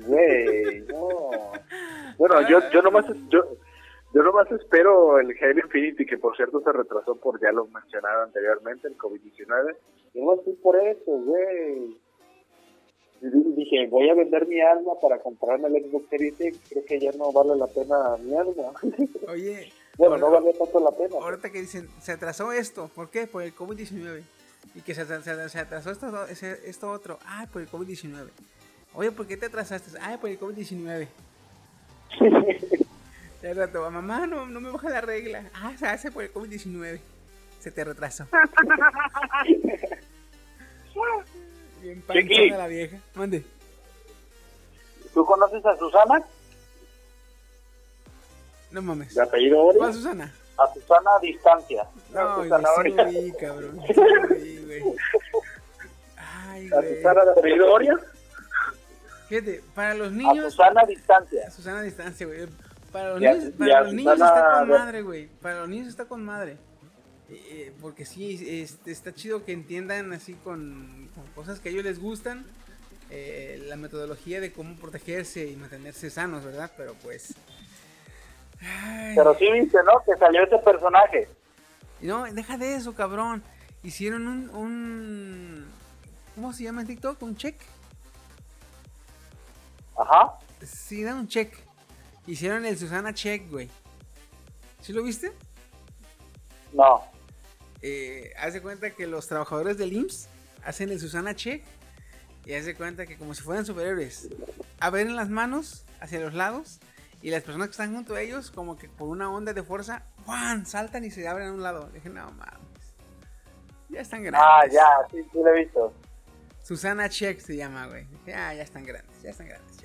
[0.07, 1.31] Güey, no.
[2.19, 3.45] Bueno, yo, yo nomás, yo,
[4.13, 8.25] yo nomás espero el Halo Infinity, que por cierto se retrasó por ya lo mencionado
[8.25, 9.77] anteriormente, el COVID-19.
[10.15, 11.97] Yo no estoy por eso, güey.
[13.21, 16.61] Dije, voy a vender mi alma para comprarme el Xbox Series X.
[16.71, 18.73] Creo que ya no vale la pena mi alma.
[19.29, 21.17] Oye, bueno, no vale tanto la pena.
[21.21, 22.91] ahorita que dicen, se atrasó esto.
[22.95, 23.27] ¿Por qué?
[23.27, 24.23] Por el COVID-19.
[24.75, 27.19] Y que se, se- se atrasó esto, esto otro.
[27.27, 28.29] Ah, por el COVID-19.
[28.99, 29.97] Oye, ¿por qué te atrasaste?
[30.01, 31.07] Ah, por el COVID-19.
[33.41, 35.45] Ya rato, mamá, no, no me baja la regla.
[35.55, 36.99] Ah, se hace por el COVID-19.
[37.61, 38.27] Se te retrasó.
[41.81, 42.99] Bien panzona la vieja.
[43.15, 43.45] Mande.
[45.15, 46.21] ¿Tú conoces a Susana?
[48.73, 49.15] No mames.
[49.15, 49.79] ¿De apellido Ori?
[49.79, 50.35] ¿Cuál Susana?
[50.57, 51.87] A Susana a distancia.
[52.13, 53.81] No, Susana sí lo vi, cabrón.
[53.87, 54.83] Sí güey.
[56.17, 56.97] Ay, ¿A güey.
[56.97, 57.97] Susana de apellido Oria?
[59.29, 60.55] Fíjate, para los A niños.
[60.55, 61.51] Susana a distancia.
[61.51, 62.47] Susana a distancia, güey.
[62.93, 65.29] Para los niños, para los niños Susana está con madre, güey.
[65.43, 66.53] Para los niños está con madre.
[67.29, 71.73] Eh, eh, porque sí, este, está chido que entiendan así con, con cosas que a
[71.73, 72.47] ellos les gustan.
[73.11, 76.71] eh, la metodología de cómo protegerse y mantenerse sanos, ¿verdad?
[76.77, 77.35] Pero pues.
[78.61, 80.03] ay, Pero sí viste, ¿no?
[80.05, 81.29] Que salió ese personaje.
[82.01, 83.43] No, deja de eso, cabrón.
[83.83, 85.67] Hicieron un, un.
[86.35, 87.23] ¿Cómo se llama en TikTok?
[87.23, 87.57] ¿Un check?
[89.99, 90.39] Ajá.
[90.65, 91.55] Sí, da un check.
[92.27, 93.71] Hicieron el Susana Check, güey.
[94.81, 95.33] ¿Sí lo viste?
[96.73, 97.03] No.
[97.81, 100.29] Eh, haz de cuenta que los trabajadores del IMSS
[100.65, 101.65] hacen el Susana Check.
[102.45, 104.29] Y haz de cuenta que como si fueran superhéroes.
[104.81, 106.81] Abren las manos hacia los lados.
[107.21, 110.05] Y las personas que están junto a ellos, como que por una onda de fuerza,
[110.25, 110.67] ¡guan!
[110.67, 111.89] saltan y se abren a un lado.
[111.93, 112.95] Dije, no mames.
[113.89, 114.43] Ya están grandes.
[114.43, 115.93] Ah, ya, sí, sí lo he visto.
[116.63, 118.05] Susana Check se llama, güey.
[118.05, 119.78] Dije, ah, ya están grandes, ya están grandes.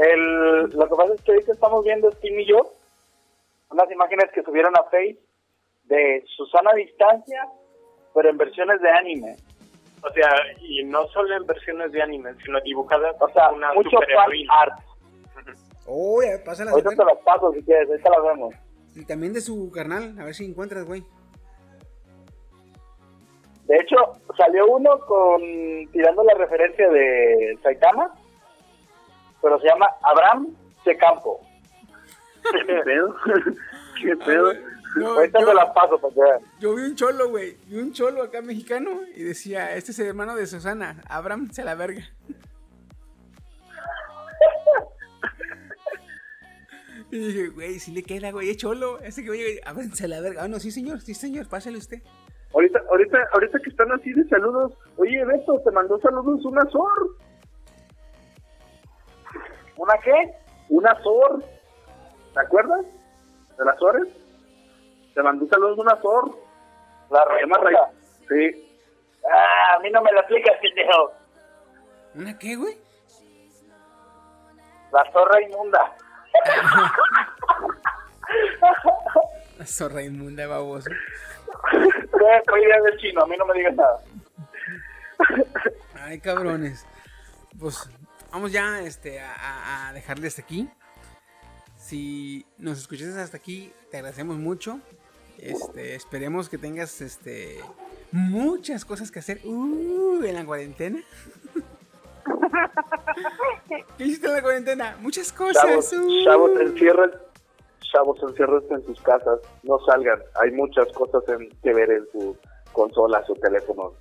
[0.00, 0.06] Ya".
[0.06, 2.60] El, lo que pasa es que ahorita estamos viendo Steam y yo
[3.70, 5.18] unas imágenes que subieron a Face
[5.84, 7.46] de Susana a distancia,
[8.14, 9.36] pero en versiones de anime.
[10.02, 13.90] O sea, y no solo en versiones de anime, sino dibujadas O sea, una mucho
[13.90, 14.54] fan superheroína.
[14.60, 14.80] art.
[15.92, 16.72] Oh, ya, pásalas.
[16.72, 18.54] Ahorita te las paso si quieres, ahorita las vemos.
[18.94, 21.02] Y también de su carnal, a ver si encuentras, güey.
[23.64, 23.96] De hecho,
[24.36, 25.40] salió uno con
[25.90, 28.14] tirando la referencia de Saitama,
[29.42, 30.48] pero se llama Abraham
[30.84, 31.40] Secampo.
[32.66, 33.14] ¿Qué pedo?
[34.02, 34.52] ¿Qué pedo?
[34.96, 36.40] No, Ahorita yo, te las paso para que vean.
[36.58, 37.56] yo vi un cholo, güey.
[37.66, 41.62] Vi un cholo acá mexicano y decía, este es el hermano de Susana, Abraham se
[41.64, 42.02] la verga.
[47.12, 49.00] Y dije, güey, si le queda, güey, es cholo.
[49.00, 50.44] Ese que oye, Abraham se la verga.
[50.44, 52.02] Ah, no, sí, señor, sí, señor, pásale usted.
[52.54, 54.72] Ahorita, ahorita, ahorita que están así de saludos.
[54.96, 57.16] Oye, Beto, te mandó saludos una Sor.
[59.76, 60.34] ¿Una qué?
[60.68, 61.44] Una Sor.
[62.34, 62.84] ¿Te acuerdas?
[63.58, 64.08] ¿De las Sores?
[65.14, 66.30] Te mandó saludos una Sor.
[67.10, 67.24] La.
[67.24, 67.44] Ray.
[68.28, 68.68] Sí.
[69.24, 71.12] Ah, a mí no me la aplicas, pendejo.
[72.14, 72.76] ¿Una qué, güey?
[74.92, 75.96] La zorra inmunda.
[79.58, 80.90] La zorra inmunda, baboso.
[82.12, 84.00] Otra idea del chino, a mí no me digas nada.
[86.02, 86.86] Ay, cabrones.
[87.58, 87.88] pues
[88.32, 90.68] vamos ya este, a- a, dejarle hasta aquí.
[91.76, 94.80] Si nos escuchaste hasta aquí, te agradecemos mucho.
[95.38, 97.58] Este, esperemos que tengas este,
[98.12, 101.00] muchas cosas que hacer uh, en la cuarentena.
[103.96, 104.96] ¿Qué hiciste en la cuarentena?
[105.00, 105.62] Muchas cosas.
[105.62, 106.24] Chavos, uh.
[106.24, 107.10] chavos, encierren,
[107.92, 110.20] chavos, enciérrense en sus casas, no salgan.
[110.40, 112.36] Hay muchas cosas en- que ver en sus
[112.72, 113.94] consolas o teléfonos.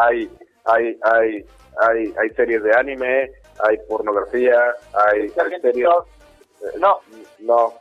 [0.00, 0.30] Hay,
[0.64, 1.44] hay, hay,
[1.88, 3.30] hay, hay series de anime,
[3.62, 4.58] hay pornografía,
[4.92, 5.64] hay, series.
[5.64, 7.00] Eh, No,
[7.40, 7.74] no,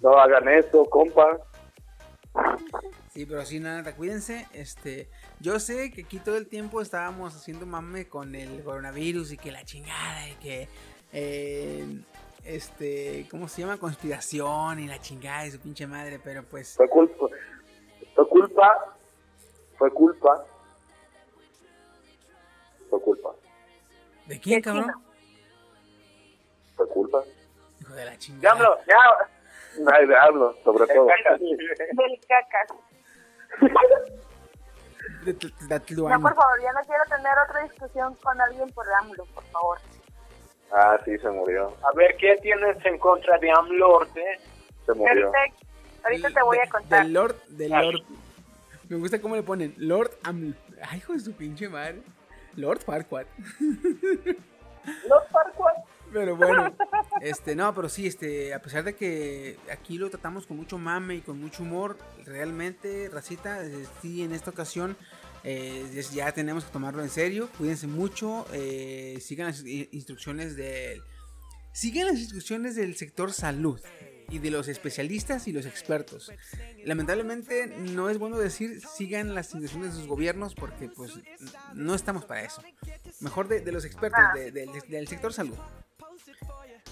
[0.00, 1.38] no hagan eso, compa.
[3.12, 4.46] Sí, pero sí, nada, cuídense.
[4.52, 5.08] Este,
[5.40, 9.50] yo sé que aquí todo el tiempo estábamos haciendo mame con el coronavirus y que
[9.50, 10.68] la chingada y que,
[11.12, 12.02] eh,
[12.44, 13.78] este, ¿cómo se llama?
[13.78, 17.26] Conspiración y la chingada y su pinche madre, pero pues, Fue culpa,
[18.14, 18.94] fue culpa,
[19.78, 20.44] fue culpa,
[22.88, 23.30] fue culpa,
[24.26, 25.07] ¿de quién, cabrón?
[26.78, 27.22] Fue culpa.
[27.80, 28.54] Hijo de la chingada.
[28.56, 28.78] ¡Diablo!
[28.86, 28.94] ¡Ya!
[29.94, 31.06] Ay, diablo, sobre todo.
[31.06, 31.38] Del.
[35.24, 35.52] De Tl-
[36.08, 39.78] No, por favor, ya no quiero tener otra discusión con alguien por AMLO, por favor.
[40.72, 44.38] Ah, sí, se murió, A ver, ¿qué tienes en contra de AMLORD, eh?
[44.86, 45.26] se murió.
[45.28, 45.56] Ahorita,
[46.04, 47.02] ahorita te voy a De- contar.
[47.04, 48.02] Del Lord, del Lord.
[48.88, 50.54] Me gusta cómo le ponen Lord Am...
[50.88, 52.00] Ay, hijo de su pinche madre.
[52.56, 53.26] Lord Farquaad.
[55.08, 55.76] Los Farquaad.
[56.12, 56.74] Pero bueno,
[57.20, 61.16] este, no, pero sí, este, a pesar de que aquí lo tratamos con mucho mame
[61.16, 64.96] y con mucho humor, realmente, Racita, eh, sí, en esta ocasión
[65.44, 67.48] eh, ya tenemos que tomarlo en serio.
[67.58, 71.00] Cuídense mucho, eh, sigan las instrucciones del,
[71.72, 73.80] sigan las instrucciones del sector salud
[74.30, 76.30] y de los especialistas y los expertos.
[76.84, 81.12] Lamentablemente no es bueno decir sigan las instrucciones de sus gobiernos porque pues
[81.74, 82.62] no estamos para eso.
[83.20, 85.56] Mejor de, los expertos de- de- de- del sector salud.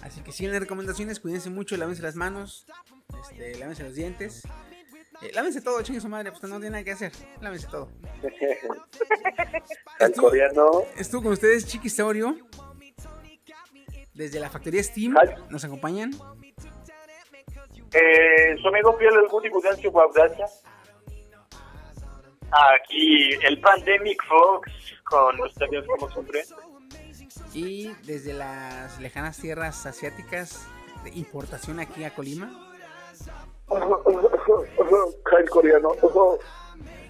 [0.03, 2.67] Así que sigan las recomendaciones, cuídense mucho, lávense las manos,
[3.23, 4.43] este, lávense los dientes.
[5.23, 7.13] Eh, lávense todo, chingue su madre, pues no tiene nada que hacer.
[7.41, 7.89] Lávense todo.
[9.99, 12.37] El coreano, Estuvo con ustedes Chiquisaurio.
[14.15, 15.15] Desde la factoría Steam.
[15.51, 16.11] Nos acompañan.
[17.93, 20.45] Eh, su amigo fiel el Guti Gudancio Guaudacha.
[22.51, 24.71] Aquí el Pandemic Fox
[25.05, 26.45] con ustedes como siempre.
[27.57, 30.69] Y desde las lejanas tierras asiáticas
[31.05, 32.53] de importación aquí a Colima.
[35.49, 35.93] coreano.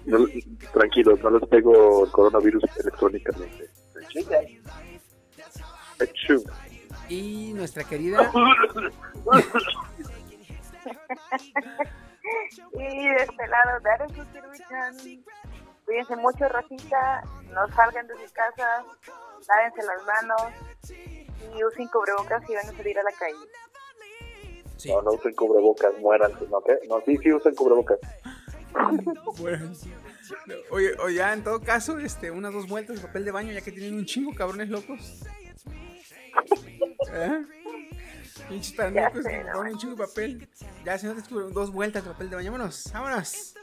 [0.05, 0.25] No,
[0.71, 3.69] tranquilos, no les pego el coronavirus electrónicamente.
[7.09, 8.31] Y nuestra querida.
[12.73, 13.79] Y de este lado.
[15.87, 17.23] Cuídense mucho, Rosita.
[17.53, 18.85] No salgan de sus casas.
[19.47, 20.41] Lávense las manos.
[21.55, 23.37] Y usen cubrebocas si van a salir a la calle.
[24.75, 24.89] Sí.
[24.89, 26.61] No, no usen cubrebocas, muéranse, ¿no?
[26.61, 26.77] ¿Qué?
[26.89, 27.99] No, sí, sí usen cubrebocas.
[29.39, 29.71] Bueno,
[30.71, 33.61] oye, oye, ya en todo caso, este, unas dos vueltas de papel de baño, ya
[33.61, 35.23] que tienen un chingo, cabrones locos.
[37.13, 37.45] ¿Eh?
[38.49, 40.49] Pinches que no ponen un chingo de papel.
[40.85, 43.55] Ya, si no te descubren dos vueltas de papel de baño, vámonos, vámonos.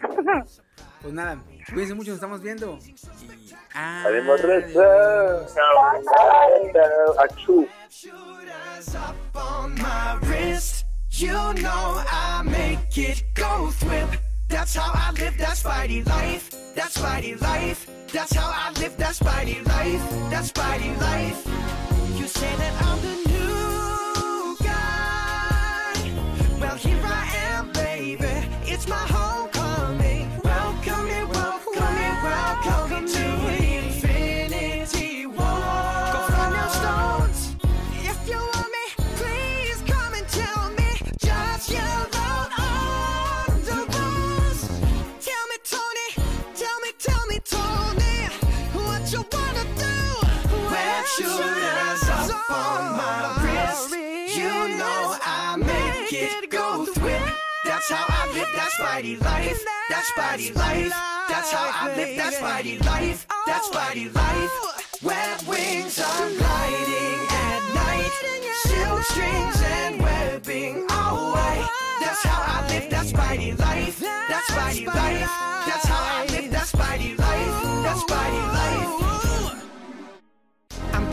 [1.02, 1.38] Pues nada,
[1.72, 2.78] cuídense mucho, nos estamos viendo.
[2.84, 2.94] Y
[3.74, 4.74] Haremos adiós.
[4.74, 5.62] reza.
[7.18, 7.66] Achú.
[7.88, 10.84] Shooters up on my wrist.
[11.10, 14.18] You know I make it go thwip.
[14.48, 16.50] That's how I live that Spidey life.
[16.74, 17.86] That Spidey life.
[18.12, 20.02] That's how I live that Spidey life.
[20.30, 21.46] That Spidey life.
[22.18, 25.94] You say that I'm the new guy.
[26.60, 28.26] Well, here I am, baby.
[28.64, 29.19] It's my homecoming.
[58.80, 59.60] Spidey life.
[59.90, 60.88] That Spidey life.
[61.28, 63.26] That's how I live that Spidey life.
[63.46, 64.16] That Spidey oh.
[64.16, 65.02] life.
[65.02, 68.12] Web wings are gliding at night.
[68.64, 71.68] Silk strings and webbing all white.
[72.00, 74.00] That's how I live that Spidey life.
[74.00, 75.30] That Spidey life.
[75.68, 77.62] That's how I live that Spidey life.
[77.84, 79.09] That Spidey life.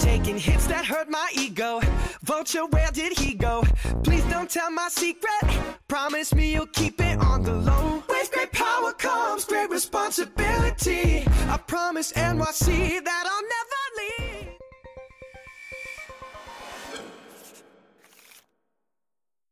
[0.07, 1.81] Taking hits that hurt my ego.
[2.23, 3.61] Vulture, where did he go?
[4.05, 5.43] Please don't tell my secret.
[5.89, 8.01] Promise me you'll keep it on the low.
[8.07, 11.25] With great power comes great responsibility.
[11.49, 13.25] I promise NYC that